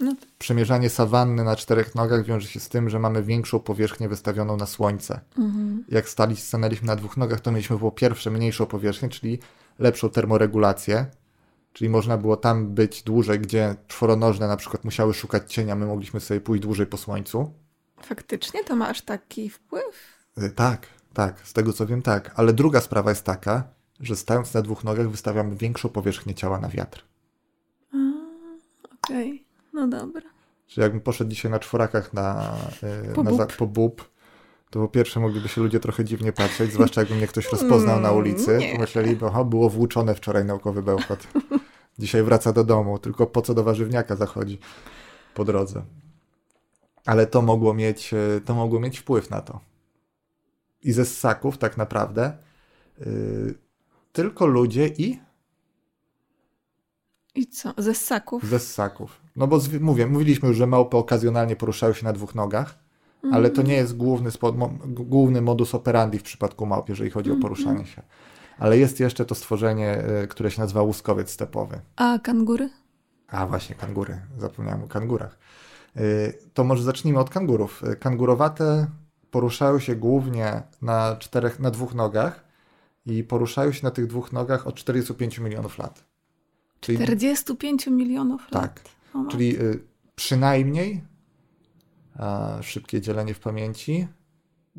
No, 0.00 0.14
Przemierzanie 0.38 0.90
sawanny 0.90 1.44
na 1.44 1.56
czterech 1.56 1.94
nogach 1.94 2.24
wiąże 2.24 2.48
się 2.48 2.60
z 2.60 2.68
tym, 2.68 2.90
że 2.90 2.98
mamy 2.98 3.22
większą 3.22 3.60
powierzchnię 3.60 4.08
wystawioną 4.08 4.56
na 4.56 4.66
słońce. 4.66 5.20
Jak 5.88 6.08
stali, 6.08 6.36
stanęliśmy 6.36 6.86
na 6.86 6.96
dwóch 6.96 7.16
nogach, 7.16 7.40
to 7.40 7.52
mieliśmy 7.52 7.78
po 7.78 7.90
pierwsze 7.90 8.30
mniejszą 8.30 8.66
powierzchnię, 8.66 9.08
czyli 9.08 9.38
lepszą 9.78 10.10
termoregulację, 10.10 11.06
czyli 11.72 11.90
można 11.90 12.18
było 12.18 12.36
tam 12.36 12.74
być 12.74 13.02
dłużej, 13.02 13.40
gdzie 13.40 13.74
czworonożne 13.88 14.48
na 14.48 14.56
przykład 14.56 14.84
musiały 14.84 15.14
szukać 15.14 15.52
cienia, 15.52 15.74
my 15.76 15.86
mogliśmy 15.86 16.20
sobie 16.20 16.40
pójść 16.40 16.62
dłużej 16.62 16.86
po 16.86 16.96
słońcu. 16.96 17.52
faktycznie 18.02 18.64
to 18.64 18.76
ma 18.76 18.88
aż 18.88 19.02
taki 19.02 19.50
wpływ? 19.50 19.84
Y, 20.38 20.50
Tak, 20.50 20.86
tak, 21.14 21.40
z 21.48 21.52
tego 21.52 21.72
co 21.72 21.86
wiem 21.86 22.02
tak, 22.02 22.32
ale 22.36 22.52
druga 22.52 22.80
sprawa 22.80 23.10
jest 23.10 23.24
taka, 23.24 23.64
że 24.00 24.16
stając 24.16 24.54
na 24.54 24.62
dwóch 24.62 24.84
nogach 24.84 25.10
wystawiamy 25.10 25.56
większą 25.56 25.88
powierzchnię 25.88 26.34
ciała 26.34 26.58
na 26.60 26.68
wiatr. 26.68 27.04
Okej, 28.94 29.44
no 29.72 29.88
dobra. 29.88 30.22
Czyli 30.66 30.82
jakbym 30.82 31.00
poszedł 31.00 31.30
dzisiaj 31.30 31.50
na 31.50 31.58
czworakach 31.58 32.12
na, 32.12 32.56
y, 33.10 33.12
Po 33.14 33.22
na 33.22 33.30
bób. 33.30 33.56
po 33.56 33.66
bób, 33.66 34.10
to 34.72 34.80
po 34.80 34.88
pierwsze 34.88 35.20
mogliby 35.20 35.48
się 35.48 35.60
ludzie 35.60 35.80
trochę 35.80 36.04
dziwnie 36.04 36.32
patrzeć, 36.32 36.72
zwłaszcza 36.72 37.00
jakby 37.00 37.14
mnie 37.14 37.26
ktoś 37.26 37.52
rozpoznał 37.52 38.00
na 38.00 38.12
ulicy. 38.12 38.50
Mm, 38.50 38.60
nie. 38.60 38.72
Pomyśleliby, 38.72 39.26
oho, 39.26 39.44
było 39.44 39.70
włóczone 39.70 40.14
wczoraj 40.14 40.44
naukowy 40.44 40.82
bełkot. 40.82 41.26
Dzisiaj 41.98 42.22
wraca 42.22 42.52
do 42.52 42.64
domu, 42.64 42.98
tylko 42.98 43.26
po 43.26 43.42
co 43.42 43.54
do 43.54 43.64
warzywniaka 43.64 44.16
zachodzi 44.16 44.58
po 45.34 45.44
drodze. 45.44 45.82
Ale 47.06 47.26
to 47.26 47.42
mogło 47.42 47.74
mieć, 47.74 48.14
y, 48.14 48.40
to 48.44 48.54
mogło 48.54 48.80
mieć 48.80 48.98
wpływ 48.98 49.30
na 49.30 49.40
to. 49.40 49.60
I 50.82 50.92
ze 50.92 51.04
ssaków 51.04 51.58
tak 51.58 51.76
naprawdę 51.76 52.32
y, 53.00 53.54
tylko 54.12 54.46
ludzie 54.46 54.86
i 54.86 55.20
I 57.34 57.46
co? 57.46 57.74
Ze 57.78 57.94
ssaków? 57.94 58.44
Ze 58.44 58.58
ssaków. 58.58 59.20
No 59.36 59.46
bo 59.46 59.58
zwi- 59.58 59.80
mówię, 59.80 60.06
mówiliśmy 60.06 60.48
już, 60.48 60.56
że 60.56 60.66
małpy 60.66 60.96
okazjonalnie 60.96 61.56
poruszają 61.56 61.92
się 61.92 62.04
na 62.04 62.12
dwóch 62.12 62.34
nogach, 62.34 62.81
ale 63.32 63.50
to 63.50 63.62
nie 63.62 63.74
jest 63.74 63.96
główny, 63.96 64.30
spo, 64.30 64.52
mo, 64.52 64.68
g- 64.68 65.04
główny 65.04 65.40
modus 65.40 65.74
operandi 65.74 66.18
w 66.18 66.22
przypadku 66.22 66.66
małp, 66.66 66.88
jeżeli 66.88 67.10
chodzi 67.10 67.30
o 67.32 67.36
poruszanie 67.36 67.86
się. 67.86 68.02
Ale 68.58 68.78
jest 68.78 69.00
jeszcze 69.00 69.24
to 69.24 69.34
stworzenie, 69.34 70.04
y, 70.24 70.28
które 70.28 70.50
się 70.50 70.60
nazywa 70.60 70.82
łuskowiec 70.82 71.30
stepowy. 71.30 71.80
A 71.96 72.18
kangury? 72.18 72.70
A 73.28 73.46
właśnie, 73.46 73.74
kangury. 73.74 74.20
Zapomniałem 74.38 74.82
o 74.82 74.86
kangurach. 74.88 75.38
Y, 75.96 76.38
To 76.54 76.64
może 76.64 76.82
zacznijmy 76.82 77.18
od 77.20 77.30
kangurów. 77.30 77.82
Y, 77.92 77.96
Kangurowate 77.96 78.86
poruszają 79.30 79.78
się 79.78 79.96
głównie 79.96 80.62
na, 80.82 81.16
czterech, 81.16 81.60
na 81.60 81.70
dwóch 81.70 81.94
nogach 81.94 82.44
i 83.06 83.24
poruszają 83.24 83.72
się 83.72 83.80
na 83.84 83.90
tych 83.90 84.06
dwóch 84.06 84.32
nogach 84.32 84.66
od 84.66 84.74
45 84.74 85.38
milionów 85.38 85.78
lat. 85.78 86.04
Czyli, 86.80 86.98
45 87.04 87.86
milionów 87.86 88.40
lat. 88.50 88.62
Tak. 88.62 88.80
Czyli 89.30 89.56
przynajmniej 90.14 91.04
szybkie 92.60 93.00
dzielenie 93.00 93.34
w 93.34 93.40
pamięci 93.40 94.08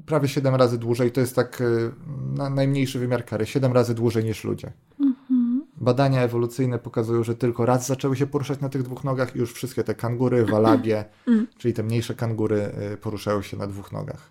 prawie 0.05 0.27
7 0.27 0.55
razy 0.55 0.77
dłużej. 0.77 1.11
To 1.11 1.21
jest 1.21 1.35
tak 1.35 1.61
y, 1.61 1.91
na, 2.35 2.49
najmniejszy 2.49 2.99
wymiar 2.99 3.25
kary. 3.25 3.45
7 3.45 3.73
razy 3.73 3.95
dłużej 3.95 4.23
niż 4.23 4.43
ludzie. 4.43 4.71
Mhm. 4.99 5.65
Badania 5.77 6.21
ewolucyjne 6.21 6.79
pokazują, 6.79 7.23
że 7.23 7.35
tylko 7.35 7.65
raz 7.65 7.87
zaczęły 7.87 8.15
się 8.15 8.27
poruszać 8.27 8.59
na 8.59 8.69
tych 8.69 8.83
dwóch 8.83 9.03
nogach 9.03 9.35
i 9.35 9.39
już 9.39 9.53
wszystkie 9.53 9.83
te 9.83 9.95
kangury, 9.95 10.45
walabie, 10.55 11.05
Mm. 11.27 11.47
czyli 11.57 11.73
te 11.73 11.83
mniejsze 11.83 12.15
kangury 12.15 12.71
y, 12.93 12.97
poruszają 12.97 13.41
się 13.41 13.57
na 13.57 13.67
dwóch 13.67 13.91
nogach. 13.91 14.29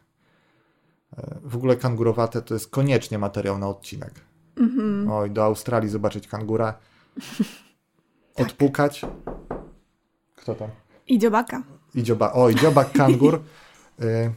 E, 1.16 1.38
W 1.44 1.56
ogóle 1.56 1.76
kangurowate 1.76 2.42
to 2.42 2.54
jest 2.54 2.70
koniecznie 2.70 3.18
materiał 3.18 3.58
na 3.58 3.68
odcinek. 3.68 4.12
Mhm. 4.56 5.10
Oj, 5.10 5.30
do 5.30 5.44
Australii 5.44 5.88
zobaczyć 5.90 6.28
kangura, 6.28 6.74
odpukać. 8.34 9.02
Kto 10.36 10.54
tam? 10.54 10.68
I 11.08 11.18
dziobaka. 11.18 11.62
I 11.94 12.02
dzioba. 12.02 12.32
Oj, 12.32 12.54
dziobak, 12.54 12.92
kangur. 13.00 13.40
Y, 14.02 14.32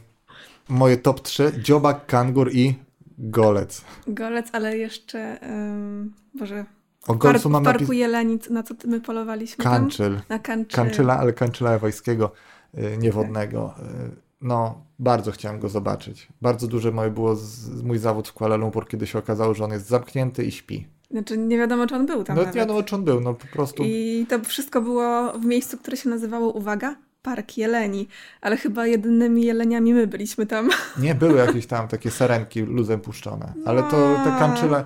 moje 0.68 0.96
top 0.96 1.20
3. 1.20 1.52
Dziobak, 1.62 2.06
kangur 2.06 2.50
i 2.52 2.74
golec. 3.18 3.84
Golec, 4.06 4.48
ale 4.52 4.78
jeszcze, 4.78 5.38
um, 5.42 6.14
Boże, 6.34 6.64
O 7.08 7.14
golcu 7.14 7.32
parku, 7.32 7.48
mam 7.48 7.62
w 7.62 7.64
parku 7.64 7.82
napis... 7.82 7.98
Jelenic, 7.98 8.50
na 8.50 8.62
co 8.62 8.74
my 8.86 9.00
polowaliśmy 9.00 9.64
tam? 9.64 9.72
Kanczyl. 9.72 10.20
Na 10.28 10.38
kanczy. 10.38 10.76
Kanczyla, 10.76 11.18
ale 11.18 11.32
kanczyla 11.32 11.74
ewańskiego, 11.74 12.32
y, 12.78 12.96
niewodnego. 12.98 13.74
Y, 14.12 14.26
No, 14.40 14.84
bardzo 14.98 15.32
chciałem 15.32 15.60
go 15.60 15.68
zobaczyć. 15.68 16.28
Bardzo 16.42 16.66
duże 16.66 16.92
moje 16.92 17.10
było 17.10 17.36
z, 17.36 17.42
z 17.48 17.82
mój 17.82 17.98
zawód 17.98 18.28
w 18.28 18.32
Kuala 18.32 18.56
Lumpur, 18.56 18.88
kiedy 18.88 19.06
się 19.06 19.18
okazało, 19.18 19.54
że 19.54 19.64
on 19.64 19.70
jest 19.70 19.86
zamknięty 19.86 20.44
i 20.44 20.52
śpi. 20.52 20.86
Znaczy, 21.16 21.38
nie 21.38 21.58
wiadomo, 21.58 21.86
czy 21.86 21.94
on 21.94 22.06
był 22.06 22.24
tam 22.24 22.36
No, 22.36 22.42
ja 22.54 22.66
no, 22.66 22.82
czy 22.82 22.94
on 22.94 23.04
był, 23.04 23.20
no 23.20 23.34
po 23.34 23.46
prostu. 23.46 23.82
I 23.86 24.26
to 24.28 24.44
wszystko 24.44 24.80
było 24.82 25.32
w 25.32 25.44
miejscu, 25.44 25.78
które 25.78 25.96
się 25.96 26.08
nazywało, 26.08 26.52
uwaga, 26.52 26.96
Park 27.22 27.56
Jeleni. 27.58 28.08
Ale 28.40 28.56
chyba 28.56 28.86
jedynymi 28.86 29.44
jeleniami 29.44 29.94
my 29.94 30.06
byliśmy 30.06 30.46
tam. 30.46 30.68
Nie 30.98 31.14
były 31.14 31.38
jakieś 31.38 31.66
tam 31.66 31.88
takie 31.88 32.10
sarenki 32.10 32.60
luzem 32.60 33.00
puszczone, 33.00 33.52
ale 33.64 33.82
to 33.82 33.90
te 34.24 34.30
No. 34.30 34.38
kanczyle 34.38 34.84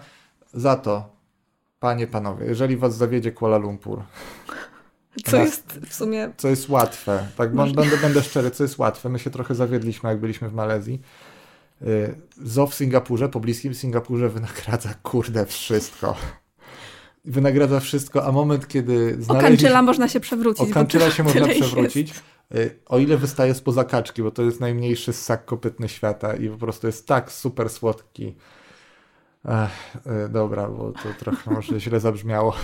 za 0.54 0.76
to, 0.76 1.16
panie, 1.80 2.06
panowie, 2.06 2.46
jeżeli 2.46 2.76
was 2.76 2.96
zawiedzie 2.96 3.32
Kuala 3.32 3.58
Lumpur, 3.58 4.02
Co 5.24 5.36
Nas- 5.38 5.46
jest 5.46 5.66
w 5.88 5.94
sumie... 5.94 6.30
co 6.36 6.48
jest 6.48 6.68
łatwe, 6.68 7.26
tak 7.36 7.54
Może- 7.54 7.74
będę, 7.74 7.96
będę 7.96 8.22
szczery, 8.22 8.50
co 8.50 8.64
jest 8.64 8.78
łatwe, 8.78 9.08
my 9.08 9.18
się 9.18 9.30
trochę 9.30 9.54
zawiedliśmy, 9.54 10.08
jak 10.08 10.20
byliśmy 10.20 10.48
w 10.48 10.54
Malezji. 10.54 11.00
Y, 11.82 12.14
Zoo 12.44 12.66
w 12.66 12.74
Singapurze, 12.74 13.28
po 13.28 13.40
bliskim 13.40 13.74
Singapurze 13.74 14.28
wynagradza, 14.28 14.94
kurde, 15.02 15.46
wszystko. 15.46 16.16
Wynagradza 17.24 17.80
wszystko, 17.80 18.26
a 18.26 18.32
moment, 18.32 18.68
kiedy 18.68 19.16
O 19.20 19.22
znaleźliśmy... 19.22 19.40
kanczyla 19.42 19.82
można 19.82 20.08
się 20.08 20.20
przewrócić. 20.20 20.70
O 20.70 20.74
kanczyla 20.74 21.10
się 21.10 21.22
można 21.22 21.48
przewrócić. 21.48 22.14
Y, 22.54 22.78
O 22.86 22.98
ile 22.98 23.16
wystaje 23.16 23.54
spoza 23.54 23.84
kaczki, 23.84 24.22
bo 24.22 24.30
to 24.30 24.42
jest 24.42 24.60
najmniejszy 24.60 25.12
ssak 25.12 25.44
kopytny 25.44 25.88
świata 25.88 26.34
i 26.34 26.48
po 26.48 26.56
prostu 26.56 26.86
jest 26.86 27.06
tak 27.06 27.32
super 27.32 27.70
słodki. 27.70 28.36
Ech, 29.44 29.96
y, 30.26 30.28
dobra, 30.28 30.68
bo 30.68 30.92
to 30.92 31.08
trochę 31.18 31.50
może 31.50 31.80
źle 31.80 32.00
zabrzmiało. 32.00 32.54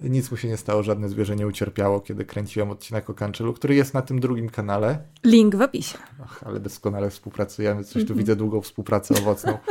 Nic 0.00 0.30
mu 0.30 0.36
się 0.36 0.48
nie 0.48 0.56
stało, 0.56 0.82
żadne 0.82 1.08
zwierzę 1.08 1.36
nie 1.36 1.46
ucierpiało, 1.46 2.00
kiedy 2.00 2.24
kręciłem 2.24 2.70
odcinek 2.70 3.10
o 3.10 3.14
kanczylu, 3.14 3.52
który 3.52 3.74
jest 3.74 3.94
na 3.94 4.02
tym 4.02 4.20
drugim 4.20 4.48
kanale. 4.50 4.98
Link 5.24 5.56
w 5.56 5.60
opisie. 5.60 5.98
Ale 6.44 6.60
doskonale 6.60 7.10
współpracujemy, 7.10 7.84
coś 7.84 7.94
tu 7.94 8.00
Mhm. 8.00 8.18
widzę 8.18 8.36
długą 8.36 8.60
współpracę 8.60 9.14
owocną. 9.18 9.58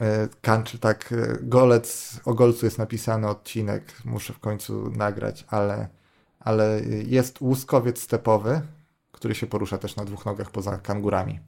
E, 0.00 0.28
Kancz, 0.40 0.78
tak, 0.78 1.12
e, 1.12 1.38
golec, 1.42 2.20
o 2.24 2.34
golcu 2.34 2.66
jest 2.66 2.78
napisany 2.78 3.28
odcinek, 3.28 3.84
muszę 4.04 4.32
w 4.32 4.38
końcu 4.38 4.90
nagrać, 4.90 5.44
ale, 5.48 5.88
ale 6.40 6.80
jest 7.06 7.40
łuskowiec 7.40 8.02
stepowy, 8.02 8.60
który 9.12 9.34
się 9.34 9.46
porusza 9.46 9.78
też 9.78 9.96
na 9.96 10.04
dwóch 10.04 10.26
nogach 10.26 10.50
poza 10.50 10.78
kangurami. 10.78 11.40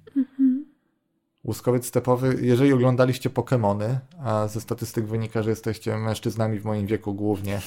Łuskowiec 1.44 1.86
stepowy, 1.86 2.38
jeżeli 2.40 2.72
oglądaliście 2.72 3.30
Pokemony, 3.30 3.98
a 4.24 4.48
ze 4.48 4.60
statystyk 4.60 5.04
wynika, 5.06 5.42
że 5.42 5.50
jesteście 5.50 5.96
mężczyznami 5.98 6.58
w 6.60 6.64
moim 6.64 6.86
wieku 6.86 7.14
głównie, 7.14 7.60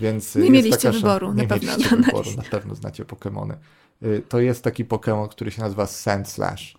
więc 0.00 0.34
Nie 0.36 0.50
mieliście 0.50 0.76
taka 0.76 0.92
wyboru, 0.92 1.28
na 1.34 1.42
nie 1.42 1.48
pewno 1.48 1.72
mieliście 1.72 1.96
wyboru, 1.96 2.30
na 2.36 2.42
pewno 2.42 2.74
znacie 2.74 3.04
Pokemony. 3.04 3.54
Y, 4.02 4.22
To 4.28 4.40
jest 4.40 4.64
taki 4.64 4.84
Pokemon, 4.84 5.28
który 5.28 5.50
się 5.50 5.62
nazywa 5.62 5.86
Sand 5.86 6.28
Slash. 6.28 6.78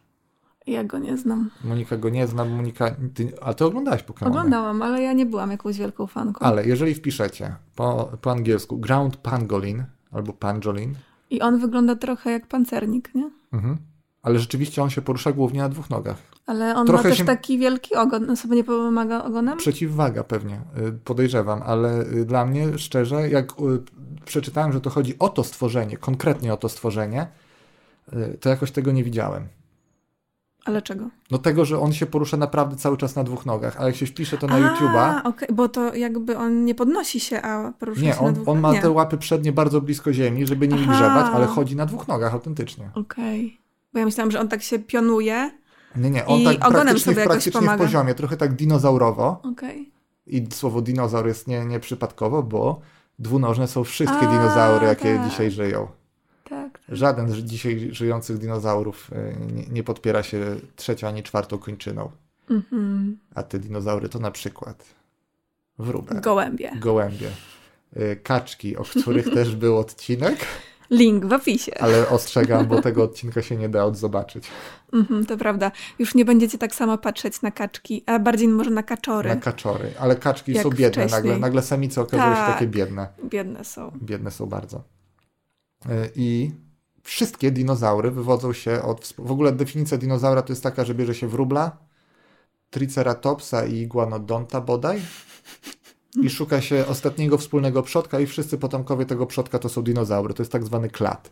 Ja 0.68 0.84
go 0.84 0.98
nie 1.00 1.18
znam. 1.18 1.50
Monika 1.64 1.98
go 1.98 2.10
nie 2.10 2.28
zna, 2.28 2.46
Monika, 2.46 2.96
ty, 3.14 3.34
a 3.42 3.54
ty 3.54 3.66
oglądałaś 3.66 4.04
Pokemony. 4.04 4.38
Oglądałam, 4.38 4.82
ale 4.82 5.02
ja 5.02 5.14
nie 5.14 5.26
byłam 5.26 5.52
jakąś 5.52 5.78
wielką 5.78 6.08
fanką. 6.08 6.46
Ale 6.46 6.66
jeżeli 6.66 6.94
wpiszecie 6.96 7.56
po, 7.76 8.12
po 8.22 8.32
angielsku 8.32 8.78
Ground 8.78 9.18
Pangolin 9.18 9.84
albo 10.12 10.34
Pangolin, 10.34 10.96
I 11.30 11.42
on 11.42 11.60
wygląda 11.60 11.96
trochę 11.96 12.32
jak 12.32 12.48
pancernik, 12.48 13.16
nie? 13.16 13.30
mhm. 13.54 13.78
Ale 14.24 14.40
rzeczywiście 14.40 14.84
on 14.84 14.90
się 14.90 15.02
porusza 15.02 15.32
głównie 15.32 15.60
na 15.62 15.70
dwóch 15.70 15.90
nogach. 15.90 16.18
Ale 16.46 16.76
on 16.76 16.88
Trochę 16.88 17.04
ma 17.04 17.10
też 17.10 17.18
się- 17.18 17.26
taki 17.26 17.58
wielki 17.58 17.96
ogon. 17.96 18.30
On 18.30 18.38
sobie 18.38 18.56
nie 18.56 18.64
pomaga 18.64 19.24
ogonem? 19.24 19.58
Przeciwwaga 19.58 20.24
pewnie, 20.24 20.62
y, 20.88 20.92
podejrzewam, 20.92 21.62
ale 21.66 22.02
y, 22.02 22.26
dla 22.26 22.46
mnie 22.46 22.78
szczerze, 22.78 23.30
jak 23.30 23.52
y, 23.52 23.56
przeczytałem, 24.26 24.74
że 24.74 24.82
to 24.82 24.90
chodzi 24.90 25.20
o 25.20 25.30
to 25.30 25.44
stworzenie, 25.44 25.98
konkretnie 25.98 26.54
o 26.54 26.58
to 26.58 26.70
stworzenie, 26.70 27.28
to 28.40 28.50
jakoś 28.50 28.72
tego 28.72 28.92
nie 28.92 29.04
widziałem. 29.04 29.48
Ale 30.66 30.82
czego? 30.82 31.10
No 31.32 31.38
tego, 31.38 31.66
że 31.66 31.80
on 31.80 31.94
się 31.94 32.06
porusza 32.06 32.38
naprawdę 32.38 32.76
cały 32.76 32.98
czas 32.98 33.16
na 33.16 33.24
dwóch 33.24 33.46
nogach, 33.46 33.82
a 33.82 33.86
jak 33.86 33.96
się 33.96 34.06
wpisze 34.06 34.38
to 34.38 34.48
na 34.48 34.56
A, 34.56 34.60
YouTube'a, 34.60 35.22
okej, 35.28 35.48
bo 35.54 35.70
to 35.70 35.96
jakby 35.96 36.38
on 36.38 36.66
nie 36.66 36.76
podnosi 36.76 37.20
się, 37.20 37.42
a 37.42 37.72
porusza 37.80 38.02
nie, 38.02 38.14
się 38.14 38.22
na 38.22 38.28
on, 38.28 38.34
dwóch 38.34 38.48
on 38.50 38.60
ma 38.60 38.72
nie. 38.72 38.82
te 38.82 38.90
łapy 38.90 39.18
przednie 39.18 39.52
bardzo 39.52 39.82
blisko 39.82 40.14
ziemi, 40.14 40.48
żeby 40.48 40.68
nimi 40.68 40.82
Aha. 40.84 40.94
grzebać, 40.94 41.26
ale 41.34 41.46
chodzi 41.48 41.76
na 41.76 41.86
dwóch 41.86 42.08
nogach 42.08 42.34
autentycznie. 42.34 42.90
Okej. 42.96 43.58
Bo 43.94 44.00
ja 44.00 44.06
myślałam, 44.06 44.32
że 44.32 44.40
on 44.40 44.48
tak 44.48 44.64
się 44.64 44.80
pionuje. 44.80 45.52
Nie, 45.96 46.10
nie, 46.10 46.26
on 46.26 46.40
I 46.40 46.46
tak 46.46 46.60
praktycznie, 46.60 47.14
sobie 47.14 47.26
praktycznie 47.26 47.70
w 47.70 47.78
poziomie, 47.78 48.16
trochę 48.16 48.38
tak 48.38 48.54
dinozaurowo 48.54 49.42
Okej. 49.44 49.92
i 50.28 50.48
słowo 50.54 50.82
dinozaur 50.82 51.28
jest 51.28 51.48
nie, 51.48 51.66
nieprzypadkowo, 51.66 52.44
bo 52.44 52.82
dwunożne 53.20 53.68
są 53.68 53.84
wszystkie 53.84 54.28
A, 54.28 54.32
dinozaury, 54.32 54.88
jakie 54.88 55.16
tak. 55.16 55.30
dzisiaj 55.30 55.52
żyją. 55.52 55.88
Tak. 56.44 56.72
tak. 56.72 56.82
Żaden 56.90 57.30
z 57.30 57.38
dzisiaj 57.38 57.90
żyjących 57.92 58.38
dinozaurów 58.38 59.12
y, 59.14 59.54
nie, 59.54 59.64
nie 59.64 59.84
podpiera 59.84 60.24
się 60.24 60.56
trzecią 60.76 61.08
ani 61.08 61.24
czwartą 61.24 61.58
kończyną. 61.58 62.12
Mhm. 62.50 63.18
A 63.36 63.44
te 63.44 63.60
dinozaury 63.60 64.10
to 64.10 64.20
na 64.20 64.32
przykład 64.32 64.86
wróbel, 65.80 66.22
Gołębie. 66.22 66.72
gołębie, 66.80 67.30
y, 67.98 68.20
kaczki, 68.24 68.78
o 68.78 68.84
których 68.84 69.34
też 69.38 69.56
był 69.56 69.78
odcinek, 69.78 70.46
Link 70.92 71.26
w 71.26 71.34
opisie. 71.34 71.72
ale 71.80 72.10
ostrzegam, 72.10 72.66
bo 72.68 72.82
tego 72.82 73.04
odcinka 73.04 73.42
się 73.42 73.56
nie 73.58 73.70
da 73.70 73.86
odzobaczyć. 73.86 74.44
Mhm, 74.94 75.26
to 75.26 75.38
prawda. 75.38 75.72
Już 76.00 76.16
nie 76.16 76.26
będziecie 76.26 76.58
tak 76.58 76.76
samo 76.76 76.98
patrzeć 76.98 77.42
na 77.42 77.52
kaczki, 77.52 78.04
a 78.06 78.20
bardziej 78.20 78.48
może 78.48 78.70
na 78.70 78.84
kaczory. 78.84 79.30
Na 79.30 79.36
kaczory. 79.36 79.94
Ale 80.00 80.16
kaczki 80.16 80.52
Jak 80.54 80.64
są 80.64 80.70
biedne 80.70 80.90
wcześniej. 80.92 81.12
nagle. 81.22 81.40
Nagle 81.40 81.62
samice 81.62 82.02
okazują 82.02 82.30
się 82.32 82.36
Tak. 82.36 82.54
takie 82.54 82.68
biedne. 82.68 83.08
Biedne 83.24 83.64
są. 83.66 83.92
Biedne 84.04 84.32
są 84.32 84.46
bardzo. 84.46 84.84
Y, 85.86 85.90
I 86.16 86.52
wszystkie 87.04 87.52
dinozaury 87.52 88.12
wywodzą 88.12 88.54
się 88.54 88.82
od... 88.82 89.14
W 89.18 89.32
ogóle 89.32 89.52
definicja 89.52 89.98
dinozaura 89.98 90.42
to 90.42 90.52
jest 90.54 90.64
taka, 90.64 90.86
że 90.86 90.96
bierze 90.96 91.16
się 91.16 91.28
wróbla, 91.28 91.78
triceratopsa 92.70 93.66
i 93.66 93.76
iguanodonta 93.76 94.62
bodaj 94.62 95.02
i 96.24 96.30
szuka 96.30 96.62
się 96.62 96.86
ostatniego 96.88 97.38
wspólnego 97.38 97.84
przodka 97.84 98.20
i 98.20 98.26
wszyscy 98.26 98.58
potomkowie 98.58 99.06
tego 99.06 99.26
przodka 99.26 99.60
to 99.60 99.70
są 99.70 99.84
dinozaury. 99.84 100.34
To 100.34 100.44
jest 100.44 100.52
tak 100.52 100.64
zwany 100.64 100.90
klad. 100.90 101.32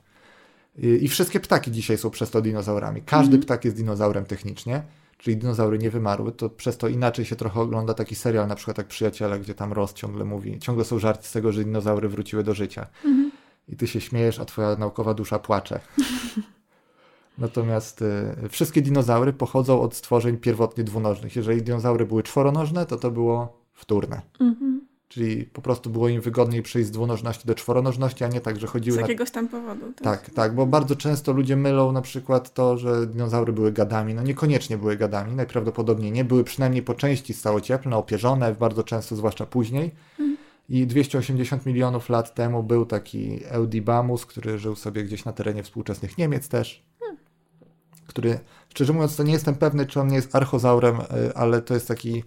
Y, 0.83 0.97
I 0.97 1.07
wszystkie 1.07 1.39
ptaki 1.39 1.71
dzisiaj 1.71 1.97
są 1.97 2.09
przez 2.09 2.29
to 2.29 2.41
dinozaurami. 2.41 3.01
Każdy 3.01 3.39
ptak 3.39 3.65
jest 3.65 3.77
dinozaurem 3.77 4.25
technicznie, 4.25 4.81
czyli 5.17 5.37
dinozaury 5.37 5.79
nie 5.79 5.89
wymarły. 5.89 6.31
To 6.31 6.49
przez 6.49 6.77
to 6.77 6.87
inaczej 6.87 7.25
się 7.25 7.35
trochę 7.35 7.59
ogląda 7.59 7.93
taki 7.93 8.15
serial, 8.15 8.47
na 8.47 8.55
przykład 8.55 8.77
jak 8.77 8.87
Przyjaciele, 8.87 9.39
gdzie 9.39 9.53
tam 9.53 9.73
Ross 9.73 9.93
ciągle 9.93 10.25
mówi, 10.25 10.59
ciągle 10.59 10.85
są 10.85 10.99
żarty 10.99 11.27
z 11.27 11.31
tego, 11.31 11.51
że 11.51 11.63
dinozaury 11.63 12.09
wróciły 12.09 12.43
do 12.43 12.53
życia. 12.53 12.87
I 13.69 13.75
ty 13.75 13.87
się 13.87 14.01
śmiejesz, 14.01 14.39
a 14.39 14.45
twoja 14.45 14.75
naukowa 14.75 15.13
dusza 15.13 15.39
płacze. 15.39 15.79
Natomiast 17.37 18.01
y, 18.01 18.49
wszystkie 18.49 18.81
dinozaury 18.81 19.33
pochodzą 19.33 19.81
od 19.81 19.95
stworzeń 19.95 20.37
pierwotnie 20.37 20.83
dwunożnych. 20.83 21.35
Jeżeli 21.35 21.61
dinozaury 21.61 22.05
były 22.05 22.23
czworonożne, 22.23 22.85
to 22.85 22.97
to 22.97 23.11
było 23.11 23.58
wtórne. 23.79 24.21
Mhm. 24.39 24.81
Czyli 25.07 25.45
po 25.45 25.61
prostu 25.61 25.89
było 25.89 26.09
im 26.09 26.21
wygodniej 26.21 26.61
przejść 26.63 26.87
z 26.87 26.91
dwunożności 26.91 27.47
do 27.47 27.55
czworonożności, 27.55 28.23
a 28.23 28.27
nie 28.27 28.41
tak, 28.41 28.59
że 28.59 28.67
Z 28.67 28.69
chodziły 28.69 28.95
na... 28.95 29.01
jakiegoś 29.01 29.31
tam 29.31 29.47
powodu. 29.47 29.93
też. 29.93 30.03
Tak, 30.03 30.29
tak, 30.29 30.55
bo 30.55 30.65
bardzo 30.65 30.95
często 30.95 31.33
ludzie 31.33 31.55
mylą 31.55 31.91
na 31.91 32.01
przykład 32.01 32.53
to, 32.53 32.77
że 32.77 33.07
dinozaury 33.07 33.53
były 33.53 33.71
gadami. 33.71 34.13
No 34.13 34.23
niekoniecznie 34.23 34.77
były 34.77 34.97
gadami, 34.97 35.35
najprawdopodobniej 35.35 36.11
nie. 36.11 36.23
Były 36.25 36.43
przynajmniej 36.43 36.83
po 36.83 36.93
części 36.93 37.33
stałocieplne, 37.33 37.97
opierzone, 37.97 38.55
bardzo 38.55 38.83
często, 38.83 39.15
zwłaszcza 39.15 39.45
później. 39.45 39.91
I 40.69 40.87
280 40.87 41.65
milionów 41.65 42.09
lat 42.09 42.35
temu 42.35 42.63
był 42.63 42.85
taki 42.85 43.39
Eudibamus, 43.45 44.25
który 44.25 44.57
żył 44.59 44.75
sobie 44.75 45.03
gdzieś 45.03 45.25
na 45.25 45.33
terenie 45.33 45.63
współczesnych 45.63 46.17
Niemiec 46.17 46.47
też. 46.49 46.83
Który, 48.07 48.39
szczerze 48.69 48.93
mówiąc, 48.93 49.15
to 49.15 49.23
nie 49.23 49.33
jestem 49.33 49.55
pewny, 49.55 49.85
czy 49.85 49.99
on 49.99 50.07
nie 50.07 50.15
jest 50.15 50.35
archozaurem, 50.35 50.95
y, 50.95 51.35
ale 51.35 51.61
to 51.61 51.73
jest 51.73 51.87
taki 51.87 52.23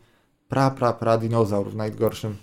pra, 0.52 0.70
pra, 0.70 0.92
pra 0.92 1.18
dinozaur 1.18 1.70
w 1.70 1.76
najgorszym 1.76 2.36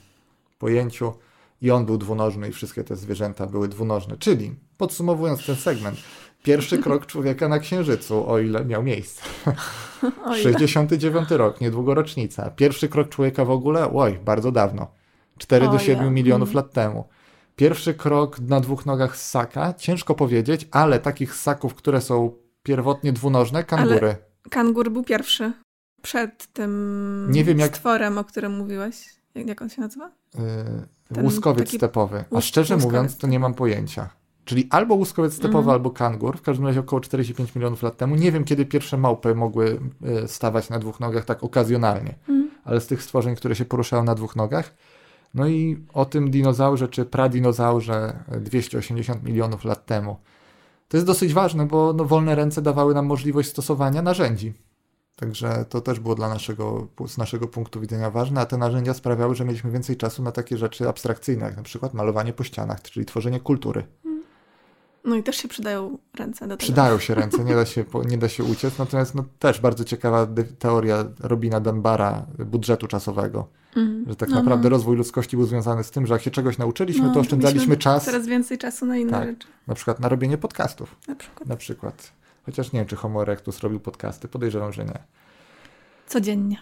pojęciu. 0.60 1.14
I 1.62 1.72
on 1.72 1.86
był 1.86 1.97
dwunożny 1.97 2.49
i 2.49 2.51
wszystkie 2.51 2.84
te 2.84 2.95
zwierzęta 2.95 3.47
były 3.47 3.68
dwunożne. 3.68 4.18
Czyli, 4.18 4.55
podsumowując 4.78 5.45
ten 5.45 5.55
segment, 5.55 5.97
pierwszy 6.43 6.78
krok 6.84 7.05
człowieka 7.05 7.47
na 7.47 7.60
Księżycu, 7.60 8.30
o 8.30 8.39
ile 8.39 8.66
miał 8.66 8.84
miejsce. 8.84 9.22
Ile. 10.26 10.43
69 10.43 11.32
rok, 11.32 11.62
niedługo 11.62 11.93
rocznica. 11.93 12.51
Pierwszy 12.51 12.89
krok 12.89 13.10
człowieka 13.10 13.45
w 13.45 13.51
ogóle, 13.51 13.93
oj, 13.93 14.20
bardzo 14.26 14.51
dawno. 14.51 14.88
4 15.38 15.66
do 15.66 15.72
O 15.72 15.80
7 15.80 16.05
ja. 16.05 16.12
milionów 16.12 16.49
Mm. 16.49 16.55
lat 16.55 16.74
temu. 16.74 17.07
Pierwszy 17.55 17.93
krok 17.93 18.39
na 18.39 18.60
dwóch 18.60 18.86
nogach 18.86 19.18
ssaka, 19.18 19.74
ciężko 19.74 20.16
powiedzieć, 20.16 20.68
ale 20.72 20.99
takich 20.99 21.36
ssaków, 21.36 21.76
które 21.76 22.01
są 22.01 22.32
pierwotnie 22.64 23.14
dwunożne, 23.14 23.64
kangury. 23.64 24.16
Kangur 24.49 24.91
był 24.91 25.03
pierwszy. 25.03 25.53
Przed 26.02 26.54
tym 26.54 27.28
Nie 27.32 27.43
wiem, 27.43 27.60
jak- 27.60 27.76
stworem, 27.76 28.18
o 28.18 28.24
którym 28.24 28.58
mówiłeś. 28.58 29.06
Jak, 29.36 29.62
on 29.62 29.70
się 29.70 29.82
nazywa? 29.82 30.12
Yy, 31.16 31.24
łuskowiec 31.24 31.66
taki- 31.68 31.78
stepowy. 31.78 32.24
A 32.36 32.41
szczerze 32.41 32.76
łuskowiec 32.76 32.93
mówiąc, 32.95 33.18
to 33.18 33.28
nie 33.28 33.39
mam 33.39 33.54
pojęcia. 33.54 34.10
Czyli 34.45 34.68
albo 34.70 34.95
łuskowiec 34.95 35.34
stepowy, 35.34 35.58
Mhm. 35.58 35.74
albo 35.74 35.89
kangur, 35.91 36.38
w 36.38 36.41
każdym 36.41 36.66
razie 36.68 36.80
około 36.80 37.00
45 37.02 37.56
milionów 37.56 37.84
lat 37.84 37.97
temu. 37.97 38.16
Nie 38.16 38.32
wiem, 38.32 38.43
kiedy 38.43 38.66
pierwsze 38.66 38.97
małpy 38.97 39.36
mogły 39.36 39.80
y, 40.24 40.28
stawać 40.28 40.70
na 40.70 40.80
dwóch 40.80 41.00
nogach 41.00 41.26
tak 41.26 41.43
okazjonalnie, 41.43 42.16
Mhm. 42.20 42.50
ale 42.64 42.82
z 42.82 42.88
tych 42.88 43.04
stworzeń, 43.04 43.36
które 43.36 43.56
się 43.56 43.66
poruszają 43.66 44.04
na 44.04 44.16
dwóch 44.16 44.36
nogach. 44.36 44.74
No 45.34 45.47
i 45.47 45.86
o 45.93 46.06
tym 46.06 46.32
dinozaurze, 46.32 46.88
czy 46.88 47.06
pradinozaurze 47.06 48.20
y, 48.36 48.39
280 48.39 49.24
milionów 49.24 49.66
lat 49.66 49.86
temu. 49.86 50.18
To 50.88 50.97
jest 50.97 51.08
dosyć 51.08 51.34
ważne, 51.34 51.66
bo 51.66 51.93
no, 51.93 52.06
wolne 52.06 52.36
ręce 52.36 52.62
dawały 52.62 52.93
nam 52.93 53.06
możliwość 53.06 53.50
stosowania 53.50 54.02
narzędzi. 54.02 54.54
Także 55.20 55.66
to 55.70 55.82
też 55.82 56.00
było 56.00 56.16
dla 56.16 56.30
naszego, 56.30 56.88
z 57.08 57.18
naszego 57.18 57.48
punktu 57.48 57.80
widzenia 57.82 58.12
ważne, 58.12 58.42
a 58.42 58.46
te 58.46 58.58
narzędzia 58.58 58.94
sprawiały, 58.94 59.36
że 59.36 59.46
mieliśmy 59.46 59.72
więcej 59.72 59.98
czasu 59.98 60.24
na 60.24 60.32
takie 60.32 60.58
rzeczy 60.58 60.90
abstrakcyjne, 60.90 61.46
jak 61.46 61.58
na 61.58 61.64
przykład 61.64 61.94
malowanie 61.94 62.34
po 62.34 62.44
ścianach, 62.44 62.82
czyli 62.82 63.06
tworzenie 63.06 63.40
kultury. 63.40 63.84
No 65.06 65.16
i 65.16 65.24
też 65.24 65.36
się 65.38 65.48
przydają 65.48 65.98
ręce 66.20 66.40
do 66.48 66.58
tego. 66.58 66.58
Przydają 66.58 67.00
się 67.00 67.16
ręce, 67.22 67.44
nie 67.44 67.56
da 67.56 67.66
się, 67.66 67.86
nie 68.10 68.18
da 68.18 68.30
się 68.30 68.44
uciec, 68.44 68.78
natomiast 68.78 69.16
no, 69.16 69.24
też 69.40 69.60
bardzo 69.62 69.84
ciekawa 69.84 70.28
teoria 70.60 71.06
Robina 71.20 71.60
Dunbara 71.60 72.26
budżetu 72.46 72.88
czasowego, 72.88 73.48
Mhm. 73.76 74.06
że 74.10 74.16
tak 74.16 74.30
No, 74.30 74.36
naprawdę 74.36 74.64
no. 74.64 74.70
rozwój 74.70 74.98
ludzkości 74.98 75.38
był 75.38 75.46
związany 75.46 75.84
z 75.84 75.92
tym, 75.92 76.08
że 76.08 76.14
jak 76.14 76.22
się 76.24 76.32
czegoś 76.32 76.58
nauczyliśmy, 76.58 77.08
No, 77.08 77.14
to 77.14 77.20
oszczędzaliśmy 77.20 77.78
czas 77.78 78.06
Coraz 78.06 78.26
więcej 78.28 78.58
czasu 78.58 78.86
na 78.86 78.98
inne 78.98 79.12
Tak. 79.12 79.30
rzeczy. 79.30 79.48
na 79.68 79.76
przykład 79.76 80.00
na 80.00 80.10
robienie 80.10 80.38
podcastów, 80.38 80.96
Na 81.08 81.16
przykład 81.16 81.50
na 81.50 81.56
przykład. 81.56 82.14
Chociaż 82.50 82.72
nie 82.72 82.80
wiem, 82.80 82.88
czy 82.88 82.95
Homo 82.95 83.22
erectus 83.22 83.60
robił 83.60 83.80
podcasty, 83.80 84.28
podejrzewam, 84.28 84.74
że 84.74 84.86
nie. 84.86 85.00
codziennie. 86.08 86.58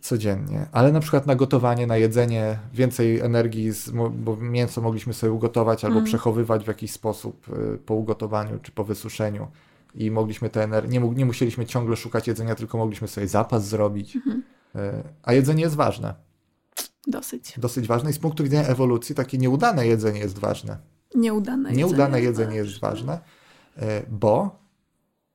codziennie, 0.00 0.66
ale 0.72 0.92
na 0.92 1.00
przykład 1.00 1.26
na 1.26 1.34
gotowanie, 1.34 1.86
na 1.86 1.96
jedzenie, 1.96 2.58
więcej 2.72 3.20
energii, 3.20 3.72
z, 3.72 3.90
bo 4.14 4.36
mięso 4.36 4.80
mogliśmy 4.80 5.14
sobie 5.14 5.32
ugotować 5.32 5.84
albo 5.84 5.96
Mm. 5.96 6.04
przechowywać 6.06 6.64
w 6.64 6.68
jakiś 6.68 6.90
sposób 6.92 7.46
y, 7.48 7.78
po 7.78 7.94
ugotowaniu 7.94 8.58
czy 8.62 8.72
po 8.72 8.84
wysuszeniu 8.84 9.48
i 9.94 10.10
mogliśmy 10.10 10.50
te 10.50 10.62
energii, 10.64 10.90
nie, 11.00 11.08
nie 11.08 11.26
musieliśmy 11.26 11.66
ciągle 11.66 11.96
szukać 11.96 12.26
jedzenia, 12.28 12.54
tylko 12.54 12.78
mogliśmy 12.78 13.08
sobie 13.08 13.28
zapas 13.28 13.68
zrobić. 13.68 14.16
Mhm. 14.16 14.42
Y, 14.76 15.02
A 15.22 15.32
jedzenie 15.32 15.62
jest 15.62 15.76
ważne, 15.76 16.14
Dosyć. 17.06 17.54
dosyć 17.58 17.86
ważne 17.86 18.10
i 18.10 18.12
z 18.12 18.18
punktu 18.18 18.44
widzenia 18.44 18.64
ewolucji 18.68 19.14
takie 19.14 19.38
nieudane 19.38 19.86
jedzenie 19.86 20.20
jest 20.20 20.38
ważne. 20.38 20.78
Nieudane 21.14 21.68
jedzenie. 21.68 21.88
Nieudane 21.88 22.20
jedzenie 22.22 22.56
jest 22.56 22.80
ważne, 22.80 23.20
y, 23.78 23.80
bo 24.10 24.65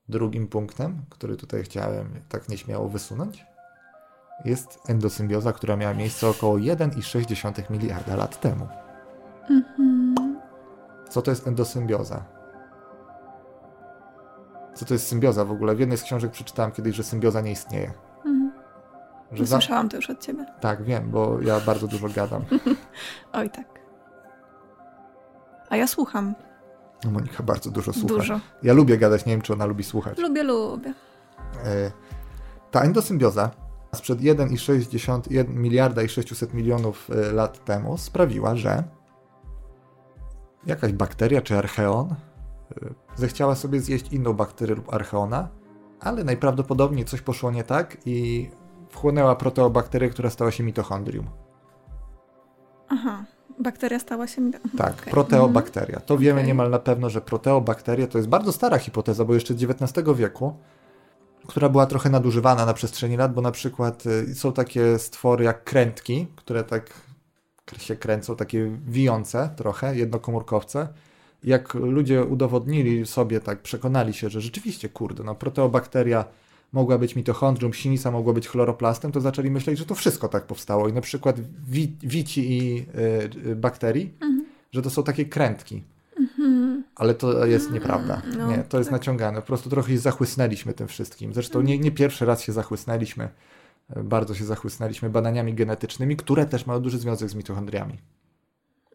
drugim 0.10 0.48
punktem, 0.48 1.02
który 1.10 1.38
tutaj 1.38 1.64
chciałem 1.64 2.20
tak 2.30 2.50
nieśmiało 2.50 2.90
wysunąć, 2.90 3.46
jest 4.46 4.80
endosymbioza, 4.90 5.54
która 5.54 5.76
miała 5.76 5.94
miejsce 5.94 6.30
około 6.30 6.56
1,6 6.56 7.72
miliarda 7.72 8.16
lat 8.16 8.42
temu. 8.42 8.68
Mhm. 9.50 10.40
Co 11.10 11.22
to 11.22 11.32
jest 11.32 11.48
endosymbioza? 11.48 12.24
Co 14.74 14.86
to 14.86 14.94
jest 14.94 15.08
symbioza 15.08 15.46
w 15.46 15.52
ogóle? 15.52 15.76
W 15.76 15.80
jednej 15.80 15.98
z 15.98 16.04
książek 16.04 16.32
przeczytałem 16.32 16.72
kiedyś, 16.72 16.96
że 16.96 17.04
symbioza 17.04 17.42
nie 17.42 17.52
istnieje. 17.52 17.94
Mhm. 18.26 18.52
Że 19.32 19.46
za... 19.46 19.56
Słyszałam 19.56 19.90
to 19.90 19.96
już 19.96 20.10
od 20.10 20.20
ciebie. 20.20 20.46
Tak, 20.60 20.84
wiem, 20.84 21.12
bo 21.12 21.42
ja 21.42 21.60
bardzo 21.60 21.88
dużo 21.88 22.08
gadam. 22.10 22.46
Oj 23.34 23.50
tak. 23.50 23.82
A 25.70 25.78
ja 25.78 25.88
słucham. 25.88 26.36
No, 27.06 27.12
Monika 27.12 27.44
bardzo 27.44 27.72
dużo 27.72 27.94
słucha. 27.94 28.16
Dużo. 28.16 28.40
Ja 28.64 28.74
lubię 28.74 28.98
gadać, 28.98 29.26
nie 29.26 29.34
wiem, 29.34 29.42
czy 29.42 29.54
ona 29.54 29.66
lubi 29.66 29.84
słuchać. 29.84 30.18
Lubię, 30.18 30.44
lubię. 30.44 30.94
E, 31.66 31.92
Ta 32.72 32.82
endosymbioza 32.82 33.52
sprzed 33.96 34.20
1,6 34.20 35.50
miliarda 35.50 36.02
i 36.02 36.10
600 36.10 36.54
milionów 36.54 37.10
e, 37.10 37.32
lat 37.32 37.66
temu 37.66 37.98
sprawiła, 37.98 38.56
że 38.56 38.84
jakaś 40.66 40.94
bakteria 40.94 41.42
czy 41.42 41.58
archeon 41.58 42.10
e, 42.10 42.16
zechciała 43.16 43.56
sobie 43.56 43.80
zjeść 43.80 44.14
inną 44.14 44.34
bakterię 44.34 44.76
lub 44.76 44.94
archeona, 44.94 45.50
ale 46.00 46.24
najprawdopodobniej 46.24 47.06
coś 47.06 47.22
poszło 47.22 47.52
nie 47.52 47.64
tak 47.64 47.98
i 48.06 48.50
wchłonęła 48.90 49.36
proteobakterię, 49.36 50.10
która 50.10 50.30
stała 50.30 50.52
się 50.52 50.64
mitochondrium. 50.64 51.30
Aha. 52.90 53.26
Bakteria 53.60 54.00
stała 54.00 54.28
się 54.28 54.42
mi... 54.42 54.52
Tak, 54.78 54.94
Okej. 55.02 55.12
proteobakteria. 55.14 56.00
To 56.00 56.18
wiemy 56.18 56.40
Okej. 56.40 56.48
niemal 56.48 56.70
na 56.70 56.80
pewno, 56.80 57.10
że 57.10 57.22
proteobakteria 57.22 58.08
to 58.08 58.18
jest 58.18 58.30
bardzo 58.30 58.52
stara 58.52 58.78
hipoteza, 58.78 59.26
bo 59.26 59.34
jeszcze 59.34 59.54
z 59.54 59.64
XIX 59.64 60.08
wieku, 60.16 60.56
która 61.48 61.70
była 61.70 61.86
trochę 61.86 62.10
nadużywana 62.10 62.66
na 62.66 62.74
przestrzeni 62.74 63.18
lat, 63.18 63.34
bo 63.34 63.42
na 63.42 63.52
przykład 63.52 64.06
y, 64.06 64.36
są 64.36 64.54
takie 64.54 65.00
stwory 65.00 65.46
jak 65.46 65.64
krętki, 65.64 66.28
które 66.36 66.64
tak 66.64 66.94
się 67.78 67.96
kręcą, 67.96 68.36
takie 68.36 68.78
wijące 68.88 69.50
trochę, 69.56 69.96
jednokomórkowce. 69.96 70.88
Jak 71.44 71.74
ludzie 71.74 72.24
udowodnili 72.24 73.06
sobie, 73.06 73.40
tak 73.40 73.62
przekonali 73.62 74.14
się, 74.14 74.30
że 74.30 74.42
rzeczywiście, 74.42 74.90
kurde, 74.90 75.24
no 75.24 75.36
proteobakteria 75.36 76.26
mogła 76.72 76.98
być 76.98 77.16
mitochondrium, 77.16 77.74
sinica 77.74 78.12
mogła 78.12 78.34
być 78.34 78.48
chloroplastem, 78.48 79.12
to 79.12 79.22
zaczęli 79.22 79.52
myśleć, 79.52 79.78
że 79.80 79.86
to 79.86 79.96
wszystko 79.96 80.28
tak 80.28 80.44
powstało. 80.46 80.88
I 80.90 80.94
na 80.94 81.02
przykład 81.02 81.40
wi- 81.70 81.98
wici 82.04 82.52
i 82.58 82.80
y, 83.46 83.50
y, 83.50 83.56
bakterii, 83.56 84.14
Mhm. 84.22 84.46
że 84.72 84.82
to 84.82 84.90
są 84.90 85.04
takie 85.04 85.26
krętki. 85.26 85.84
Mhm. 86.20 86.84
Ale 86.96 87.14
to 87.14 87.46
jest 87.46 87.72
nieprawda. 87.72 88.22
no, 88.38 88.48
nie, 88.48 88.58
to 88.58 88.78
jest 88.78 88.90
tak. 88.90 89.00
naciągane. 89.00 89.42
Po 89.42 89.48
prostu 89.48 89.70
trochę 89.70 89.98
zachłysnęliśmy 89.98 90.74
tym 90.74 90.88
wszystkim. 90.88 91.34
Zresztą 91.34 91.62
nie, 91.62 91.80
nie 91.80 91.92
pierwszy 91.92 92.26
raz 92.26 92.42
się 92.42 92.52
zachłysnęliśmy. 92.52 93.30
E, 93.90 94.04
Bardzo 94.04 94.36
się 94.36 94.46
zachłysnęliśmy 94.46 95.10
badaniami 95.10 95.54
genetycznymi, 95.54 96.16
które 96.18 96.46
też 96.46 96.66
mają 96.66 96.80
duży 96.80 97.00
związek 97.00 97.30
z 97.30 97.36
mitochondriami. 97.36 97.98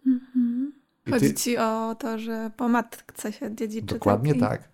Mhm. 0.06 0.72
Chodzi 1.10 1.28
ty- 1.28 1.34
ci 1.34 1.58
o 1.58 1.96
to, 1.98 2.18
że 2.18 2.50
po 2.56 2.68
matce 2.68 3.32
się 3.32 3.54
dziedziczy. 3.54 3.86
Dokładnie 3.86 4.34
tak. 4.34 4.60
i- 4.60 4.62
tak. 4.62 4.68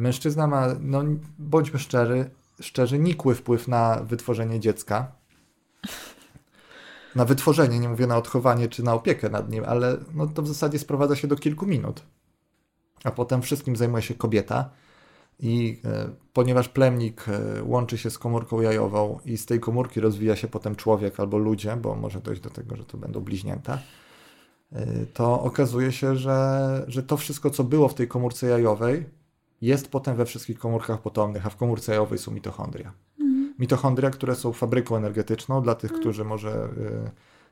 Mężczyzna 0.00 0.46
ma, 0.46 0.66
no 0.80 1.02
bądźmy 1.38 1.78
szczery, 1.78 2.30
szczerzy, 2.60 2.98
nikły 2.98 3.34
wpływ 3.34 3.68
na 3.68 4.00
wytworzenie 4.02 4.60
dziecka. 4.60 5.12
Na 7.14 7.24
wytworzenie, 7.24 7.78
nie 7.78 7.88
mówię 7.88 8.06
na 8.06 8.16
odchowanie 8.16 8.68
czy 8.68 8.82
na 8.82 8.94
opiekę 8.94 9.28
nad 9.30 9.50
nim, 9.50 9.64
ale 9.66 9.96
no 10.14 10.26
to 10.26 10.42
w 10.42 10.48
zasadzie 10.48 10.78
sprowadza 10.78 11.16
się 11.16 11.28
do 11.28 11.36
kilku 11.36 11.66
minut. 11.66 12.02
A 13.04 13.10
potem 13.10 13.42
wszystkim 13.42 13.76
zajmuje 13.76 14.02
się 14.02 14.14
kobieta. 14.14 14.70
I 15.40 15.80
e, 15.84 16.08
ponieważ 16.32 16.68
plemnik 16.68 17.26
e, 17.28 17.62
łączy 17.62 17.98
się 17.98 18.10
z 18.10 18.18
komórką 18.18 18.60
jajową 18.60 19.18
i 19.24 19.36
z 19.36 19.46
tej 19.46 19.60
komórki 19.60 20.00
rozwija 20.00 20.36
się 20.36 20.48
potem 20.48 20.76
człowiek 20.76 21.20
albo 21.20 21.38
ludzie, 21.38 21.76
bo 21.76 21.94
może 21.94 22.20
dojść 22.20 22.40
do 22.40 22.50
tego, 22.50 22.76
że 22.76 22.84
to 22.84 22.98
będą 22.98 23.20
bliźnięta, 23.20 23.78
e, 24.72 25.06
to 25.06 25.42
okazuje 25.42 25.92
się, 25.92 26.16
że, 26.16 26.84
że 26.88 27.02
to 27.02 27.16
wszystko, 27.16 27.50
co 27.50 27.64
było 27.64 27.88
w 27.88 27.94
tej 27.94 28.08
komórce 28.08 28.46
jajowej, 28.46 29.04
jest 29.60 29.88
potem 29.90 30.16
we 30.16 30.26
wszystkich 30.26 30.58
komórkach 30.58 31.02
potomnych, 31.02 31.46
a 31.46 31.50
w 31.50 31.56
komórce 31.56 31.92
jajowej 31.92 32.18
są 32.18 32.30
mitochondria. 32.32 32.92
Mhm. 33.20 33.54
Mitochondria, 33.58 34.10
które 34.10 34.34
są 34.34 34.52
fabryką 34.52 34.96
energetyczną 34.96 35.62
dla 35.62 35.74
tych, 35.74 35.92
którzy 35.92 36.24
może 36.24 36.68
y, 36.78 37.10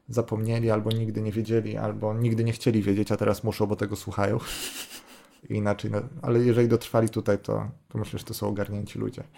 zapomnieli, 0.08 0.70
albo 0.70 0.90
nigdy 0.90 1.22
nie 1.22 1.32
wiedzieli, 1.32 1.76
albo 1.76 2.14
nigdy 2.14 2.44
nie 2.44 2.52
chcieli 2.52 2.82
wiedzieć, 2.82 3.12
a 3.12 3.16
teraz 3.16 3.44
muszą, 3.44 3.66
bo 3.66 3.76
tego 3.76 3.96
słuchają. 3.96 4.38
Inaczej, 5.50 5.90
no, 5.90 5.98
ale 6.22 6.38
jeżeli 6.38 6.68
dotrwali 6.68 7.08
tutaj, 7.08 7.38
to, 7.38 7.70
to 7.88 7.98
myślę, 7.98 8.18
że 8.18 8.24
to 8.24 8.34
są 8.34 8.48
ogarnięci 8.48 8.98
ludzie. 8.98 9.22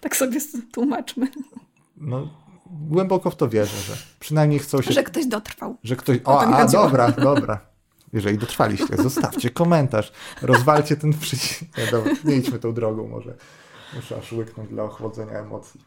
Tak 0.00 0.16
sobie 0.16 0.38
tłumaczmy, 0.72 1.28
No, 1.96 2.28
głęboko 2.70 3.30
w 3.30 3.36
to 3.36 3.48
wierzę, 3.48 3.76
że 3.76 3.92
przynajmniej 4.20 4.58
chcą 4.58 4.82
się 4.82 4.92
że 4.92 5.02
ktoś 5.02 5.26
dotrwał. 5.26 5.76
że 5.84 5.96
ktoś. 5.96 6.18
O 6.24 6.40
a 6.40 6.62
chodziło. 6.62 6.82
dobra, 6.82 7.12
dobra. 7.34 7.60
Jeżeli 8.12 8.38
dotrwaliście, 8.38 8.96
zostawcie 8.96 9.50
komentarz, 9.50 10.12
rozwalcie 10.42 10.96
ten 10.96 11.12
przycisk. 11.12 11.62
Nie, 11.78 11.86
dobra, 11.90 12.12
nie 12.24 12.36
idźmy 12.36 12.58
tą 12.58 12.74
drogą, 12.74 13.08
może. 13.08 13.34
Muszę 13.94 14.16
aż 14.18 14.32
łyknąć 14.32 14.70
dla 14.70 14.82
ochłodzenia 14.82 15.32
emocji. 15.32 15.80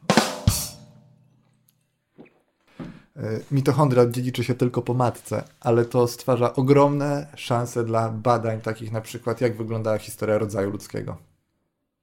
Y, 3.18 3.44
Mitochondria 3.52 4.06
dziedziczy 4.06 4.44
się 4.44 4.56
tylko 4.56 4.82
po 4.82 4.94
matce, 4.94 5.44
ale 5.60 5.86
to 5.86 6.08
stwarza 6.08 6.54
ogromne 6.54 7.28
szanse 7.36 7.84
dla 7.84 8.10
badań 8.10 8.62
takich 8.62 8.92
na 8.92 9.02
przykład, 9.02 9.42
jak 9.42 9.58
wyglądała 9.58 9.98
historia 9.98 10.38
rodzaju 10.38 10.72
ludzkiego. 10.72 11.18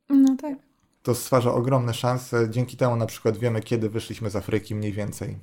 No 0.09 0.37
tak. 0.41 0.59
To 1.03 1.15
stwarza 1.15 1.53
ogromne 1.53 1.95
szanse, 1.95 2.51
dzięki 2.51 2.77
temu 2.77 2.97
na 2.97 3.07
przykład 3.07 3.39
wiemy, 3.39 3.61
kiedy 3.61 3.89
wyszliśmy 3.89 4.31
z 4.31 4.37
Afryki 4.37 4.75
mniej 4.75 4.93
więcej. 4.93 5.39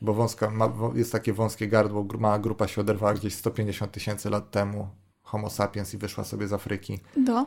Bo 0.00 0.14
wąska, 0.14 0.50
ma, 0.50 0.72
jest 0.94 1.12
takie 1.12 1.32
wąskie 1.32 1.68
gardło, 1.68 2.06
mała 2.18 2.38
grupa 2.38 2.68
się 2.68 2.80
oderwała 2.80 3.14
gdzieś 3.14 3.34
150 3.34 3.92
tysięcy 3.92 4.30
lat 4.30 4.50
temu, 4.50 4.88
homo 5.22 5.50
sapiens 5.50 5.94
i 5.94 5.98
wyszła 5.98 6.24
sobie 6.24 6.48
z 6.48 6.52
Afryki. 6.52 6.98
Do 7.16 7.46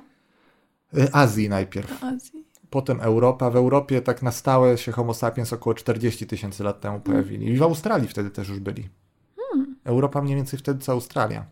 Y, 0.98 1.14
Azji 1.14 1.50
najpierw. 1.50 2.04
Azji. 2.04 2.46
Potem 2.70 3.02
Europa. 3.02 3.50
W 3.50 3.56
Europie 3.56 4.02
tak 4.02 4.22
na 4.22 4.32
stałe 4.32 4.78
się 4.78 4.92
Homo 4.92 5.14
sapiens 5.14 5.54
około 5.54 5.74
40 5.74 6.28
tysięcy 6.28 6.64
lat 6.64 6.82
temu 6.82 7.00
pojawili. 7.00 7.48
I 7.48 7.58
w 7.58 7.64
Australii 7.64 8.08
wtedy 8.08 8.30
też 8.30 8.50
już 8.50 8.60
byli. 8.60 8.90
Europa 9.84 10.22
mniej 10.22 10.36
więcej 10.36 10.60
wtedy 10.60 10.80
co 10.80 10.92
Australia. 10.92 11.46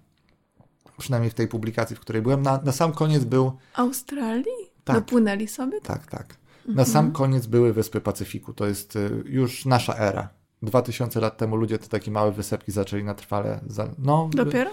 Przynajmniej 0.97 1.31
w 1.31 1.33
tej 1.33 1.47
publikacji, 1.47 1.95
w 1.95 1.99
której 1.99 2.21
byłem. 2.21 2.41
Na, 2.41 2.61
na 2.63 2.71
sam 2.71 2.91
koniec 2.91 3.23
był. 3.23 3.51
Australii? 3.73 4.71
Tak. 4.83 4.95
Dopłynęli 4.95 5.47
sobie? 5.47 5.81
Tak, 5.81 6.07
tak. 6.07 6.37
Na 6.67 6.85
sam 6.85 7.11
koniec 7.11 7.47
były 7.47 7.73
Wyspy 7.73 8.01
Pacyfiku. 8.01 8.53
To 8.53 8.65
jest 8.65 8.95
y, 8.95 9.23
już 9.25 9.65
nasza 9.65 9.95
era. 9.95 10.29
2000 10.61 11.19
lat 11.19 11.37
temu 11.37 11.55
ludzie 11.55 11.77
te 11.79 11.87
takie 11.87 12.11
małe 12.11 12.31
wysepki 12.31 12.71
zaczęli 12.71 13.03
na 13.03 13.13
trwale. 13.13 13.59
Za, 13.67 13.89
no, 13.97 14.29
Dopiero? 14.33 14.71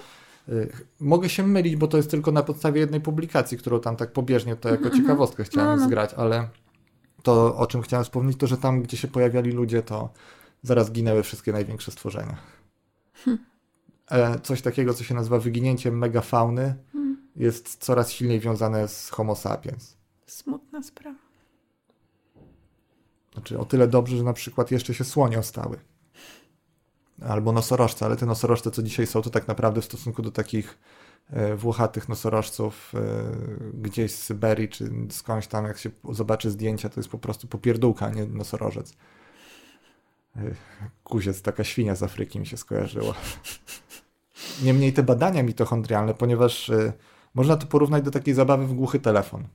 y, 0.49 0.73
mogę 1.01 1.29
się 1.29 1.43
mylić, 1.47 1.77
bo 1.77 1.89
to 1.89 1.97
jest 1.97 2.11
tylko 2.11 2.33
na 2.33 2.43
podstawie 2.43 2.81
jednej 2.81 3.01
publikacji, 3.01 3.59
którą 3.59 3.81
tam 3.81 3.97
tak 3.97 4.13
pobieżnie 4.13 4.57
to 4.57 4.69
jako 4.69 4.91
ciekawostkę 4.91 5.45
chciałem 5.45 5.71
No, 5.71 5.77
no. 5.77 5.85
zgrać, 5.87 6.15
ale 6.15 6.49
to, 7.23 7.57
o 7.57 7.67
czym 7.67 7.83
chciałem 7.83 8.05
wspomnieć, 8.05 8.39
to 8.39 8.47
że 8.47 8.59
tam, 8.59 8.83
gdzie 8.83 8.97
się 8.97 9.09
pojawiali 9.09 9.51
ludzie, 9.53 9.83
to 9.83 10.09
zaraz 10.63 10.93
ginęły 10.93 11.23
wszystkie 11.23 11.53
największe 11.53 11.91
stworzenia. 11.91 12.37
E, 14.11 14.41
Coś 14.41 14.63
takiego, 14.63 14.95
co 14.95 15.05
się 15.05 15.15
nazywa 15.15 15.39
wyginięciem 15.39 15.99
megafauny, 15.99 16.75
jest 17.37 17.77
coraz 17.77 18.11
silniej 18.13 18.41
wiązane 18.41 18.89
z 18.89 19.11
Homo 19.11 19.35
sapiens. 19.37 19.97
Smutna 20.27 20.83
sprawa. 20.83 21.19
Znaczy 23.37 23.59
o 23.59 23.65
tyle 23.65 23.89
dobrze, 23.89 24.17
że 24.17 24.23
na 24.23 24.33
przykład 24.33 24.71
jeszcze 24.71 24.95
się 24.95 25.05
słonie 25.05 25.39
ostały. 25.39 25.79
Albo 27.23 27.53
nosorożce, 27.53 28.07
ale 28.07 28.17
te 28.17 28.27
nosorożce, 28.27 28.71
co 28.71 28.83
dzisiaj 28.83 29.07
są, 29.07 29.23
to 29.23 29.31
tak 29.31 29.49
naprawdę 29.49 29.81
w 29.81 29.85
stosunku 29.85 30.23
do 30.23 30.31
takich 30.31 30.79
e, 31.31 31.57
włochatych 31.57 32.09
nosorożców 32.09 32.93
e, 32.95 33.01
gdzieś 33.75 34.13
z 34.13 34.23
Syberii, 34.23 34.69
czy 34.69 34.91
skądś 35.11 35.47
tam, 35.47 35.65
jak 35.65 35.79
się 35.79 35.91
zobaczy 36.11 36.51
zdjęcia, 36.51 36.89
to 36.89 37.01
jest 37.01 37.11
po 37.11 37.19
prostu 37.19 37.47
popierdółka, 37.47 38.11
nie 38.11 38.27
nosorożec. 38.27 38.95
E, 40.37 40.41
Kuziec, 41.05 41.43
taka 41.43 41.65
świnia 41.65 41.95
z 41.95 42.03
Afryki 42.03 42.41
mi 42.41 42.47
się 42.47 42.57
skojarzyła. 42.57 43.15
Niemniej 44.63 44.93
te 44.93 45.03
badania 45.03 45.43
mitochondrialne, 45.43 46.15
ponieważ 46.15 46.71
można 47.35 47.57
to 47.57 47.67
porównać 47.67 48.05
do 48.05 48.11
takiej 48.11 48.35
zabawy 48.35 48.67
w 48.67 48.75
głuchy 48.75 49.01
telefon. 49.01 49.49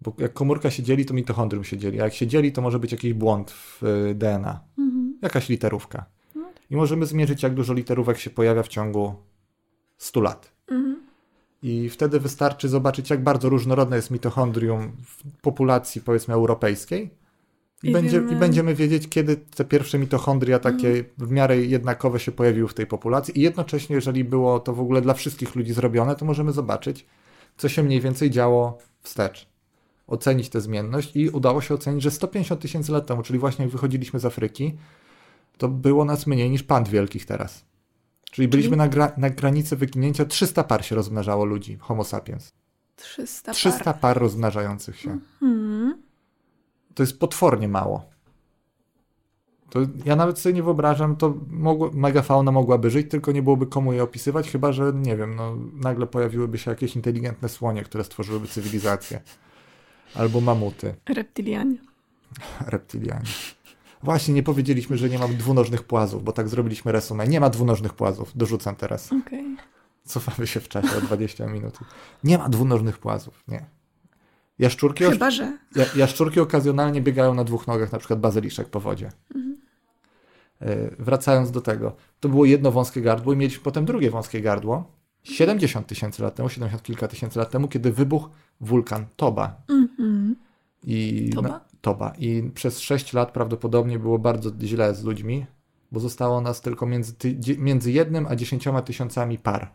Bo 0.00 0.12
jak 0.18 0.32
komórka 0.32 0.70
się 0.70 0.82
dzieli, 0.82 1.04
to 1.06 1.14
mitochondrium 1.14 1.64
się 1.64 1.76
dzieli. 1.78 2.00
A 2.00 2.04
jak 2.04 2.14
się 2.14 2.26
dzieli, 2.26 2.52
to 2.52 2.62
może 2.62 2.78
być 2.78 2.92
jakiś 2.92 3.12
błąd 3.12 3.50
w 3.50 3.82
y, 3.82 4.14
DNA. 4.14 4.60
Jakaś 5.22 5.48
literówka. 5.48 6.04
I 6.70 6.76
możemy 6.76 7.06
zmierzyć, 7.06 7.42
jak 7.42 7.54
dużo 7.54 7.74
literówek 7.74 8.18
się 8.18 8.30
pojawia 8.30 8.62
w 8.62 8.68
ciągu 8.68 9.14
100 9.96 10.20
lat. 10.20 10.52
I 11.62 11.88
wtedy 11.88 12.20
wystarczy 12.20 12.68
zobaczyć, 12.68 13.10
jak 13.10 13.22
bardzo 13.22 13.48
różnorodne 13.48 13.96
jest 13.96 14.10
mitochondrium 14.10 14.92
w 15.04 15.40
populacji, 15.40 16.00
powiedzmy, 16.00 16.34
europejskiej. 16.34 17.10
I, 17.82 17.88
I 17.88 17.92
będzie, 17.92 18.20
wiemy- 18.20 18.32
I 18.32 18.36
będziemy 18.36 18.74
wiedzieć, 18.74 19.08
kiedy 19.08 19.36
te 19.36 19.64
pierwsze 19.64 19.98
mitochondria 19.98 20.58
takie 20.58 21.04
w 21.18 21.30
miarę 21.30 21.56
jednakowe 21.58 22.20
się 22.20 22.32
pojawiły 22.32 22.68
w 22.68 22.74
tej 22.74 22.86
populacji. 22.86 23.38
I 23.38 23.42
jednocześnie, 23.42 23.96
jeżeli 23.96 24.24
było 24.24 24.60
to 24.60 24.72
w 24.72 24.80
ogóle 24.80 25.00
dla 25.00 25.14
wszystkich 25.14 25.54
ludzi 25.54 25.72
zrobione, 25.72 26.16
to 26.16 26.24
możemy 26.24 26.52
zobaczyć, 26.52 27.06
co 27.56 27.68
się 27.68 27.82
mniej 27.82 28.00
więcej 28.00 28.30
działo 28.30 28.78
wstecz. 29.02 29.48
Ocenić 30.08 30.48
tę 30.48 30.60
zmienność 30.60 31.16
i 31.16 31.28
udało 31.28 31.60
się 31.60 31.74
ocenić, 31.74 32.02
że 32.02 32.10
150 32.10 32.60
tysięcy 32.60 32.92
lat 32.92 33.06
temu, 33.06 33.22
czyli 33.22 33.38
właśnie 33.38 33.64
jak 33.64 33.72
wychodziliśmy 33.72 34.20
z 34.20 34.24
Afryki, 34.24 34.76
to 35.58 35.68
było 35.68 36.04
nas 36.04 36.26
mniej 36.26 36.50
niż 36.50 36.62
pand 36.62 36.88
wielkich 36.88 37.26
teraz. 37.26 37.64
Czyli 38.30 38.48
byliśmy 38.48 38.76
na, 38.76 38.88
gra, 38.88 39.12
na 39.16 39.30
granicy 39.30 39.76
wyginięcia, 39.76 40.24
300 40.24 40.64
par 40.64 40.84
się 40.84 40.96
rozmnażało 40.96 41.44
ludzi, 41.44 41.76
homo 41.80 42.04
sapiens. 42.04 42.52
300 42.96 43.52
300 43.52 43.84
par. 43.84 44.00
par 44.00 44.18
rozmnażających 44.18 45.00
się. 45.00 45.18
Hmm. 45.40 46.02
To 46.94 47.02
jest 47.02 47.18
potwornie 47.20 47.68
mało. 47.68 48.04
To 49.70 49.80
ja 50.04 50.16
nawet 50.16 50.38
sobie 50.38 50.52
nie 50.52 50.62
wyobrażam, 50.62 51.16
to 51.16 51.34
mogło, 51.50 51.90
megafauna 51.94 52.52
mogłaby 52.52 52.90
żyć, 52.90 53.10
tylko 53.10 53.32
nie 53.32 53.42
byłoby 53.42 53.66
komu 53.66 53.92
jej 53.92 54.00
opisywać, 54.00 54.50
chyba 54.50 54.72
że, 54.72 54.92
nie 54.94 55.16
wiem, 55.16 55.34
no, 55.34 55.56
nagle 55.74 56.06
pojawiłyby 56.06 56.58
się 56.58 56.70
jakieś 56.70 56.96
inteligentne 56.96 57.48
słonie, 57.48 57.82
które 57.82 58.04
stworzyłyby 58.04 58.48
cywilizację. 58.48 59.20
Albo 60.14 60.40
mamuty, 60.40 60.94
Reptilianie. 61.08 61.76
reptilianie. 62.66 63.24
Właśnie, 64.02 64.34
nie 64.34 64.42
powiedzieliśmy, 64.42 64.96
że 64.98 65.08
nie 65.08 65.18
mam 65.18 65.36
dwunożnych 65.36 65.82
płazów, 65.82 66.24
bo 66.24 66.32
tak 66.32 66.48
zrobiliśmy 66.48 66.92
resumę. 66.92 67.26
Nie 67.28 67.40
ma 67.40 67.50
dwunożnych 67.50 67.94
płazów. 67.94 68.32
Dorzucam 68.34 68.76
teraz. 68.76 69.10
Okej. 69.12 69.56
Cofamy 70.04 70.46
się 70.46 70.60
w 70.60 70.68
czasie 70.68 70.96
o 70.96 71.00
20 71.00 71.46
minut. 71.54 71.78
Nie 72.24 72.38
ma 72.38 72.48
dwunożnych 72.48 72.98
płazów, 72.98 73.44
nie. 73.48 73.66
Jaszczurki, 74.58 75.04
Chyba, 75.04 75.30
że. 75.30 75.58
Ja, 75.76 75.84
jaszczurki 75.96 76.40
okazjonalnie 76.40 77.00
biegają 77.02 77.34
na 77.34 77.44
dwóch 77.44 77.66
nogach, 77.66 77.92
na 77.92 77.98
przykład 77.98 78.20
bazyliszek 78.20 78.68
po 78.68 78.80
wodzie. 78.80 79.12
E, 80.60 80.90
Wracając 80.98 81.50
do 81.50 81.60
tego, 81.60 81.96
to 82.20 82.28
było 82.28 82.44
jedno 82.44 82.70
wąskie 82.72 83.00
gardło 83.00 83.32
i 83.32 83.36
mieliśmy 83.36 83.62
potem 83.62 83.84
drugie 83.84 84.10
wąskie 84.10 84.40
gardło 84.40 84.97
70 85.30 85.86
tysięcy 85.86 86.22
lat 86.22 86.34
temu, 86.34 86.48
70 86.48 86.82
kilka 86.82 87.08
tysięcy 87.08 87.38
lat 87.38 87.50
temu, 87.50 87.68
kiedy 87.68 87.92
wybuchł 87.92 88.28
wulkan 88.60 89.06
Toba. 89.16 89.56
Mhm. 89.68 90.36
I 90.84 91.30
Toba? 91.34 91.60
Toba. 91.80 92.12
I 92.18 92.50
przez 92.54 92.80
6 92.80 93.12
lat 93.12 93.32
prawdopodobnie 93.32 93.98
było 93.98 94.18
bardzo 94.18 94.50
źle 94.62 94.94
z 94.94 95.04
ludźmi, 95.04 95.46
bo 95.92 96.00
zostało 96.00 96.40
nas 96.40 96.60
tylko 96.60 96.86
między, 96.86 97.14
między 97.58 97.92
jednym 97.92 98.26
a 98.26 98.36
dziesięcioma 98.36 98.82
tysiącami 98.82 99.38
par 99.38 99.70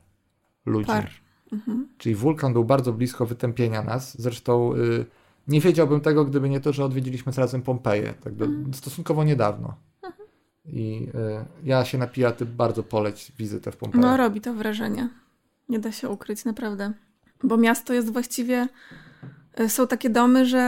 ludzi. 0.65 0.87
Par. 0.87 1.09
Mhm. 1.51 1.87
Czyli 1.97 2.15
wulkan 2.15 2.53
był 2.53 2.65
bardzo 2.65 2.93
blisko 2.93 3.25
wytępienia 3.25 3.83
nas. 3.83 4.21
Zresztą 4.21 4.73
y, 4.75 5.05
nie 5.47 5.61
wiedziałbym 5.61 6.01
tego, 6.01 6.25
gdyby 6.25 6.49
nie 6.49 6.59
to, 6.59 6.73
że 6.73 6.85
odwiedziliśmy 6.85 7.31
razem 7.31 7.61
Pompeję, 7.61 8.13
tak 8.23 8.35
do, 8.35 8.45
stosunkowo 8.73 9.23
niedawno. 9.23 9.75
I 10.65 11.07
y, 11.15 11.45
ja 11.63 11.85
się 11.85 11.97
napija, 11.97 12.31
ty 12.31 12.45
bardzo 12.45 12.83
poleć 12.83 13.31
wizytę 13.37 13.71
w 13.71 13.77
Pompeji. 13.77 14.01
No, 14.01 14.17
robi 14.17 14.41
to 14.41 14.53
wrażenie. 14.53 15.09
Nie 15.69 15.79
da 15.79 15.91
się 15.91 16.09
ukryć, 16.09 16.45
naprawdę. 16.45 16.91
Bo 17.43 17.57
miasto 17.57 17.93
jest 17.93 18.13
właściwie. 18.13 18.67
y, 19.59 19.69
Są 19.69 19.87
takie 19.87 20.09
domy, 20.09 20.45
że 20.45 20.63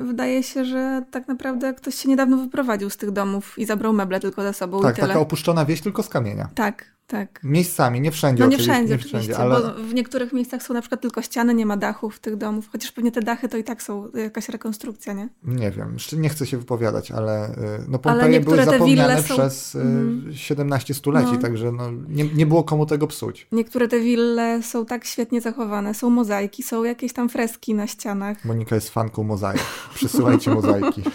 wydaje 0.00 0.42
się, 0.42 0.64
że 0.64 1.02
tak 1.10 1.28
naprawdę 1.28 1.74
ktoś 1.74 1.94
się 1.94 2.08
niedawno 2.08 2.36
wyprowadził 2.36 2.90
z 2.90 2.96
tych 2.96 3.10
domów 3.10 3.58
i 3.58 3.66
zabrał 3.66 3.92
meble 3.92 4.20
tylko 4.20 4.42
ze 4.42 4.52
sobą 4.54 4.82
tak, 4.82 4.96
taka 4.96 5.20
opuszczona 5.20 5.64
wieś 5.64 5.80
tylko 5.80 6.02
z 6.02 6.08
kamienia. 6.08 6.48
Tak, 6.54 6.84
tak. 7.08 7.40
Miejscami, 7.44 8.00
nie 8.00 8.10
wszędzie 8.10 8.42
No 8.42 8.48
nie 8.48 8.56
oczywiście, 8.56 8.72
wszędzie, 8.72 8.90
nie 8.94 9.00
oczywiście, 9.00 9.18
wszędzie, 9.34 9.38
ale 9.38 9.60
bo 9.60 9.82
w 9.84 9.94
niektórych 9.94 10.32
miejscach 10.32 10.62
są 10.62 10.74
na 10.74 10.80
przykład 10.80 11.00
tylko 11.00 11.22
ściany, 11.22 11.54
nie 11.54 11.66
ma 11.66 11.76
dachów 11.76 12.18
tych 12.20 12.36
domów, 12.36 12.68
chociaż 12.72 12.92
pewnie 12.92 13.12
te 13.12 13.20
dachy 13.22 13.48
to 13.48 13.56
i 13.56 13.64
tak 13.64 13.82
są 13.82 14.08
jakaś 14.14 14.48
rekonstrukcja, 14.48 15.12
nie? 15.12 15.28
nie 15.44 15.70
wiem, 15.70 15.96
nie 16.16 16.28
chcę 16.28 16.46
się 16.46 16.58
wypowiadać, 16.58 17.10
ale 17.10 17.50
y, 17.50 17.54
no 17.88 17.88
Ale 17.88 17.98
Pompeje 17.98 18.30
niektóre 18.38 18.64
były 18.64 18.72
zapomniane 18.78 19.22
są- 19.22 19.34
przez 19.34 19.74
y, 19.74 19.78
Mhm. 19.80 20.32
17 20.34 20.94
stuleci, 20.94 21.32
No. 21.32 21.38
także 21.38 21.72
no, 21.72 21.90
nie, 22.08 22.24
nie 22.24 22.46
było 22.46 22.64
komu 22.64 22.86
tego 22.86 23.06
psuć. 23.06 23.46
Niektóre 23.52 23.88
te 23.88 24.00
wille 24.00 24.62
są 24.62 24.86
tak 24.86 25.04
świetnie 25.04 25.40
zachowane, 25.40 25.94
są 25.94 26.10
mozaiki, 26.10 26.62
są 26.62 26.84
jakieś 26.84 27.12
tam 27.12 27.28
freski 27.28 27.74
na 27.74 27.86
ścianach. 27.86 28.44
Monika 28.44 28.74
jest 28.74 28.90
fanką 28.90 29.22
mozaik. 29.24 29.60
Przysyłajcie 29.94 30.54
mozaiki. 30.54 31.02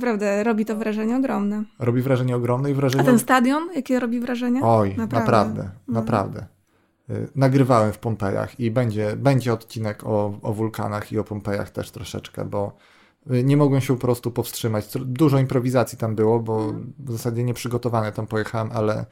Naprawdę, 0.00 0.44
robi 0.44 0.64
to 0.64 0.76
wrażenie 0.76 1.16
ogromne. 1.16 1.64
Robi 1.78 2.02
wrażenie 2.02 2.36
ogromne 2.36 2.70
i 2.70 2.74
wrażenie... 2.74 3.02
A 3.02 3.06
ten 3.06 3.18
stadion, 3.18 3.68
jakie 3.76 4.00
robi 4.00 4.20
wrażenie? 4.20 4.60
Oj, 4.64 4.88
Naprawdę. 4.96 5.16
naprawdę, 5.20 5.70
No. 5.88 5.94
naprawdę. 5.94 6.46
Y, 7.10 7.28
Nagrywałem 7.34 7.92
w 7.92 7.98
Pompejach 7.98 8.60
i 8.60 8.70
będzie, 8.70 9.16
będzie 9.16 9.52
odcinek 9.52 10.04
o, 10.06 10.38
o 10.42 10.52
wulkanach 10.52 11.12
i 11.12 11.18
o 11.18 11.24
Pompejach 11.24 11.70
też 11.70 11.90
troszeczkę, 11.90 12.44
bo 12.44 12.72
y, 13.32 13.44
nie 13.44 13.56
mogłem 13.56 13.80
się 13.80 13.94
po 13.94 14.00
prostu 14.00 14.30
powstrzymać. 14.30 14.84
Tr- 14.86 15.04
Dużo 15.04 15.38
improwizacji 15.38 15.98
tam 15.98 16.14
było, 16.14 16.40
bo 16.40 16.72
w 16.98 17.12
zasadzie 17.12 17.44
nieprzygotowany 17.44 18.12
tam 18.12 18.26
pojechałem, 18.26 18.70
ale 18.72 19.06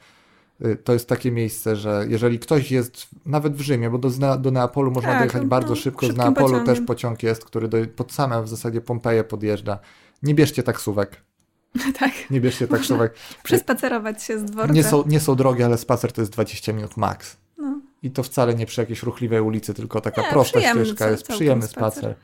y, 0.65 0.75
to 0.75 0.93
jest 0.93 1.09
takie 1.09 1.31
miejsce, 1.31 1.75
że 1.75 2.05
jeżeli 2.09 2.39
ktoś 2.39 2.71
jest 2.71 3.07
nawet 3.25 3.55
w 3.55 3.61
Rzymie, 3.61 3.89
bo 3.89 3.97
do, 3.97 4.09
do 4.39 4.51
Neapolu 4.51 4.91
można 4.91 5.09
Tak, 5.09 5.19
dojechać 5.19 5.41
no, 5.41 5.47
bardzo 5.47 5.69
no, 5.69 5.75
szybko, 5.75 6.05
z 6.05 6.15
Neapolu 6.17 6.47
pociągiem. 6.47 6.65
też 6.75 6.81
pociąg 6.85 7.23
jest, 7.23 7.45
który 7.45 7.67
do, 7.67 7.77
pod 7.95 8.11
same 8.11 8.43
w 8.43 8.47
zasadzie 8.47 8.81
Pompeje 8.81 9.23
podjeżdża. 9.23 9.79
Nie 10.25 10.35
bierzcie 10.35 10.63
taksówek, 10.63 11.21
tak, 11.99 12.11
nie 12.31 12.41
bierzcie 12.41 12.67
taksówek. 12.67 13.13
przespacerować 13.43 14.23
się 14.23 14.39
z 14.39 14.43
dworca. 14.45 14.73
Nie 14.73 14.83
są, 14.83 15.03
nie 15.07 15.19
są 15.19 15.35
drogie, 15.35 15.65
ale 15.65 15.77
spacer 15.77 16.11
to 16.11 16.21
jest 16.21 16.31
20 16.31 16.73
minut 16.73 16.97
max. 16.97 17.37
No. 17.57 17.79
I 18.03 18.11
to 18.11 18.23
wcale 18.23 18.55
nie 18.55 18.65
przy 18.65 18.81
jakiejś 18.81 19.03
ruchliwej 19.03 19.41
ulicy, 19.41 19.73
tylko 19.73 20.01
taka 20.01 20.21
Nie, 20.21 20.29
prosta 20.29 20.61
ścieżka, 20.61 21.09
jest 21.09 21.27
przyjemny 21.27 21.67
spacer. 21.67 21.91
spacer. 21.93 22.15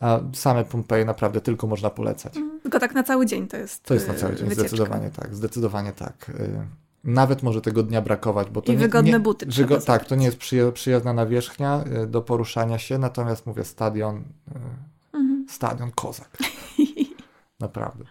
A 0.00 0.20
same 0.32 0.64
Pompeje 0.64 1.04
naprawdę 1.04 1.40
tylko 1.40 1.66
można 1.66 1.90
polecać. 1.90 2.34
Tylko 2.62 2.80
tak 2.80 2.94
na 2.94 3.02
cały 3.02 3.26
dzień 3.26 3.48
to 3.48 3.56
jest 3.56 3.82
To 3.82 3.94
jest 3.94 4.08
na 4.08 4.14
y, 4.14 4.16
cały 4.16 4.36
dzień, 4.36 4.48
wycieczka. 4.48 4.68
zdecydowanie 4.68 5.10
tak, 5.10 5.34
zdecydowanie 5.34 5.92
tak. 5.92 6.28
Y, 6.40 6.66
Nawet 7.04 7.42
może 7.42 7.60
tego 7.60 7.82
dnia 7.82 8.02
brakować, 8.02 8.50
bo 8.50 8.62
to 8.62 8.72
I 8.72 8.74
nie, 8.76 8.80
wygodne 8.80 9.10
nie, 9.10 9.20
buty 9.20 9.46
wygo- 9.46 9.84
Tak, 9.84 10.04
to 10.04 10.14
nie 10.14 10.24
jest 10.26 10.38
przyja- 10.38 10.72
przyjazna 10.72 11.12
nawierzchnia 11.12 11.84
y, 12.02 12.06
do 12.06 12.22
poruszania 12.22 12.78
się, 12.78 12.98
natomiast 12.98 13.46
mówię, 13.46 13.64
stadion, 13.64 14.16
y, 14.16 14.22
Mhm. 15.16 15.46
stadion 15.50 15.90
kozak. 15.90 16.38
Naprawdę. 17.60 18.04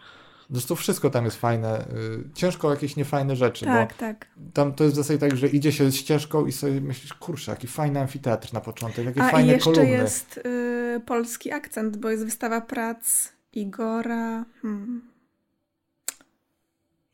Zresztą 0.50 0.76
wszystko 0.76 1.10
tam 1.10 1.26
jest 1.26 1.38
fajne. 1.38 1.82
y, 1.82 2.30
Ciężko 2.34 2.70
jakieś 2.72 2.96
niefajne 2.96 3.36
rzeczy, 3.36 3.66
Tak, 3.66 3.94
tak. 3.94 4.28
tam 4.54 4.74
to 4.74 4.84
jest 4.84 4.96
w 4.96 4.98
zasadzie 4.98 5.20
tak, 5.20 5.38
że 5.38 5.48
idzie 5.48 5.72
się 5.72 5.92
ścieżką 5.92 6.46
i 6.46 6.52
sobie 6.52 6.82
myślisz, 6.82 7.14
kurczę, 7.14 7.52
jaki 7.52 7.68
fajny 7.68 8.00
amfiteatr 8.00 8.54
na 8.54 8.62
początek, 8.62 9.06
jakie 9.06 9.24
A 9.24 9.30
i 9.30 9.32
fajne 9.32 9.54
jeszcze 9.54 9.72
kolumny. 9.72 9.90
jest 9.92 10.38
y, 10.38 11.02
polski 11.06 11.52
akcent, 11.52 11.98
bo 11.98 12.10
jest 12.10 12.26
wystawa 12.26 12.62
prac 12.62 13.30
Igora. 13.54 14.46
Hmm. 14.62 15.02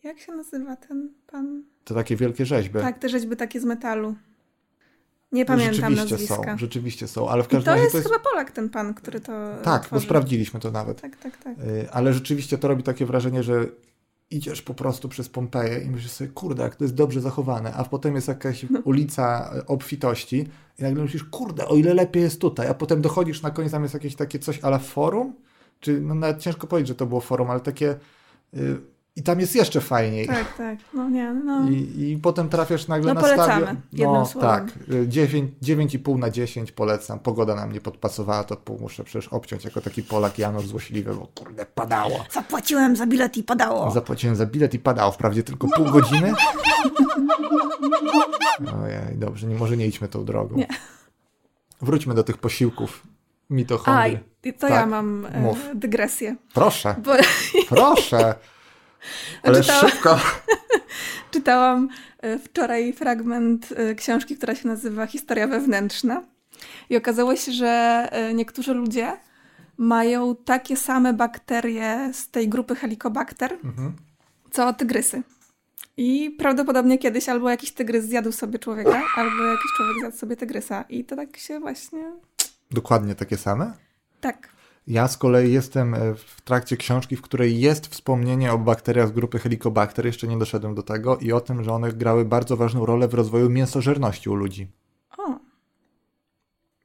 Jak 0.04 0.20
się 0.20 0.32
nazywa 0.32 0.76
ten 0.76 1.10
pan? 1.32 1.64
To 1.84 1.96
takie 1.96 2.16
wielkie 2.16 2.46
rzeźby. 2.46 2.80
Tak, 2.80 3.00
te 3.00 3.10
rzeźby 3.10 3.36
takie 3.36 3.60
z 3.60 3.66
metalu. 3.66 4.16
Nie 5.32 5.46
pamiętam 5.46 5.96
rzeczywiście 5.96 6.14
nazwiska. 6.16 6.36
są, 6.52 6.58
rzeczywiście 6.58 7.08
są, 7.08 7.30
ale 7.30 7.44
w 7.44 7.46
I 7.46 7.50
każdym 7.50 7.66
to 7.66 7.72
razie 7.72 7.84
jest, 7.84 7.92
to 7.92 7.98
jest... 7.98 8.10
chyba 8.10 8.20
Polak 8.20 8.52
ten 8.52 8.70
pan, 8.70 8.94
który 8.94 9.20
to 9.20 9.32
Tak, 9.64 9.82
bo 9.82 9.88
tworzy. 9.88 10.06
sprawdziliśmy 10.06 10.60
to 10.60 10.72
nawet. 10.72 11.02
Tak, 11.02 11.16
tak, 11.16 11.38
tak. 11.38 11.58
Y, 11.60 11.88
Ale 11.92 12.14
rzeczywiście 12.14 12.58
to 12.58 12.68
robi 12.68 12.84
takie 12.84 13.06
wrażenie, 13.06 13.44
że 13.44 13.66
idziesz 14.32 14.62
po 14.62 14.74
prostu 14.74 15.10
przez 15.10 15.30
Pompeję 15.30 15.80
i 15.80 15.90
myślisz 15.90 16.12
sobie, 16.12 16.30
kurde, 16.30 16.64
jak 16.64 16.76
to 16.76 16.84
jest 16.84 16.96
dobrze 16.96 17.22
zachowane, 17.22 17.74
a 17.74 17.84
potem 17.86 18.16
jest 18.16 18.28
jakaś 18.28 18.66
No. 18.70 18.80
ulica 18.86 19.52
y, 19.58 19.66
obfitości 19.66 20.48
i 20.80 20.84
nagle 20.84 21.04
myślisz, 21.04 21.24
kurde, 21.24 21.68
o 21.68 21.76
ile 21.76 21.94
lepiej 21.94 22.24
jest 22.24 22.42
tutaj, 22.42 22.68
a 22.68 22.74
potem 22.74 23.02
dochodzisz 23.02 23.42
na 23.42 23.52
koniec, 23.52 23.72
tam 23.72 23.82
jest 23.84 23.94
jakieś 23.94 24.16
takie 24.16 24.40
coś 24.40 24.60
ala 24.64 24.80
forum, 24.80 25.34
czy 25.80 26.02
no 26.02 26.16
nawet 26.16 26.40
ciężko 26.42 26.68
powiedzieć, 26.68 26.88
że 26.88 26.96
to 26.96 27.06
było 27.06 27.22
forum, 27.22 27.50
ale 27.50 27.60
takie 27.60 27.96
y, 28.54 28.78
i 29.20 29.24
tam 29.24 29.40
jest 29.40 29.56
jeszcze 29.56 29.82
fajniej. 29.82 30.28
Tak, 30.28 30.58
tak. 30.58 30.78
No 30.94 31.10
nie, 31.10 31.34
no. 31.34 31.70
I, 31.70 32.02
I 32.12 32.18
potem 32.18 32.50
trafiasz 32.50 32.88
nagle 32.88 33.08
No 33.08 33.14
na 33.14 33.22
polecamy, 33.22 33.66
stadion. 33.66 34.14
No 34.14 34.26
słowem. 34.26 34.50
tak, 34.50 34.90
y, 34.94 35.08
9, 35.08 35.52
9,5 35.64 36.20
na 36.20 36.30
10 36.30 36.72
polecam. 36.72 37.20
Pogoda 37.20 37.56
nam 37.56 37.72
nie 37.72 37.82
podpasowała, 37.82 38.44
to 38.44 38.56
pół 38.56 38.80
muszę 38.80 39.04
przecież 39.04 39.28
obciąć 39.28 39.66
jako 39.66 39.82
taki 39.82 40.04
Polak 40.04 40.40
Janusz 40.40 40.68
złośliwy, 40.68 41.16
bo 41.16 41.28
kurde, 41.36 41.66
padało. 41.66 42.26
Zapłaciłem 42.32 42.96
za 42.96 43.06
bilet 43.06 43.38
i 43.38 43.44
padało. 43.44 43.92
Zapłaciłem 43.92 44.36
za 44.36 44.46
bilet 44.46 44.74
i 44.74 44.80
padało 44.80 45.12
wprawdzie 45.12 45.44
tylko 45.44 45.68
pół 45.68 45.86
godziny. 45.86 46.34
Ojej, 48.84 49.16
dobrze, 49.18 49.48
nie, 49.48 49.56
może 49.56 49.78
nie 49.78 49.88
idźmy 49.88 50.08
tą 50.08 50.26
drogą. 50.26 50.56
Nie. 50.56 50.68
Wróćmy 51.82 52.14
do 52.14 52.24
tych 52.24 52.38
posiłków 52.38 53.04
A, 53.04 53.54
mitochondrii. 53.54 54.20
i 54.44 54.54
to 54.54 54.60
Tak, 54.60 54.70
ja 54.72 54.86
mam 54.86 55.26
e, 55.26 55.56
dygresję. 55.76 56.36
Proszę, 56.54 56.96
Bo 57.04 57.12
proszę. 57.70 58.36
Ale 59.44 59.62
Czytałam- 59.62 59.90
szybko. 59.90 60.20
czytałam 61.32 61.90
e, 62.22 62.40
wczoraj 62.40 62.94
fragment 62.94 63.70
e, 63.76 63.96
książki, 63.96 64.38
która 64.38 64.56
się 64.56 64.68
nazywa 64.68 65.06
Historia 65.08 65.48
wewnętrzna. 65.48 66.24
I 66.90 66.98
okazało 66.98 67.36
się, 67.36 67.52
że 67.52 67.68
e, 68.12 68.34
niektórzy 68.34 68.74
ludzie 68.74 69.18
mają 69.78 70.36
takie 70.36 70.78
same 70.78 71.14
bakterie 71.14 72.10
z 72.14 72.30
tej 72.30 72.50
grupy 72.50 72.76
Helicobacter, 72.76 73.54
Mhm. 73.64 73.94
co 74.52 74.74
tygrysy. 74.74 75.22
I 75.98 76.32
prawdopodobnie 76.40 76.98
kiedyś 76.98 77.30
albo 77.30 77.50
jakiś 77.50 77.72
tygrys 77.72 78.06
zjadł 78.06 78.32
sobie 78.32 78.60
człowieka, 78.60 79.02
albo 79.16 79.44
jakiś 79.44 79.72
człowiek 79.78 79.96
zjadł 80.00 80.18
sobie 80.18 80.36
tygrysa. 80.36 80.86
I 80.90 81.06
to 81.06 81.16
tak 81.16 81.38
się 81.38 81.60
właśnie... 81.60 82.12
Dokładnie 82.72 83.16
takie 83.16 83.38
same? 83.38 83.74
Tak. 84.22 84.50
Ja 84.90 85.08
z 85.08 85.18
kolei 85.18 85.54
jestem 85.54 85.94
e, 85.94 86.16
w 86.16 86.42
trakcie 86.42 86.78
książki, 86.78 87.16
w 87.16 87.22
której 87.22 87.60
jest 87.60 87.88
wspomnienie 87.88 88.54
o 88.54 88.58
bakteriach 88.58 89.08
z 89.08 89.12
grupy 89.12 89.40
Helicobacter, 89.40 90.06
jeszcze 90.06 90.28
nie 90.28 90.38
doszedłem 90.38 90.76
do 90.76 90.84
tego, 90.84 91.18
i 91.18 91.32
o 91.32 91.42
tym, 91.42 91.64
że 91.64 91.74
one 91.74 91.94
grały 91.94 92.26
bardzo 92.26 92.58
ważną 92.58 92.86
rolę 92.86 93.08
w 93.08 93.14
rozwoju 93.14 93.50
mięsożerności 93.50 94.30
u 94.30 94.36
ludzi. 94.36 94.68
O, 95.18 95.40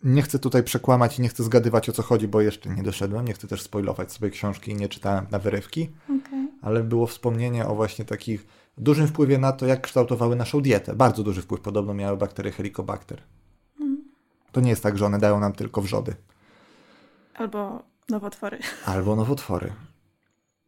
Nie 0.03 0.23
chcę 0.23 0.39
tutaj 0.39 0.63
przekłamać 0.63 1.19
i 1.19 1.23
nie 1.23 1.29
chcę 1.29 1.43
zgadywać 1.43 1.89
o 1.89 1.93
co 1.93 2.03
chodzi, 2.03 2.29
bo 2.29 2.41
jeszcze 2.41 2.71
nie 2.71 2.83
doszedłem, 2.83 3.25
nie 3.25 3.33
chcę 3.33 3.49
też 3.49 3.63
spoilować 3.63 4.13
sobie 4.13 4.31
książki 4.31 4.71
i 4.71 4.75
nie 4.75 4.89
czytałem 4.89 5.27
na 5.31 5.39
wyrywki, 5.39 5.91
okej. 6.05 6.49
ale 6.63 6.83
było 6.83 7.07
wspomnienie 7.07 7.67
o 7.67 7.75
właśnie 7.75 8.05
takich 8.05 8.47
dużym 8.79 9.07
wpływie 9.07 9.39
na 9.39 9.53
to, 9.53 9.67
jak 9.67 9.81
kształtowały 9.81 10.37
naszą 10.37 10.61
dietę. 10.61 10.95
Bardzo 10.95 11.23
duży 11.23 11.43
wpływ 11.43 11.61
podobno 11.61 11.95
miały 11.95 12.17
bakterie 12.17 12.53
Helicobacter. 12.53 13.23
To 14.53 14.61
nie 14.61 14.71
jest 14.71 14.83
tak, 14.83 14.99
że 14.99 15.07
one 15.07 15.19
dają 15.19 15.41
nam 15.41 15.53
tylko 15.53 15.83
wrzody. 15.83 16.15
Albo 17.35 17.94
nowotwory. 18.11 18.59
Albo 18.87 19.17
nowotwory. 19.17 19.73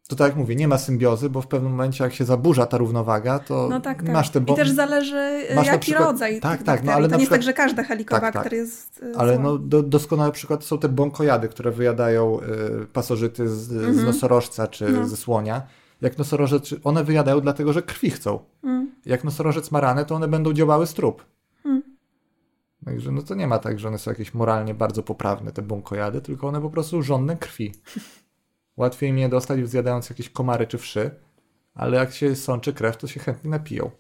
To 0.09 0.17
tak 0.17 0.29
jak 0.29 0.37
mówię, 0.37 0.57
nie 0.57 0.69
ma 0.69 0.79
symbiozy, 0.79 1.31
bo 1.31 1.43
w 1.43 1.47
pewnym 1.47 1.71
momencie 1.73 2.05
jak 2.05 2.15
się 2.15 2.25
zaburza 2.25 2.67
ta 2.67 2.79
równowaga, 2.79 3.39
to 3.39 3.69
No 3.71 3.81
tak, 3.81 4.03
tak. 4.03 4.13
masz 4.13 4.31
te 4.31 4.41
bo... 4.41 4.53
I 4.53 4.57
też 4.57 4.71
zależy, 4.71 5.47
masz 5.55 5.67
jaki 5.67 5.79
przykład- 5.81 6.05
rodzaj 6.05 6.41
tak, 6.41 6.63
tak, 6.63 6.85
no 6.85 6.93
ale 6.93 7.09
to 7.09 7.15
nie 7.17 7.21
jest 7.21 7.31
przykład- 7.31 7.39
tak, 7.39 7.43
że 7.43 7.53
każda 7.53 7.83
helikobakter 7.83 8.33
Tak, 8.33 8.43
tak. 8.45 8.53
jest 8.53 9.03
e, 9.15 9.19
Ale 9.19 9.35
zła. 9.35 9.43
no, 9.43 9.59
do, 9.59 9.83
doskonały 9.83 10.33
przykład 10.33 10.65
są 10.65 10.79
te 10.79 10.89
bąkojady, 10.89 11.49
które 11.49 11.71
wyjadają 11.71 12.41
y, 12.83 12.87
pasożyty 12.87 13.49
z, 13.49 13.55
z 13.69 13.73
Mhm. 13.73 14.07
nosorożca 14.07 14.67
czy 14.67 14.89
No. 14.93 15.09
ze 15.09 15.17
słonia. 15.17 15.63
Jak 16.01 16.19
nosorożec, 16.19 16.75
one 16.85 17.05
wyjadają 17.05 17.41
dlatego, 17.41 17.73
że 17.73 17.83
krwi 17.83 18.11
chcą. 18.11 18.39
Mm. 18.65 18.91
Jak 19.07 19.25
nosorożec 19.25 19.71
ma 19.71 19.81
ranę, 19.81 20.05
to 20.05 20.15
one 20.15 20.29
będą 20.29 20.53
działały 20.53 20.87
z 20.87 20.95
trup. 20.95 21.25
Także 22.87 23.13
no 23.13 23.23
to 23.23 23.35
nie 23.35 23.47
ma 23.47 23.59
tak, 23.59 23.79
że 23.79 23.89
one 23.89 23.99
są 23.99 24.11
jakieś 24.11 24.35
moralnie 24.35 24.75
bardzo 24.75 25.03
poprawne, 25.03 25.53
te 25.53 25.63
bąkojady, 25.63 26.21
tylko 26.21 26.49
one 26.49 26.61
po 26.61 26.71
prostu 26.71 27.03
żądne 27.03 27.37
krwi. 27.37 27.73
Łatwiej 28.77 29.21
je 29.21 29.29
dostać 29.29 29.69
zjadając 29.69 30.11
jakieś 30.11 30.31
komary 30.31 30.67
czy 30.67 30.79
wszy, 30.79 31.11
ale 31.75 31.97
jak 31.97 32.13
się 32.13 32.37
sączy 32.37 32.73
krew, 32.73 32.97
to 32.97 33.07
się 33.07 33.21
chętnie 33.21 33.51
napiją. 33.51 33.91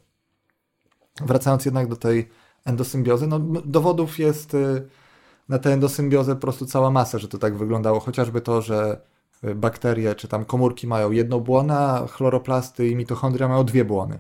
Wracając 1.21 1.65
jednak 1.65 1.89
do 1.89 1.97
tej 1.97 2.29
endosymbiozy, 2.65 3.27
no 3.27 3.39
dowodów 3.65 4.19
jest 4.19 4.55
y, 4.55 4.89
na 5.49 5.59
tę 5.59 5.73
endosymbiozę 5.73 6.35
po 6.35 6.41
prostu 6.41 6.67
cała 6.67 6.91
masa, 6.91 7.19
że 7.19 7.29
to 7.29 7.39
tak 7.39 7.57
wyglądało. 7.57 8.01
Chociażby 8.01 8.41
to, 8.41 8.63
że 8.63 9.01
y, 9.45 9.55
bakterie 9.55 10.15
czy 10.15 10.29
tam 10.29 10.45
komórki 10.45 10.87
mają 10.87 11.11
jedną 11.11 11.41
błonę, 11.41 11.79
a 11.79 12.07
chloroplasty 12.07 12.89
i 12.89 12.97
mitochondria 12.97 13.49
mają 13.49 13.65
dwie 13.65 13.85
błony. 13.85 14.19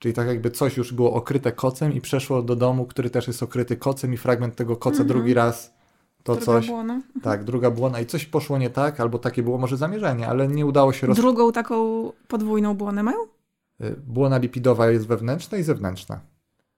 Czyli 0.00 0.14
tak 0.14 0.26
jakby 0.26 0.50
coś 0.50 0.76
już 0.76 0.92
było 0.92 1.12
okryte 1.12 1.52
kocem 1.52 1.92
i 1.92 2.00
przeszło 2.00 2.42
do 2.42 2.56
domu, 2.56 2.86
który 2.86 3.10
też 3.10 3.26
jest 3.26 3.42
okryty 3.42 3.76
kocem 3.76 4.14
i 4.14 4.16
fragment 4.16 4.56
tego 4.56 4.76
koca 4.76 4.90
Mhm. 5.02 5.08
drugi 5.08 5.34
raz 5.34 5.74
to 6.22 6.32
Druga 6.36 6.46
coś. 6.46 6.66
błona. 6.66 7.00
Tak, 7.22 7.44
druga 7.44 7.70
błona 7.70 8.00
i 8.00 8.06
coś 8.06 8.26
poszło 8.26 8.58
nie 8.58 8.70
tak, 8.70 9.00
albo 9.00 9.18
takie 9.18 9.42
było 9.42 9.58
może 9.58 9.76
zamierzenie, 9.76 10.28
ale 10.28 10.48
nie 10.48 10.66
udało 10.66 10.92
się 10.92 11.06
roz... 11.06 11.16
Drugą 11.16 11.52
taką 11.52 12.12
podwójną 12.28 12.74
błonę 12.74 13.02
mają? 13.02 13.18
Y, 13.80 13.96
Błona 14.06 14.38
lipidowa 14.38 14.90
jest 14.90 15.06
wewnętrzna 15.06 15.58
i 15.58 15.62
zewnętrzna. 15.62 16.20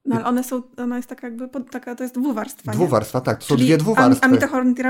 No 0.05 0.17
ale 0.17 0.25
one 0.25 0.45
są, 0.45 0.63
ona 0.77 0.97
jest 0.97 1.09
taka 1.09 1.27
jakby, 1.27 1.49
pod, 1.49 1.71
taka, 1.71 1.95
to 1.95 2.03
jest 2.03 2.15
dwuwarstwa, 2.15 2.73
nie? 2.73 2.77
Dwuwarstwa, 2.79 3.21
tak, 3.21 3.39
to 3.39 3.45
są 3.45 3.55
Czyli 3.55 3.65
dwie 3.67 3.75
A, 3.75 3.79
dwuwarstwy. 3.79 4.27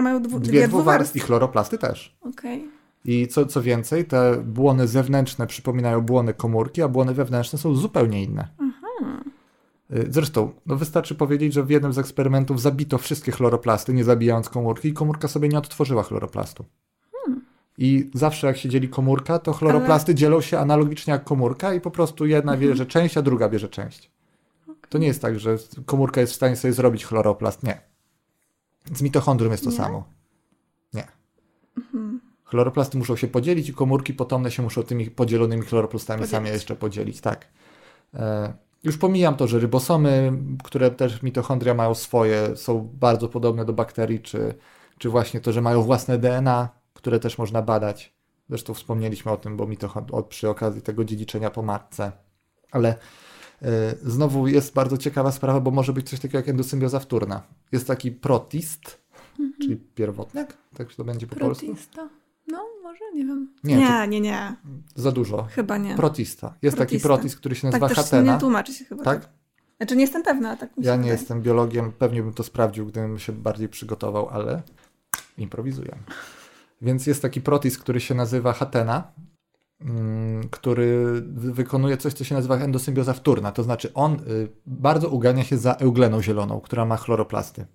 mają 0.03 0.23
dwu, 0.23 0.41
dwie 0.41 0.49
dwie 0.53 0.69
dwuwarstwy 0.69 1.19
i 1.19 1.21
chloroplasty 1.21 1.79
też. 1.79 2.17
Okej. 2.21 2.69
I 3.05 3.29
co, 3.29 3.47
co 3.47 3.63
więcej, 3.63 4.05
te 4.05 4.37
błony 4.47 4.89
zewnętrzne 4.89 5.47
przypominają 5.47 6.01
błony 6.01 6.35
komórki, 6.35 6.83
a 6.83 6.89
błony 6.89 7.15
wewnętrzne 7.15 7.59
są 7.59 7.75
zupełnie 7.75 8.23
inne. 8.23 8.49
Y, 9.97 10.07
Zresztą, 10.11 10.53
no 10.67 10.77
wystarczy 10.77 11.15
powiedzieć, 11.15 11.53
że 11.53 11.63
w 11.65 11.71
jednym 11.71 11.93
z 11.93 11.99
eksperymentów 11.99 12.61
zabito 12.61 12.99
wszystkie 12.99 13.33
chloroplasty, 13.33 13.95
nie 13.95 14.05
zabijając 14.05 14.49
komórki, 14.49 14.89
i 14.89 14.93
komórka 14.93 15.29
sobie 15.29 15.49
nie 15.49 15.59
odtworzyła 15.59 16.03
chloroplastu. 16.03 16.65
I 17.79 18.11
zawsze 18.15 18.47
jak 18.47 18.57
się 18.57 18.69
dzieli 18.69 18.89
komórka, 18.89 19.39
to 19.39 19.53
chloroplasty 19.53 20.15
dzielą 20.15 20.41
się 20.41 20.59
analogicznie 20.59 21.13
jak 21.13 21.25
komórka 21.25 21.75
i 21.75 21.81
po 21.81 21.91
prostu 21.91 22.27
jedna 22.27 22.57
bierze 22.57 22.87
część, 22.87 23.17
a 23.17 23.23
druga 23.23 23.49
bierze 23.49 23.69
część. 23.69 24.11
To 24.89 24.99
nie 24.99 25.07
jest 25.07 25.23
tak, 25.23 25.39
że 25.39 25.57
komórka 25.87 26.21
jest 26.21 26.33
w 26.33 26.37
stanie 26.37 26.57
sobie 26.57 26.73
zrobić 26.73 27.05
chloroplast. 27.05 27.63
Nie. 27.63 27.81
Z 28.95 29.03
mitochondrium 29.03 29.53
jest 29.53 29.65
to 29.65 29.71
Nie? 29.71 29.77
samo. 29.77 30.05
Nie. 30.95 31.09
Chloroplasty 32.53 32.99
muszą 32.99 33.17
się 33.17 33.29
podzielić 33.29 33.69
i 33.69 33.75
komórki 33.75 34.15
potomne 34.15 34.51
się 34.51 34.63
muszą 34.63 34.83
tymi 34.83 35.11
podzielonymi 35.11 35.63
chloroplastami 35.63 36.19
Podzielić. 36.21 36.31
same 36.31 36.49
jeszcze 36.49 36.77
podzielić. 36.77 37.21
Tak. 37.21 37.49
E, 38.15 38.53
już 38.85 38.99
pomijam 38.99 39.37
to, 39.37 39.47
że 39.47 39.59
rybosomy, 39.59 40.33
które 40.65 40.91
też 40.91 41.23
mitochondria 41.23 41.75
mają 41.75 41.95
swoje, 41.95 42.57
są 42.57 42.91
bardzo 42.95 43.29
podobne 43.29 43.65
do 43.65 43.73
bakterii, 43.73 44.21
czy, 44.21 44.55
czy 44.99 45.09
właśnie 45.11 45.41
to, 45.41 45.53
że 45.53 45.61
mają 45.61 45.83
własne 45.83 46.19
DNA, 46.19 46.69
które 46.95 47.21
też 47.21 47.39
można 47.39 47.63
badać. 47.63 48.15
Zresztą 48.49 48.75
wspomnieliśmy 48.75 49.33
o 49.33 49.37
tym, 49.37 49.57
bo 49.57 49.67
mitochond- 49.67 50.13
o- 50.15 50.23
przy 50.23 50.49
okazji 50.49 50.83
tego 50.83 51.05
dziedziczenia 51.05 51.51
po 51.51 51.63
matce. 51.63 52.13
Ale 52.71 52.89
e, 53.63 53.95
znowu 54.03 54.49
jest 54.49 54.75
bardzo 54.75 54.97
ciekawa 54.99 55.33
sprawa, 55.33 55.61
bo 55.61 55.71
może 55.71 55.93
być 55.93 56.11
coś 56.11 56.21
takiego 56.21 56.39
jak 56.39 56.49
endosymbioza 56.49 56.99
wtórna. 57.01 57.43
Jest 57.73 57.87
taki 57.87 58.11
protist, 58.13 58.99
czyli 59.61 59.77
pierwotniak, 59.77 60.57
tak 60.77 60.91
się 60.91 60.97
to 60.97 61.05
będzie 61.05 61.27
po 61.27 61.37
polsku? 61.37 61.67
No, 62.53 62.65
może, 62.83 63.05
nie 63.15 63.25
wiem. 63.27 63.55
Nie, 63.65 63.77
Nie, 63.77 64.09
nie, 64.09 64.21
nie. 64.21 64.57
Za 64.95 65.13
dużo. 65.13 65.43
Chyba 65.43 65.79
nie. 65.79 65.95
Protista. 65.97 66.55
Jest 66.63 66.77
taki 66.77 66.89
Protista. 66.89 67.09
protist, 67.09 67.37
który 67.37 67.55
się 67.55 67.61
tak 67.71 67.81
nazywa 67.81 67.89
też 67.89 67.97
hatena. 68.05 68.35
nie 68.35 68.41
tłumaczy 68.41 68.73
się 68.75 68.85
chyba. 68.85 69.05
Tak? 69.05 69.29
Znaczy 69.77 69.97
nie 69.97 70.03
jestem 70.03 70.23
pewna, 70.23 70.57
tak 70.57 70.71
Ja 70.79 70.93
nie 70.93 70.99
wydaje. 70.99 71.13
jestem 71.13 71.43
biologiem, 71.43 71.93
pewnie 71.93 72.23
bym 72.23 72.33
to 72.33 72.43
sprawdził, 72.43 72.87
gdybym 72.87 73.19
się 73.19 73.33
bardziej 73.33 73.69
przygotował, 73.69 74.29
ale 74.29 74.63
improwizujemy. 75.39 76.03
Więc 76.83 77.07
jest 77.07 77.23
taki 77.23 77.41
protis, 77.41 77.79
który 77.79 78.01
się 78.01 78.15
nazywa 78.15 78.53
Hatena, 78.53 79.13
mm, 79.81 80.49
który 80.49 81.23
wy- 81.27 81.53
wykonuje 81.53 81.97
coś, 81.97 82.13
co 82.13 82.25
się 82.25 82.35
nazywa 82.35 82.57
endosymbioza 82.57 83.13
wtórna. 83.13 83.53
To 83.53 83.63
znaczy 83.63 83.95
on 83.95 84.13
y, 84.15 84.49
bardzo 84.67 85.09
ugania 85.09 85.45
się 85.45 85.59
za 85.59 85.73
eugleną 85.75 86.23
zieloną, 86.23 86.61
która 86.61 86.85
ma 86.85 86.97
chloroplasty. 86.97 87.67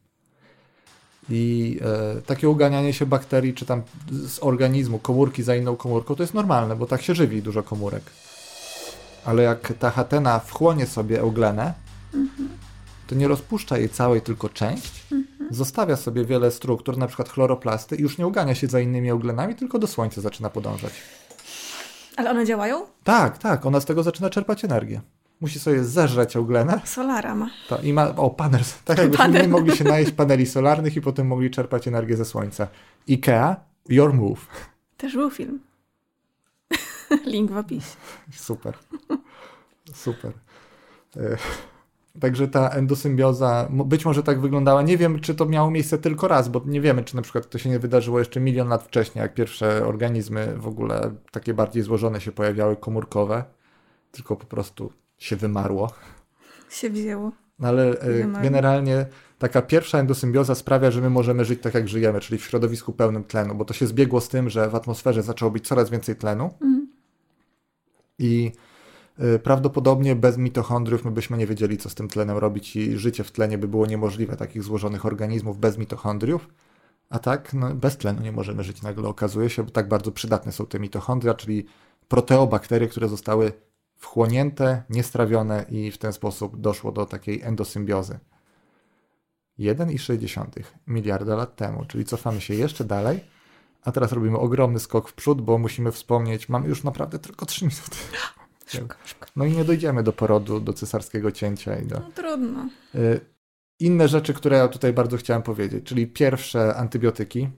I 1.30 1.80
e, 2.18 2.22
takie 2.22 2.50
uganianie 2.50 2.94
się 2.94 3.06
bakterii, 3.06 3.54
czy 3.54 3.66
tam 3.66 3.82
z 4.12 4.40
organizmu, 4.44 5.00
komórki 5.00 5.44
za 5.44 5.56
inną 5.56 5.76
komórką, 5.76 6.16
to 6.16 6.24
jest 6.24 6.34
normalne, 6.34 6.76
bo 6.76 6.86
tak 6.86 7.02
się 7.02 7.16
żywi 7.16 7.42
dużo 7.42 7.64
komórek. 7.64 8.04
Ale 9.26 9.44
jak 9.44 9.74
ta 9.80 9.90
hatena 9.90 10.40
wchłonie 10.40 10.86
sobie 10.86 11.20
euglenę, 11.20 11.74
to 13.08 13.16
nie 13.16 13.28
rozpuszcza 13.28 13.78
jej 13.78 13.90
całej, 13.90 14.22
tylko 14.22 14.50
część. 14.50 15.08
Zostawia 15.52 15.96
sobie 15.96 16.26
wiele 16.26 16.52
struktur, 16.52 16.98
na 16.98 17.08
przykład 17.08 17.30
chloroplasty, 17.30 17.96
i 17.96 18.02
już 18.02 18.18
nie 18.18 18.28
ugania 18.28 18.56
się 18.56 18.68
za 18.68 18.80
innymi 18.80 19.10
euglenami, 19.10 19.56
tylko 19.56 19.80
do 19.80 19.88
słońca 19.88 20.22
zaczyna 20.22 20.50
podążać. 20.50 20.94
Ale 22.16 22.32
one 22.32 22.46
działają? 22.46 22.86
Tak, 23.04 23.38
tak, 23.38 23.66
ona 23.66 23.80
z 23.80 23.86
tego 23.86 24.04
zaczyna 24.04 24.30
czerpać 24.30 24.66
energię. 24.66 25.02
Musi 25.42 25.60
sobie 25.60 25.84
zeżreć 25.84 26.36
euglenę 26.36 26.82
Solara 26.86 27.36
ma. 27.36 27.50
to, 27.70 27.82
i 27.82 27.94
ma, 27.94 28.16
o, 28.16 28.30
panel, 28.30 28.62
tak 28.86 28.98
jakbyśmy 28.98 29.26
Panel. 29.26 29.50
mogli 29.50 29.78
się 29.78 29.84
najeść 29.84 30.12
paneli 30.12 30.46
solarnych 30.46 30.96
i 30.96 31.02
potem 31.02 31.28
mogli 31.28 31.52
czerpać 31.52 31.88
energię 31.88 32.18
ze 32.18 32.26
słońca. 32.26 32.68
IKEA, 33.10 33.56
your 33.90 34.14
move. 34.14 34.48
Też 34.98 35.14
był 35.14 35.30
film. 35.30 35.60
Link 37.26 37.52
w 37.52 37.58
opisie. 37.58 37.96
Super. 38.32 38.78
Super. 39.94 40.32
E, 41.18 41.38
Także 42.20 42.48
ta 42.48 42.70
endosymbioza 42.70 43.68
być 43.70 44.06
może 44.06 44.24
tak 44.24 44.42
wyglądała. 44.42 44.82
Nie 44.82 44.98
wiem, 44.98 45.20
czy 45.20 45.36
to 45.36 45.46
miało 45.46 45.72
miejsce 45.72 45.98
tylko 45.98 46.28
raz, 46.28 46.50
bo 46.50 46.62
nie 46.66 46.82
wiemy, 46.82 47.04
czy 47.04 47.16
na 47.16 47.22
przykład 47.22 47.50
to 47.50 47.58
się 47.58 47.70
nie 47.70 47.80
wydarzyło 47.80 48.20
jeszcze 48.20 48.40
milion 48.40 48.68
lat 48.68 48.84
wcześniej, 48.84 49.22
jak 49.22 49.34
pierwsze 49.34 49.86
organizmy 49.88 50.54
w 50.58 50.68
ogóle 50.68 51.12
takie 51.32 51.54
bardziej 51.54 51.84
złożone 51.84 52.22
się 52.22 52.32
pojawiały, 52.32 52.76
komórkowe, 52.76 53.44
tylko 54.12 54.36
po 54.36 54.46
prostu 54.46 54.92
się 55.18 55.36
wymarło. 55.36 55.92
Się 56.70 56.90
wzięło. 56.90 57.32
No 57.60 57.68
ale 57.68 58.00
e, 58.00 58.14
Wymarło. 58.14 58.44
generalnie 58.44 59.06
taka 59.40 59.62
pierwsza 59.62 60.00
endosymbioza 60.00 60.56
sprawia, 60.56 60.92
że 60.92 61.02
my 61.02 61.10
możemy 61.10 61.46
żyć 61.46 61.62
tak, 61.62 61.74
jak 61.74 61.88
żyjemy, 61.88 62.20
czyli 62.20 62.38
w 62.38 62.46
środowisku 62.46 62.94
pełnym 62.94 63.24
tlenu, 63.24 63.56
bo 63.56 63.66
to 63.66 63.74
się 63.74 63.88
zbiegło 63.88 64.22
z 64.22 64.30
tym, 64.30 64.50
że 64.50 64.70
w 64.70 64.76
atmosferze 64.76 65.24
zaczęło 65.24 65.52
być 65.52 65.68
coraz 65.68 65.90
więcej 65.90 66.16
tlenu 66.16 66.54
i 68.20 68.52
y, 69.36 69.40
prawdopodobnie 69.40 70.16
bez 70.16 70.38
mitochondriów 70.38 71.06
my 71.06 71.12
byśmy 71.12 71.38
nie 71.38 71.48
wiedzieli, 71.48 71.78
co 71.78 71.90
z 71.90 71.96
tym 71.96 72.08
tlenem 72.08 72.38
robić 72.38 72.76
i 72.76 72.98
życie 72.98 73.24
w 73.24 73.32
tlenie 73.32 73.58
by 73.58 73.68
było 73.68 73.86
niemożliwe, 73.86 74.38
takich 74.38 74.64
złożonych 74.64 75.06
organizmów 75.06 75.60
bez 75.60 75.78
mitochondriów. 75.78 76.48
A 77.10 77.20
tak, 77.20 77.54
no, 77.54 77.76
bez 77.76 77.98
tlenu 77.98 78.22
nie 78.22 78.32
możemy 78.32 78.64
żyć, 78.64 78.82
nagle 78.82 79.08
okazuje 79.08 79.50
się, 79.50 79.64
bo 79.64 79.72
tak 79.72 79.88
bardzo 79.88 80.12
przydatne 80.12 80.52
są 80.52 80.66
te 80.66 80.80
mitochondria, 80.80 81.34
czyli 81.34 81.66
proteobakterie, 82.08 82.88
które 82.88 83.10
zostały 83.10 83.52
wchłonięte, 83.98 84.84
niestrawione 84.90 85.66
i 85.70 85.92
w 85.92 85.98
ten 85.98 86.14
sposób 86.14 86.62
doszło 86.62 86.92
do 86.92 87.06
takiej 87.06 87.42
endosymbiozy. 87.42 88.20
1,6 89.60 90.64
miliarda 90.88 91.36
lat 91.36 91.56
temu, 91.56 91.86
czyli 91.86 92.06
cofamy 92.06 92.42
się 92.42 92.54
jeszcze 92.54 92.84
dalej, 92.84 93.20
a 93.84 93.92
teraz 93.92 94.12
robimy 94.12 94.38
ogromny 94.38 94.80
skok 94.80 95.10
w 95.10 95.14
przód, 95.14 95.42
bo 95.42 95.58
musimy 95.58 95.92
wspomnieć, 95.92 96.50
mamy 96.50 96.68
już 96.68 96.84
naprawdę 96.84 97.20
tylko 97.20 97.46
3 97.46 97.66
minuty. 97.66 97.98
No 99.36 99.46
i 99.46 99.52
nie 99.52 99.66
dojdziemy 99.66 100.04
do 100.04 100.14
porodu, 100.14 100.60
do 100.60 100.74
cesarskiego 100.74 101.32
cięcia 101.32 101.80
i 101.80 101.86
do... 101.86 102.00
No 102.00 102.12
trudno. 102.12 102.70
Y, 102.96 103.20
Inne 103.80 104.08
rzeczy, 104.08 104.34
które 104.34 104.58
ja 104.58 104.68
tutaj 104.68 104.94
bardzo 104.94 105.18
chciałem 105.18 105.42
powiedzieć, 105.42 105.86
czyli 105.86 106.08
pierwsze 106.08 106.76
antybiotyki, 106.76 107.50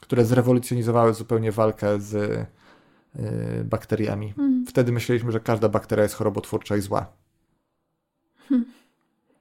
które 0.00 0.24
zrewolucjonizowały 0.24 1.14
zupełnie 1.14 1.52
walkę 1.52 2.00
z 2.00 2.46
y, 3.16 3.64
bakteriami. 3.64 4.34
Wtedy 4.68 4.92
myśleliśmy, 4.92 5.32
że 5.32 5.40
każda 5.40 5.68
bakteria 5.68 6.02
jest 6.02 6.14
chorobotwórcza 6.14 6.76
i 6.76 6.80
zła. 6.80 7.06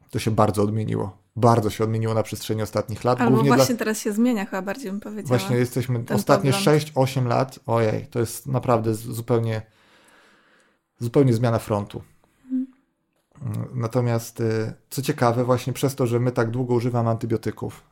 To 0.09 0.19
się 0.19 0.31
bardzo 0.31 0.63
odmieniło. 0.63 1.17
Bardzo 1.35 1.69
się 1.69 1.83
odmieniło 1.83 2.13
na 2.13 2.23
przestrzeni 2.23 2.61
ostatnich 2.61 3.03
lat. 3.03 3.21
Albo 3.21 3.43
właśnie 3.43 3.75
dla... 3.75 3.79
teraz 3.79 3.99
się 3.99 4.13
zmienia, 4.13 4.45
chyba 4.45 4.61
bardziej 4.61 4.91
bym 4.91 4.99
powiedziała. 4.99 5.37
Właśnie 5.39 5.57
jesteśmy 5.57 6.03
ostatnie 6.13 6.51
pogląd. 6.51 6.83
6-8 6.83 7.25
lat. 7.25 7.59
Ojej, 7.65 8.07
to 8.07 8.19
jest 8.19 8.47
naprawdę 8.47 8.93
zupełnie 8.95 9.61
zupełnie 10.99 11.33
zmiana 11.33 11.59
frontu. 11.59 12.01
Mm, 12.51 13.67
Natomiast 13.73 14.39
y, 14.39 14.73
co 14.89 15.01
ciekawe, 15.01 15.43
właśnie 15.43 15.73
przez 15.73 15.95
to, 15.95 16.07
że 16.07 16.19
my 16.19 16.31
tak 16.31 16.51
długo 16.51 16.73
używamy 16.73 17.09
antybiotyków 17.09 17.83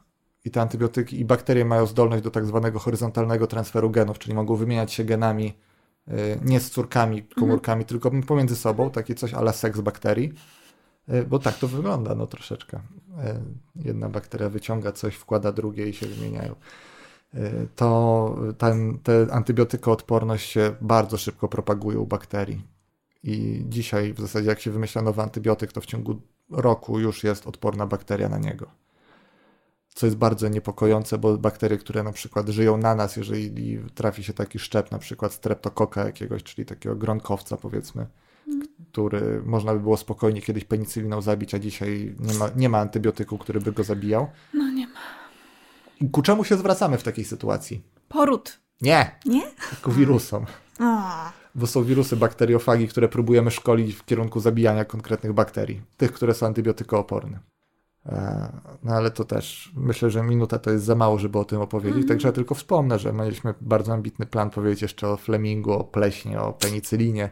i 0.45 0.51
te 0.51 0.61
antybiotyki 0.61 1.19
i 1.19 1.25
bakterie 1.25 1.65
mają 1.65 1.85
zdolność 1.85 2.23
do 2.23 2.31
tak 2.31 2.45
zwanego 2.45 2.79
horyzontalnego 2.79 3.47
transferu 3.47 3.89
genów, 3.89 4.19
czyli 4.19 4.35
mogą 4.35 4.55
wymieniać 4.55 4.93
się 4.93 5.03
genami 5.03 5.53
nie 6.45 6.59
z 6.59 6.69
córkami, 6.69 7.23
komórkami, 7.23 7.85
tylko 7.85 8.11
pomiędzy 8.27 8.55
sobą, 8.55 8.89
takie 8.91 9.15
coś 9.15 9.33
ala 9.33 9.53
seks 9.53 9.79
bakterii. 9.79 10.33
Y, 11.13 11.25
Bo 11.25 11.39
tak 11.39 11.57
to 11.57 11.67
wygląda, 11.67 12.15
no 12.15 12.27
troszeczkę. 12.27 12.77
Y, 12.77 13.83
Jedna 13.85 14.09
bakteria 14.09 14.49
wyciąga 14.49 14.91
coś, 14.91 15.15
wkłada 15.15 15.51
drugie 15.51 15.89
i 15.89 15.93
się 15.93 16.05
wymieniają. 16.07 16.55
Y, 17.35 17.67
To 17.75 18.37
ten, 18.57 18.99
te 19.03 19.27
antybiotykoodporność 19.31 20.49
się 20.49 20.75
bardzo 20.81 21.17
szybko 21.17 21.47
propaguje 21.47 21.99
u 21.99 22.05
bakterii. 22.05 22.67
I 23.23 23.65
dzisiaj 23.69 24.13
w 24.13 24.19
zasadzie 24.19 24.49
jak 24.49 24.59
się 24.59 24.71
wymyśla 24.71 25.01
nowy 25.01 25.21
antybiotyk, 25.21 25.71
to 25.71 25.81
w 25.81 25.85
ciągu 25.85 26.21
roku 26.49 26.99
już 26.99 27.23
jest 27.23 27.47
odporna 27.47 27.85
bakteria 27.87 28.29
na 28.29 28.37
niego. 28.37 28.67
Co 29.99 30.05
jest 30.05 30.17
bardzo 30.17 30.47
niepokojące, 30.47 31.17
bo 31.17 31.37
bakterie, 31.37 31.77
które 31.77 32.03
na 32.03 32.11
przykład 32.11 32.49
żyją 32.49 32.77
na 32.77 32.95
nas, 32.95 33.17
jeżeli 33.17 33.79
trafi 33.95 34.23
się 34.23 34.33
taki 34.33 34.59
szczep, 34.59 34.91
na 34.91 34.99
przykład 34.99 35.33
streptokoka 35.33 36.05
jakiegoś, 36.05 36.43
czyli 36.43 36.65
takiego 36.65 36.95
gronkowca 36.95 37.57
powiedzmy, 37.57 38.07
który 38.91 39.41
można 39.45 39.73
by 39.73 39.79
było 39.79 39.97
spokojnie 39.97 40.41
kiedyś 40.41 40.65
penicyliną 40.65 41.21
zabić, 41.21 41.55
a 41.55 41.59
dzisiaj 41.59 42.15
nie 42.19 42.33
ma, 42.33 42.49
nie 42.55 42.69
ma 42.69 42.77
antybiotyku, 42.77 43.37
który 43.37 43.61
by 43.61 43.71
go 43.71 43.83
zabijał. 43.83 44.27
No 44.53 44.71
nie 44.71 44.87
ma. 44.87 44.99
I 46.01 46.09
ku 46.09 46.21
czemu 46.21 46.43
się 46.43 46.57
zwracamy 46.57 46.97
w 46.97 47.03
takiej 47.03 47.25
sytuacji? 47.25 47.83
Poród. 48.09 48.59
Nie, 48.81 49.19
Nie? 49.25 49.41
ku 49.81 49.91
wirusom. 49.91 50.45
O, 50.79 50.85
Bo 51.55 51.67
są 51.67 51.83
wirusy 51.83 52.15
bakteriofagi, 52.15 52.87
które 52.87 53.07
próbujemy 53.07 53.51
szkolić 53.51 53.95
w 53.95 54.05
kierunku 54.05 54.39
zabijania 54.39 54.85
konkretnych 54.85 55.33
bakterii, 55.33 55.81
tych, 55.97 56.11
które 56.11 56.33
są 56.33 56.45
antybiotykooporne. 56.45 57.39
E, 58.09 58.51
No 58.83 58.93
ale 58.95 59.11
to 59.11 59.23
też 59.25 59.71
myślę, 59.75 60.09
że 60.09 60.23
minuta 60.23 60.59
to 60.59 60.71
jest 60.71 60.85
za 60.85 60.95
mało, 60.95 61.17
żeby 61.19 61.39
o 61.39 61.45
tym 61.45 61.61
opowiedzieć. 61.61 62.07
Także 62.07 62.27
ja 62.27 62.31
tylko 62.31 62.55
wspomnę, 62.55 62.99
że 62.99 63.13
mieliśmy 63.13 63.53
bardzo 63.61 63.93
ambitny 63.93 64.25
plan 64.25 64.49
powiedzieć 64.49 64.81
jeszcze 64.81 65.07
o 65.09 65.17
flemingu, 65.17 65.71
o 65.71 65.83
pleśnie, 65.83 66.41
o 66.41 66.53
penicylinie 66.53 67.29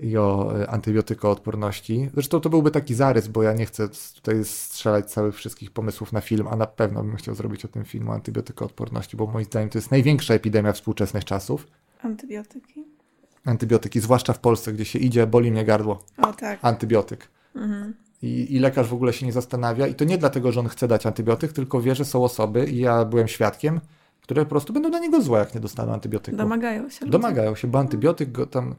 i 0.00 0.16
o 0.16 0.52
e, 0.60 0.70
antybiotykoodporności. 0.70 2.10
Zresztą 2.14 2.40
to 2.40 2.50
byłby 2.50 2.70
taki 2.70 2.94
zarys, 2.94 3.28
bo 3.28 3.42
ja 3.42 3.52
nie 3.52 3.66
chcę 3.66 3.88
tutaj 4.14 4.44
strzelać 4.44 5.10
całych 5.10 5.34
wszystkich 5.34 5.70
pomysłów 5.70 6.12
na 6.12 6.20
film, 6.20 6.48
a 6.50 6.56
na 6.56 6.66
pewno 6.66 7.02
bym 7.02 7.16
chciał 7.16 7.34
zrobić 7.34 7.64
o 7.64 7.68
tym 7.68 7.84
film 7.84 8.10
o 8.10 8.12
antybiotykoodporności, 8.14 9.16
bo 9.16 9.26
moim 9.26 9.44
zdaniem 9.44 9.68
to 9.70 9.78
jest 9.78 9.90
największa 9.90 10.34
epidemia 10.34 10.72
współczesnych 10.72 11.24
czasów 11.24 11.66
antybiotyki. 12.02 12.84
antybiotyki, 13.44 14.00
zwłaszcza 14.00 14.32
w 14.32 14.38
Polsce, 14.38 14.72
gdzie 14.72 14.84
się 14.84 14.98
idzie, 14.98 15.26
boli 15.26 15.50
mnie 15.52 15.64
gardło, 15.64 16.04
O 16.22 16.32
tak. 16.32 16.58
antybiotyk. 16.62 17.28
I, 18.22 18.54
I 18.54 18.58
lekarz 18.58 18.88
w 18.88 18.94
ogóle 18.94 19.12
się 19.12 19.26
nie 19.26 19.32
zastanawia. 19.32 19.86
I 19.86 19.94
to 19.94 20.04
nie 20.04 20.18
dlatego, 20.18 20.52
że 20.52 20.60
on 20.60 20.68
chce 20.68 20.88
dać 20.88 21.06
antybiotyk, 21.06 21.52
tylko 21.52 21.80
wie, 21.80 21.94
że 21.94 22.04
są 22.04 22.24
osoby, 22.24 22.64
i 22.64 22.78
ja 22.78 23.04
byłem 23.04 23.28
świadkiem, 23.28 23.80
które 24.20 24.44
po 24.44 24.48
prostu 24.50 24.72
będą 24.72 24.90
dla 24.90 24.98
niego 24.98 25.22
złe, 25.22 25.38
jak 25.38 25.54
nie 25.54 25.60
dostaną 25.60 25.92
antybiotyku. 25.92 26.36
Domagają 26.36 26.90
się. 26.90 27.04
ludzie. 27.04 27.12
Domagają 27.12 27.54
się, 27.54 27.68
bo 27.68 27.78
antybiotyk 27.78 28.32
go 28.32 28.46
tam... 28.46 28.74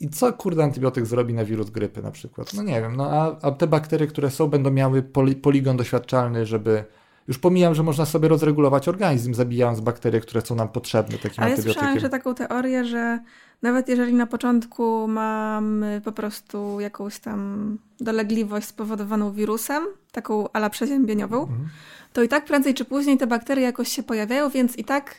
I 0.00 0.08
co 0.08 0.32
kurde 0.32 0.64
antybiotyk 0.64 1.06
zrobi 1.06 1.34
na 1.34 1.44
wirus 1.44 1.70
grypy 1.70 2.02
na 2.02 2.10
przykład? 2.10 2.54
No 2.54 2.62
nie 2.62 2.80
wiem, 2.80 2.96
no 2.96 3.10
a, 3.10 3.36
a 3.42 3.50
te 3.50 3.66
bakterie, 3.66 4.06
które 4.06 4.30
są, 4.30 4.48
będą 4.48 4.70
miały 4.70 5.02
poli, 5.02 5.36
poligon 5.36 5.76
doświadczalny, 5.76 6.46
żeby... 6.46 6.84
Już 7.28 7.38
pomijam, 7.38 7.74
że 7.74 7.82
można 7.82 8.06
sobie 8.06 8.28
rozregulować 8.28 8.88
organizm, 8.88 9.34
zabijając 9.34 9.80
bakterie, 9.80 10.20
które 10.20 10.40
są 10.40 10.54
nam 10.54 10.68
potrzebne 10.68 11.18
takim 11.18 11.44
A 11.44 11.48
ja 11.48 11.50
antybiotykiem. 11.50 11.72
słyszałam, 11.74 12.00
że 12.00 12.08
taką 12.08 12.34
teorię, 12.34 12.84
że 12.84 13.18
nawet 13.62 13.88
jeżeli 13.88 14.14
na 14.14 14.26
początku 14.26 15.08
mamy 15.08 16.00
po 16.04 16.12
prostu 16.12 16.80
jakąś 16.80 17.18
tam 17.18 17.78
dolegliwość 18.00 18.66
spowodowaną 18.66 19.32
wirusem, 19.32 19.82
taką 20.12 20.52
ala 20.52 20.70
przeziębieniową, 20.70 21.40
Mhm. 21.42 21.68
to 22.12 22.22
i 22.22 22.28
tak 22.28 22.44
prędzej 22.44 22.74
czy 22.74 22.84
później 22.84 23.18
te 23.18 23.26
bakterie 23.26 23.62
jakoś 23.64 23.88
się 23.88 24.02
pojawiają, 24.02 24.50
więc 24.50 24.76
i 24.76 24.84
tak 24.84 25.14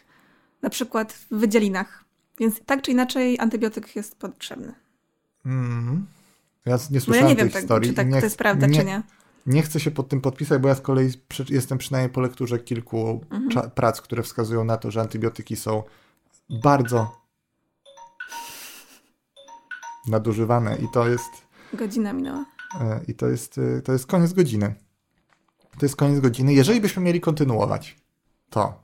na 0.62 0.70
przykład 0.70 1.14
w 1.14 1.28
wydzielinach. 1.36 2.04
Więc 2.40 2.62
tak 2.66 2.82
czy 2.82 2.92
inaczej 2.92 3.40
antybiotyk 3.40 3.96
jest 3.96 4.16
potrzebny. 4.16 4.74
Mhm. 5.46 6.06
Ja 6.66 6.76
nie 6.76 6.78
Bo 6.90 6.96
ja 6.96 7.00
słyszałem 7.02 7.28
nie 7.30 7.36
tej 7.36 7.44
wiem, 7.46 7.52
tak, 7.54 7.62
historii. 7.62 7.90
czy 7.90 7.96
tak 7.96 8.08
nie, 8.10 8.20
to 8.20 8.26
jest 8.26 8.38
prawda, 8.38 8.68
nie, 8.68 8.80
czy 8.80 8.86
nie. 8.86 9.02
Nie 9.46 9.62
chcę 9.62 9.80
się 9.80 9.92
pod 9.92 10.10
tym 10.10 10.22
podpisać, 10.22 10.62
bo 10.62 10.68
ja 10.68 10.76
z 10.76 10.82
kolei 10.82 11.10
jestem 11.50 11.78
przynajmniej 11.78 12.14
po 12.14 12.22
lekturze 12.22 12.60
kilku 12.60 13.22
Mhm. 13.32 13.72
prac, 13.72 14.02
które 14.02 14.24
wskazują 14.24 14.64
na 14.64 14.78
to, 14.78 14.92
że 14.92 15.02
antybiotyki 15.02 15.56
są 15.56 15.84
bardzo 16.50 17.22
nadużywane 20.08 20.76
i 20.78 20.88
to 20.94 21.08
jest, 21.08 21.30
Godzina 21.74 22.14
minęła. 22.14 22.46
e, 22.82 23.00
i 23.08 23.14
to 23.16 23.28
jest, 23.28 23.58
e, 23.58 23.82
to 23.82 23.92
jest 23.92 24.08
koniec 24.08 24.34
godziny. 24.34 24.76
To 25.80 25.86
jest 25.86 25.96
koniec 25.96 26.20
godziny. 26.20 26.54
Jeżeli 26.54 26.82
byśmy 26.82 27.04
mieli 27.04 27.22
kontynuować, 27.22 27.98
to 28.50 28.82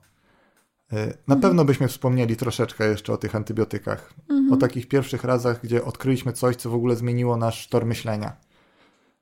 Na 1.26 1.36
pewno 1.36 1.64
byśmy 1.64 1.88
wspomnieli 1.88 2.36
troszeczkę 2.36 2.88
jeszcze 2.88 3.12
o 3.12 3.16
tych 3.16 3.34
antybiotykach. 3.36 4.14
O 4.52 4.56
takich 4.56 4.88
pierwszych 4.88 5.24
razach, 5.24 5.60
gdzie 5.62 5.84
odkryliśmy 5.84 6.32
coś, 6.32 6.56
co 6.56 6.70
w 6.70 6.74
ogóle 6.74 6.96
zmieniło 6.96 7.36
nasz 7.36 7.68
tor 7.68 7.86
myślenia. 7.86 8.36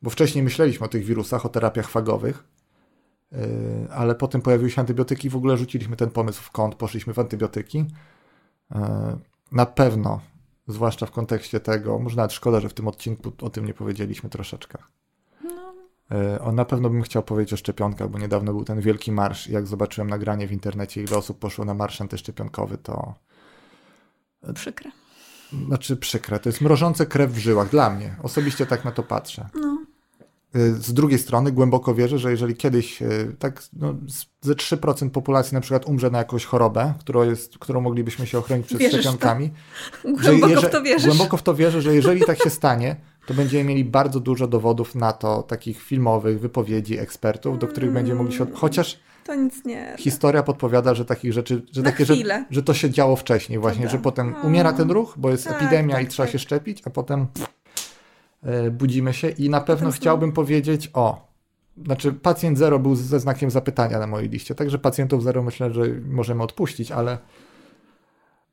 Bo 0.03 0.11
wcześniej 0.11 0.45
myśleliśmy 0.45 0.87
o 0.87 0.89
tych 0.89 1.05
wirusach, 1.05 1.47
o 1.47 1.49
terapiach 1.49 1.89
fagowych, 1.89 2.45
yy, 3.33 3.39
ale 3.91 4.15
potem 4.15 4.43
pojawiły 4.43 4.71
się 4.71 4.81
antybiotyki 4.81 5.27
i 5.27 5.31
w 5.31 5.37
ogóle 5.37 5.57
rzuciliśmy 5.57 5.97
ten 5.97 6.11
pomysł 6.11 6.43
w 6.43 6.51
kąt, 6.51 6.75
poszliśmy 6.75 7.15
w 7.15 7.19
antybiotyki. 7.19 7.79
Yy, 8.71 8.79
Na 9.53 9.67
pewno, 9.67 10.21
zwłaszcza 10.69 11.07
w 11.07 11.11
kontekście 11.11 11.61
tego, 11.61 11.99
może 11.99 12.17
nawet 12.17 12.33
szkoda, 12.33 12.61
że 12.61 12.69
w 12.69 12.75
tym 12.75 12.89
odcinku 12.89 13.33
o 13.43 13.51
tym 13.51 13.67
nie 13.67 13.75
powiedzieliśmy 13.75 14.31
troszeczkę. 14.31 14.79
No, 15.45 15.75
O, 16.41 16.53
na 16.53 16.65
pewno 16.65 16.91
bym 16.91 17.03
chciał 17.03 17.23
powiedzieć 17.23 17.53
o 17.53 17.57
szczepionkach, 17.57 18.09
bo 18.11 18.19
niedawno 18.19 18.53
był 18.53 18.65
ten 18.65 18.81
wielki 18.81 19.13
marsz 19.13 19.49
jak 19.49 19.67
zobaczyłem 19.67 20.11
nagranie 20.11 20.49
w 20.49 20.53
internecie, 20.53 21.03
ile 21.03 21.17
osób 21.17 21.39
poszło 21.39 21.65
na 21.65 21.75
marsz 21.75 22.01
antyszczepionkowy, 22.01 22.79
to 22.79 23.15
przykre. 24.55 24.91
znaczy 25.67 25.97
przykre. 25.97 26.39
To 26.39 26.49
jest 26.49 26.61
mrożące 26.61 27.07
krew 27.07 27.33
w 27.33 27.39
żyłach 27.39 27.69
dla 27.71 27.91
mnie. 27.91 28.17
Osobiście 28.23 28.67
tak 28.67 28.85
na 28.85 28.93
to 28.93 29.03
patrzę. 29.03 29.49
No, 29.55 29.76
Y, 29.76 29.76
Z 30.55 30.93
drugiej 30.93 31.19
strony 31.19 31.53
głęboko 31.53 31.95
wierzę, 31.95 32.19
że 32.19 32.31
jeżeli 32.31 32.55
kiedyś 32.55 33.03
y, 33.03 33.37
tak 33.39 33.63
no, 33.73 33.95
ze 34.41 34.55
3% 34.55 35.11
populacji 35.11 35.55
na 35.55 35.61
przykład 35.61 35.87
umrze 35.87 36.11
na 36.11 36.19
jakąś 36.19 36.45
chorobę, 36.45 36.95
którą, 36.99 37.23
jest, 37.23 37.59
którą 37.59 37.81
moglibyśmy 37.81 38.27
się 38.27 38.39
ochronić 38.39 38.67
przed 38.67 38.79
Wierzysz 38.79 39.01
w 39.01 39.03
to? 39.05 39.09
szczepionkami, 39.11 39.51
głęboko 40.05 40.53
jeże- 40.53 40.69
w 40.69 40.71
to 40.71 40.83
wierzysz. 40.83 41.07
Głęboko 41.07 41.37
w 41.37 41.43
to 41.43 41.55
wierzę, 41.55 41.83
że 41.83 41.95
jeżeli 41.95 42.21
tak 42.25 42.43
się 42.43 42.51
stanie, 42.51 42.97
to 43.27 43.35
będziemy 43.35 43.65
mieli 43.65 43.85
bardzo 43.85 44.21
dużo 44.21 44.47
dowodów 44.47 44.95
na 44.95 45.13
to, 45.13 45.43
takich 45.43 45.83
filmowych 45.83 46.41
wypowiedzi 46.41 46.99
ekspertów, 46.99 47.59
do 47.59 47.67
których 47.67 47.93
będziemy 47.93 48.19
mogli 48.23 48.37
się... 48.39 48.47
Chociaż 48.55 48.99
To 49.25 49.35
nic 49.35 49.65
nie. 49.65 49.95
historia 49.99 50.43
podpowiada, 50.43 50.95
że 50.95 51.05
takich 51.05 51.33
rzeczy, 51.33 51.63
że, 51.73 51.83
Na 51.83 51.91
takie, 51.91 52.05
że, 52.05 52.15
chwilę. 52.15 52.45
że 52.51 52.63
to 52.63 52.75
się 52.75 52.91
działo 52.91 53.17
wcześniej 53.17 53.59
właśnie, 53.59 53.81
Prawda. 53.81 53.99
że 53.99 54.03
potem 54.03 54.35
umiera 54.45 54.73
ten 54.73 54.91
ruch, 54.91 55.15
bo 55.17 55.31
jest 55.31 55.45
Tak, 55.45 55.57
epidemia 55.63 55.95
tak, 55.95 56.05
i 56.05 56.09
trzeba 56.09 56.27
tak. 56.27 56.33
się 56.33 56.39
szczepić, 56.39 56.83
a 56.87 56.91
potem 56.91 57.27
pff, 57.27 57.56
budzimy 58.71 59.15
się 59.15 59.29
i 59.29 59.51
na 59.51 59.61
pewno 59.61 59.91
chciałbym 59.91 60.33
powiedzieć 60.33 60.91
o, 60.95 61.29
znaczy 61.85 62.13
pacjent 62.13 62.59
zero 62.59 62.79
był 62.79 62.97
ze 62.97 63.21
znakiem 63.21 63.51
zapytania 63.51 63.99
na 63.99 64.07
mojej 64.07 64.29
liście, 64.29 64.55
także 64.55 64.79
pacjentów 64.79 65.23
zero 65.23 65.43
myślę, 65.43 65.73
że 65.73 65.83
możemy 66.09 66.43
odpuścić, 66.43 66.93
ale 66.93 67.19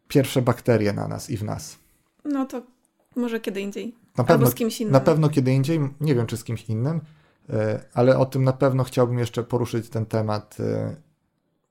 pierwsze 0.07 0.41
bakterie 0.41 0.93
na 0.93 1.07
nas 1.07 1.29
i 1.29 1.37
w 1.37 1.43
nas. 1.43 1.77
No 2.25 2.45
to 2.45 2.61
może 3.15 3.39
kiedy 3.39 3.61
indziej. 3.61 3.95
Na 4.17 4.23
pewno, 4.23 4.45
Albo 4.45 4.51
z 4.51 4.55
kimś 4.55 4.81
innym. 4.81 4.93
na 4.93 4.99
pewno 4.99 5.29
kiedy 5.29 5.53
indziej, 5.53 5.79
nie 6.01 6.15
wiem 6.15 6.25
czy 6.25 6.37
z 6.37 6.43
kimś 6.43 6.69
innym, 6.69 7.01
e, 7.49 7.79
ale 7.93 8.17
o 8.17 8.25
tym 8.25 8.43
na 8.43 8.53
pewno 8.53 8.83
chciałbym 8.83 9.19
jeszcze 9.19 9.43
poruszyć 9.43 9.89
ten 9.89 10.05
temat, 10.05 10.57
e, 10.59 10.95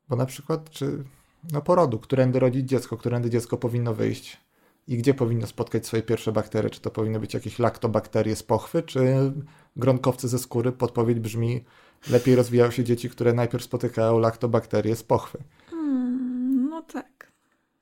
bo 0.08 0.16
na 0.16 0.26
przykład 0.26 0.70
czy 0.70 1.04
no 1.52 1.62
porodu, 1.62 1.98
którędy 1.98 2.38
rodzić 2.38 2.68
dziecko, 2.68 2.96
którędy 2.96 3.30
dziecko 3.30 3.56
powinno 3.56 3.94
wyjść 3.94 4.40
i 4.86 4.96
gdzie 4.96 5.14
powinno 5.14 5.46
spotkać 5.46 5.86
swoje 5.86 6.02
pierwsze 6.02 6.32
bakterie, 6.32 6.70
czy 6.70 6.80
to 6.80 6.90
powinny 6.90 7.20
być 7.20 7.34
jakieś 7.34 7.58
laktobakterie 7.58 8.36
z 8.36 8.42
pochwy, 8.42 8.82
czy 8.82 9.32
gronkowce 9.76 10.28
ze 10.28 10.38
skóry, 10.38 10.72
podpowiedź 10.72 11.20
brzmi 11.20 11.64
lepiej 12.10 12.36
rozwijają 12.36 12.70
się 12.70 12.84
dzieci, 12.84 13.10
które 13.10 13.32
najpierw 13.32 13.64
spotykają 13.64 14.18
laktobakterie 14.18 14.96
z 14.96 15.02
pochwy. 15.02 15.38
Mm, 15.72 16.68
no 16.70 16.82
tak. 16.82 17.32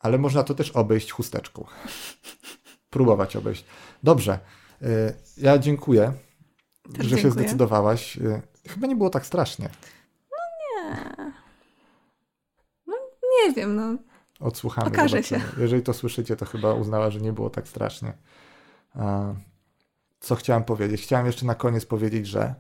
Ale 0.01 0.19
można 0.19 0.43
to 0.43 0.55
też 0.55 0.71
obejść 0.71 1.13
chusteczką. 1.13 1.65
Próbować 2.91 3.37
obejść. 3.37 3.65
Dobrze. 4.03 4.39
y, 4.83 4.87
Ja 5.37 5.59
dziękuję, 5.59 6.13
Też 6.97 7.07
że 7.07 7.17
się 7.17 7.23
dziękuję. 7.23 7.33
zdecydowałaś. 7.45 8.17
Y, 8.17 8.43
Chyba 8.69 8.87
nie 8.87 8.97
było 8.97 9.11
tak 9.11 9.27
strasznie. 9.27 9.69
Nie. 10.85 10.97
No 12.87 12.95
nie 13.47 13.53
wiem, 13.55 13.77
no. 13.77 13.97
Odsłuchamy. 14.41 14.89
Okaże 14.89 15.23
zobaczymy. 15.23 15.53
Jeżeli 15.59 15.83
to 15.83 15.93
słyszycie, 15.95 16.37
to 16.37 16.47
chyba 16.47 16.75
uznała, 16.75 17.11
że 17.11 17.21
nie 17.21 17.33
było 17.33 17.51
tak 17.51 17.69
strasznie. 17.69 18.13
Co 20.21 20.37
chciałem 20.37 20.65
powiedzieć? 20.65 21.03
Chciałem 21.03 21.27
jeszcze 21.27 21.47
na 21.47 21.55
koniec 21.55 21.87
powiedzieć, 21.87 22.27
że 22.27 22.55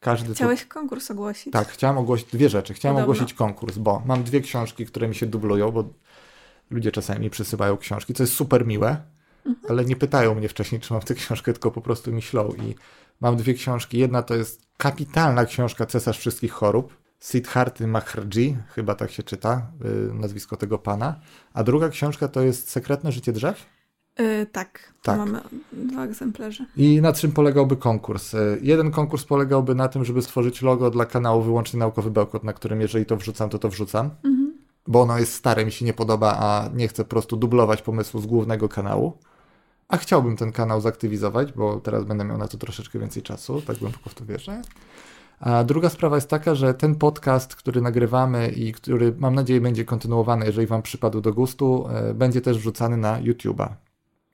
każdy. 0.00 0.34
Chciałeś 0.34 0.64
konkurs 0.66 1.10
ogłosić. 1.10 1.52
Tak, 1.52 1.68
chciałem 1.68 1.98
ogłosić 1.98 2.26
dwie 2.30 2.48
rzeczy. 2.48 2.74
Chciałem 2.74 2.96
Podobno. 2.96 3.12
ogłosić 3.14 3.34
konkurs, 3.34 3.78
bo 3.78 4.02
mam 4.06 4.24
dwie 4.24 4.40
książki, 4.40 4.86
które 4.86 5.08
mi 5.08 5.14
się 5.14 5.26
dublują, 5.26 5.70
bo 5.70 5.84
ludzie 6.70 6.92
czasami 6.92 7.20
mi 7.20 7.30
przysyłają 7.30 7.76
książki, 7.76 8.14
co 8.14 8.22
jest 8.22 8.34
super 8.34 8.66
miłe, 8.66 8.96
Mhm. 9.46 9.66
ale 9.70 9.84
nie 9.84 9.96
pytają 9.96 10.34
mnie 10.34 10.48
wcześniej, 10.48 10.80
czy 10.80 10.92
mam 10.92 11.02
tę 11.02 11.14
książkę, 11.14 11.52
tylko 11.52 11.70
po 11.70 11.80
prostu 11.80 12.12
mi 12.12 12.22
ślą. 12.22 12.48
I 12.48 12.74
mam 13.20 13.36
dwie 13.36 13.54
książki. 13.54 13.98
Jedna 13.98 14.22
to 14.22 14.34
jest 14.34 14.62
kapitalna 14.76 15.44
książka 15.44 15.86
Cesarz 15.86 16.18
Wszystkich 16.18 16.52
Chorób, 16.52 17.01
Siddharty 17.22 17.86
Maharji, 17.86 18.56
chyba 18.74 18.94
tak 18.94 19.10
się 19.10 19.22
czyta, 19.22 19.66
y, 20.10 20.14
nazwisko 20.14 20.56
tego 20.56 20.78
pana. 20.78 21.20
A 21.54 21.64
druga 21.64 21.88
książka 21.88 22.28
to 22.28 22.40
jest 22.40 22.70
Sekretne 22.70 23.12
życie 23.12 23.32
drzew. 23.32 23.66
Y, 24.20 24.46
tak, 24.52 24.92
Tak. 25.02 25.18
mamy 25.18 25.40
dwa 25.72 26.04
egzemplarze. 26.04 26.66
I 26.76 27.00
na 27.00 27.12
czym 27.12 27.32
polegałby 27.32 27.76
konkurs? 27.76 28.34
Y, 28.34 28.58
Jeden 28.62 28.90
konkurs 28.90 29.24
polegałby 29.24 29.74
na 29.74 29.88
tym, 29.88 30.04
żeby 30.04 30.22
stworzyć 30.22 30.62
logo 30.62 30.90
dla 30.90 31.06
kanału 31.06 31.42
Wyłącznie 31.42 31.78
Naukowy 31.80 32.10
Bełkot, 32.10 32.44
na 32.44 32.52
którym 32.52 32.80
jeżeli 32.80 33.06
to 33.06 33.16
wrzucam, 33.16 33.50
to 33.50 33.58
to 33.58 33.68
wrzucam. 33.68 34.10
Mhm. 34.24 34.52
Bo 34.86 35.00
ono 35.02 35.18
jest 35.18 35.34
stare, 35.34 35.64
mi 35.64 35.72
się 35.72 35.84
nie 35.84 35.94
podoba, 35.94 36.36
a 36.38 36.70
nie 36.74 36.88
chcę 36.88 37.04
po 37.04 37.10
prostu 37.10 37.36
dublować 37.36 37.82
pomysłu 37.82 38.20
z 38.20 38.26
głównego 38.26 38.68
kanału. 38.68 39.18
A 39.88 39.96
chciałbym 39.96 40.36
ten 40.36 40.52
kanał 40.52 40.80
zaktywizować, 40.80 41.52
bo 41.52 41.80
teraz 41.80 42.04
będę 42.04 42.24
miał 42.24 42.38
na 42.38 42.48
to 42.48 42.58
troszeczkę 42.58 42.98
więcej 42.98 43.22
czasu, 43.22 43.62
tak 43.66 43.76
głęboko 43.76 44.10
w 44.10 44.14
to 44.14 44.24
wierzę. 44.24 44.62
A 45.42 45.64
druga 45.64 45.88
sprawa 45.88 46.16
jest 46.16 46.28
taka, 46.28 46.54
że 46.54 46.74
ten 46.74 46.94
podcast, 46.94 47.56
który 47.56 47.80
nagrywamy 47.80 48.48
i 48.48 48.72
który 48.72 49.14
mam 49.18 49.34
nadzieję 49.34 49.60
będzie 49.60 49.84
kontynuowany, 49.84 50.46
jeżeli 50.46 50.66
Wam 50.66 50.82
przypadł 50.82 51.20
do 51.20 51.32
gustu, 51.32 51.88
e, 51.88 52.14
będzie 52.14 52.40
też 52.40 52.58
wrzucany 52.58 52.96
na 52.96 53.22
YouTube'a. 53.22 53.68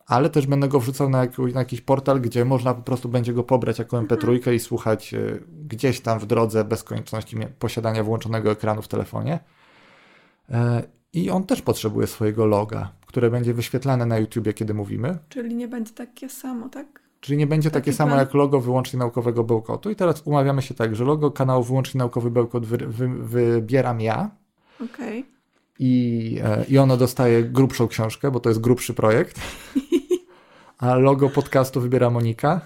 Ale 0.06 0.30
też 0.30 0.46
będę 0.46 0.68
go 0.68 0.80
wrzucał 0.80 1.10
na, 1.10 1.20
jakiś, 1.20 1.54
na 1.54 1.60
jakiś 1.60 1.80
portal, 1.80 2.20
gdzie 2.20 2.44
można 2.44 2.74
po 2.74 2.82
prostu 2.82 3.08
będzie 3.08 3.32
go 3.32 3.44
pobrać 3.44 3.78
jako 3.78 4.02
MP3 4.02 4.52
i 4.52 4.58
słuchać 4.58 5.14
e, 5.14 5.18
gdzieś 5.68 6.00
tam 6.00 6.18
w 6.18 6.26
drodze 6.26 6.64
bez 6.64 6.84
konieczności 6.84 7.36
posiadania 7.58 8.04
włączonego 8.04 8.50
ekranu 8.50 8.82
w 8.82 8.88
telefonie. 8.88 9.38
E, 10.50 10.82
I 11.12 11.30
on 11.30 11.44
też 11.44 11.62
potrzebuje 11.62 12.06
swojego 12.06 12.46
loga, 12.46 12.92
które 13.06 13.30
będzie 13.30 13.54
wyświetlane 13.54 14.06
na 14.06 14.18
YouTubie, 14.18 14.52
kiedy 14.52 14.74
mówimy. 14.74 15.18
Czyli 15.28 15.54
nie 15.54 15.68
będzie 15.68 15.92
takie 15.92 16.28
samo, 16.28 16.68
tak? 16.68 17.07
Czyli 17.20 17.38
nie 17.38 17.46
będzie 17.46 17.70
Taki 17.70 17.80
takie 17.84 17.92
samo 17.92 18.08
plan. 18.08 18.18
jak 18.20 18.34
logo 18.34 18.60
wyłącznie 18.60 18.98
naukowego 18.98 19.44
bełkotu. 19.44 19.90
I 19.90 19.96
teraz 19.96 20.22
umawiamy 20.24 20.62
się 20.62 20.74
tak, 20.74 20.96
że 20.96 21.04
logo 21.04 21.30
kanału 21.30 21.64
wyłącznie 21.64 21.98
naukowy 21.98 22.30
bełkot 22.30 22.66
wy, 22.66 22.76
wy, 22.76 23.08
wybieram 23.08 24.00
ja 24.00 24.30
Okej. 24.84 25.26
i, 25.78 26.40
e, 26.44 26.64
i 26.68 26.78
ono 26.78 26.96
dostaje 26.96 27.42
grubszą 27.44 27.88
książkę, 27.88 28.30
bo 28.30 28.40
to 28.40 28.48
jest 28.48 28.60
grubszy 28.60 28.94
projekt. 28.94 29.40
A 30.78 30.94
logo 30.94 31.28
podcastu 31.30 31.80
wybiera 31.80 32.10
Monika. 32.10 32.60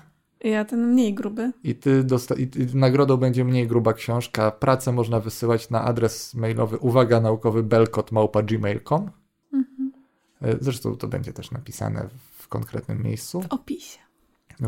Ja 0.45 0.65
ten 0.65 0.87
mniej 0.93 1.15
gruby. 1.15 1.53
I, 1.65 1.75
ty 1.75 2.05
dosta- 2.05 2.35
i, 2.39 2.43
i 2.63 2.77
nagrodą 2.77 3.17
będzie 3.17 3.45
mniej 3.45 3.67
gruba 3.67 3.93
książka. 3.93 4.51
Pracę 4.51 4.93
można 4.93 5.21
wysyłać 5.21 5.71
na 5.71 5.85
adres 5.85 6.35
mailowy 6.35 6.79
uwaga 6.79 7.21
naukowy 7.21 7.63
belkot 7.63 8.13
małpa 8.13 8.43
gmail.com. 8.43 9.11
Mhm. 9.53 9.93
E, 10.43 10.57
Zresztą 10.61 10.97
to 10.97 11.09
będzie 11.09 11.33
też 11.33 11.51
napisane 11.51 12.09
w 12.39 12.49
konkretnym 12.49 13.03
miejscu. 13.03 13.43
W 13.43 13.53
opisie. 13.53 13.99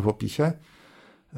W 0.00 0.08
opisie. 0.08 0.52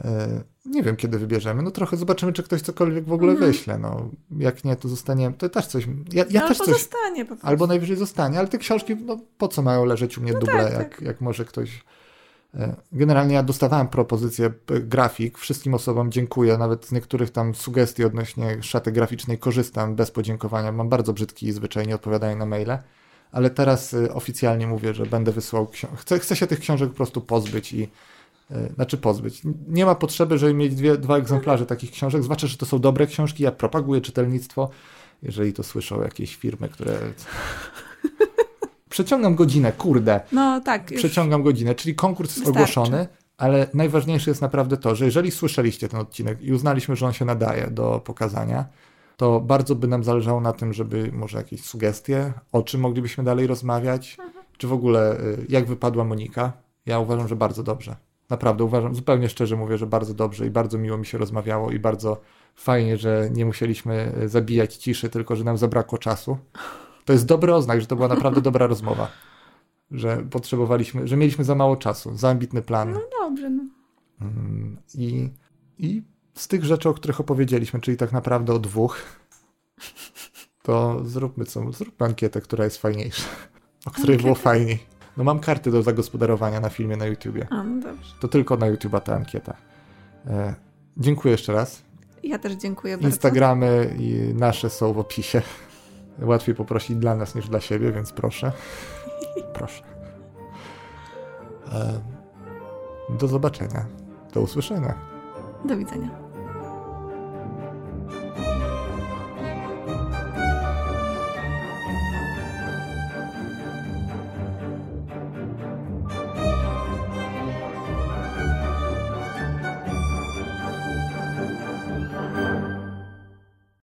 E, 0.05 0.41
Nie 0.67 0.83
wiem, 0.83 0.97
kiedy 0.97 1.19
wybierzemy. 1.19 1.63
No 1.63 1.71
trochę 1.71 1.97
zobaczymy, 1.97 2.33
czy 2.33 2.43
ktoś 2.43 2.63
cokolwiek 2.63 3.05
w 3.05 3.13
ogóle 3.13 3.33
Mhm. 3.33 3.53
wyśle. 3.53 3.79
No, 3.79 4.11
jak 4.39 4.65
nie, 4.65 4.77
to 4.77 4.89
zostanie. 4.89 5.33
To 5.39 5.49
też 5.49 5.67
coś. 5.67 5.89
Ja, 6.13 6.25
ja 6.31 6.41
Albo 6.43 6.49
też 6.55 6.59
coś. 6.59 6.69
zostanie 6.69 7.25
po 7.25 7.29
prostu. 7.29 7.47
Albo 7.47 7.67
najwyżej 7.67 7.97
zostanie, 7.97 8.39
ale 8.39 8.49
te 8.49 8.59
książki, 8.59 8.97
no 8.97 9.19
po 9.39 9.49
co 9.49 9.63
mają 9.63 9.85
leżeć 9.85 10.19
u 10.19 10.23
mnie 10.23 10.33
duble, 10.33 10.47
tak, 10.47 10.73
jak, 10.73 10.89
tak. 10.91 11.01
jak 11.03 11.21
może 11.21 11.45
ktoś. 11.45 11.85
e, 12.55 12.77
Generalnie 12.93 13.35
ja 13.35 13.43
dostawałem 13.43 13.89
propozycję 13.89 14.51
p- 14.51 14.81
grafik. 14.81 15.39
Wszystkim 15.39 15.75
osobom 15.75 16.13
dziękuję. 16.13 16.59
Nawet 16.59 16.87
z 16.87 16.93
niektórych 16.93 17.31
tam 17.31 17.55
sugestii 17.55 18.05
odnośnie 18.05 18.63
szaty 18.63 18.93
graficznej 18.93 19.39
korzystam 19.39 19.95
bez 19.97 20.11
podziękowania. 20.11 20.73
Mam 20.73 20.89
bardzo 20.89 21.13
brzydki 21.13 21.53
zwyczaj, 21.53 21.87
nie 21.87 21.95
odpowiadają 21.95 22.37
na 22.37 22.47
maile. 22.47 22.79
Ale 23.33 23.51
teraz 23.51 23.95
oficjalnie 24.15 24.67
mówię, 24.67 24.95
że 24.95 25.07
będę 25.07 25.33
książki. 25.67 25.97
Chcę, 25.97 26.19
chcę 26.19 26.37
się 26.37 26.47
tych 26.47 26.61
książek 26.61 26.91
po 26.91 26.97
prostu 26.97 27.21
pozbyć 27.21 27.73
i 27.73 27.89
znaczy 28.75 28.97
pozbyć. 28.99 29.43
Nie 29.69 29.87
ma 29.87 29.95
potrzeby, 29.95 30.39
żeby 30.39 30.55
mieć 30.55 30.75
dwie, 30.75 30.99
dwa 30.99 31.17
egzemplarze 31.17 31.67
takich 31.67 31.91
książek, 31.91 32.23
zwłaszcza, 32.23 32.47
że 32.47 32.57
to 32.57 32.67
są 32.67 32.79
dobre 32.79 33.07
książki. 33.07 33.43
Ja 33.43 33.53
propaguję 33.53 34.01
czytelnictwo. 34.01 34.71
Jeżeli 35.23 35.53
to 35.53 35.63
słyszą 35.63 36.03
jakieś 36.03 36.37
firmy, 36.37 36.69
które. 36.69 36.99
Przeciągam 38.89 39.35
godzinę, 39.35 39.73
kurde. 39.73 40.21
No 40.33 40.61
tak. 40.61 40.85
Przeciągam 40.97 41.43
godzinę, 41.43 41.75
czyli 41.75 41.95
konkurs 41.95 42.31
jest 42.37 42.39
Wystarczy. 42.49 42.81
ogłoszony, 42.81 43.07
ale 43.39 43.67
najważniejsze 43.75 44.31
jest 44.31 44.43
naprawdę 44.43 44.77
to, 44.77 44.95
że 44.95 45.05
jeżeli 45.05 45.31
słyszeliście 45.31 45.89
ten 45.89 46.01
odcinek 46.01 46.43
i 46.43 46.53
uznaliśmy, 46.53 46.97
że 46.97 47.07
on 47.07 47.13
się 47.13 47.25
nadaje 47.25 47.67
do 47.71 48.01
pokazania, 48.05 48.65
to 49.17 49.41
bardzo 49.41 49.75
by 49.75 49.89
nam 49.89 50.05
zależało 50.05 50.41
na 50.41 50.53
tym, 50.53 50.73
żeby 50.73 51.11
może 51.13 51.39
jakieś 51.39 51.65
sugestie, 51.65 52.33
o 52.53 52.63
czym 52.63 52.81
moglibyśmy 52.81 53.25
dalej 53.25 53.47
rozmawiać, 53.47 54.17
Mhm. 54.19 54.45
czy 54.59 54.67
w 54.69 54.73
ogóle 54.73 55.21
y, 55.21 55.47
jak 55.49 55.67
wypadła 55.67 56.05
Monika. 56.05 56.53
Ja 56.87 56.99
uważam, 56.99 57.29
że 57.29 57.37
bardzo 57.37 57.63
dobrze. 57.63 57.97
Naprawdę 58.31 58.65
uważam, 58.65 58.95
zupełnie 58.95 59.29
szczerze 59.29 59.57
mówię, 59.57 59.79
że 59.79 59.87
bardzo 59.87 60.15
dobrze 60.15 60.47
i 60.47 60.51
bardzo 60.51 60.79
miło 60.79 60.99
mi 60.99 61.07
się 61.07 61.19
rozmawiało 61.19 61.71
i 61.71 61.79
bardzo 61.79 62.21
fajnie, 62.55 62.97
że 62.97 63.29
nie 63.33 63.47
musieliśmy 63.47 64.13
y, 64.23 64.29
zabijać 64.29 64.77
ciszy, 64.77 65.09
tylko 65.11 65.37
że 65.37 65.45
nam 65.45 65.59
zabrakło 65.59 65.99
czasu. 65.99 66.39
To 67.05 67.13
jest 67.13 67.27
dobry 67.27 67.55
oznak, 67.55 67.81
że 67.81 67.87
to 67.87 67.97
była 67.97 68.09
naprawdę 68.09 68.41
dobra 68.41 68.67
rozmowa. 68.77 69.09
Że 69.91 70.27
potrzebowaliśmy, 70.31 71.09
że 71.09 71.17
mieliśmy 71.17 71.45
za 71.45 71.55
mało 71.55 71.77
czasu, 71.77 72.17
za 72.17 72.29
ambitny 72.29 72.63
plan. 72.63 72.93
No 72.93 73.01
dobrze, 73.21 73.51
no. 73.51 73.65
Mm, 74.21 74.77
I, 74.95 75.31
I 75.79 76.03
z 76.35 76.49
tych 76.49 76.65
rzeczy, 76.65 76.89
o 76.89 76.95
których 76.95 77.21
opowiedzieliśmy, 77.21 77.81
czyli 77.81 77.97
tak 77.97 78.13
naprawdę 78.13 78.53
o 78.55 78.59
dwóch, 78.59 78.99
to 80.63 81.01
zróbmy 81.05 81.45
co, 81.45 81.73
zróbmy 81.73 82.07
ankietę, 82.07 82.41
która 82.41 82.65
jest 82.65 82.79
fajniejsza. 82.79 83.23
O 83.87 83.91
której 83.91 84.17
było 84.17 84.29
Ankietę? 84.29 84.45
fajniej. 84.45 84.96
No 85.17 85.25
mam 85.25 85.39
karty 85.41 85.71
do 85.71 85.83
zagospodarowania 85.83 86.61
na 86.61 86.69
filmie 86.69 86.97
na 86.97 87.07
YouTubie. 87.07 87.47
A, 87.51 87.63
no 87.63 87.83
dobrze. 87.83 88.15
To 88.21 88.29
tylko 88.29 88.57
na 88.57 88.67
YouTube'a 88.67 89.01
ta 89.01 89.15
ankieta. 89.15 89.57
E, 90.27 90.55
dziękuję 90.97 91.33
jeszcze 91.33 91.53
raz. 91.53 91.83
Ja 92.23 92.39
też 92.39 92.53
dziękuję 92.53 92.97
bardzo. 92.97 93.09
Instagramy 93.09 93.97
i 93.99 94.35
nasze 94.35 94.71
są 94.71 94.93
w 94.93 94.99
opisie. 94.99 95.43
Łatwiej 96.23 96.55
poprosić 96.55 96.97
dla 96.97 97.17
nas 97.17 97.35
niż 97.35 97.49
dla 97.49 97.61
siebie, 97.61 97.93
więc 97.93 98.13
proszę. 98.13 98.53
Proszę. 99.55 99.83
E, 101.73 102.01
do 103.19 103.29
zobaczenia. 103.29 103.87
Do 104.35 104.41
usłyszenia. 104.41 104.95
Do 105.65 105.77
widzenia. 105.77 106.26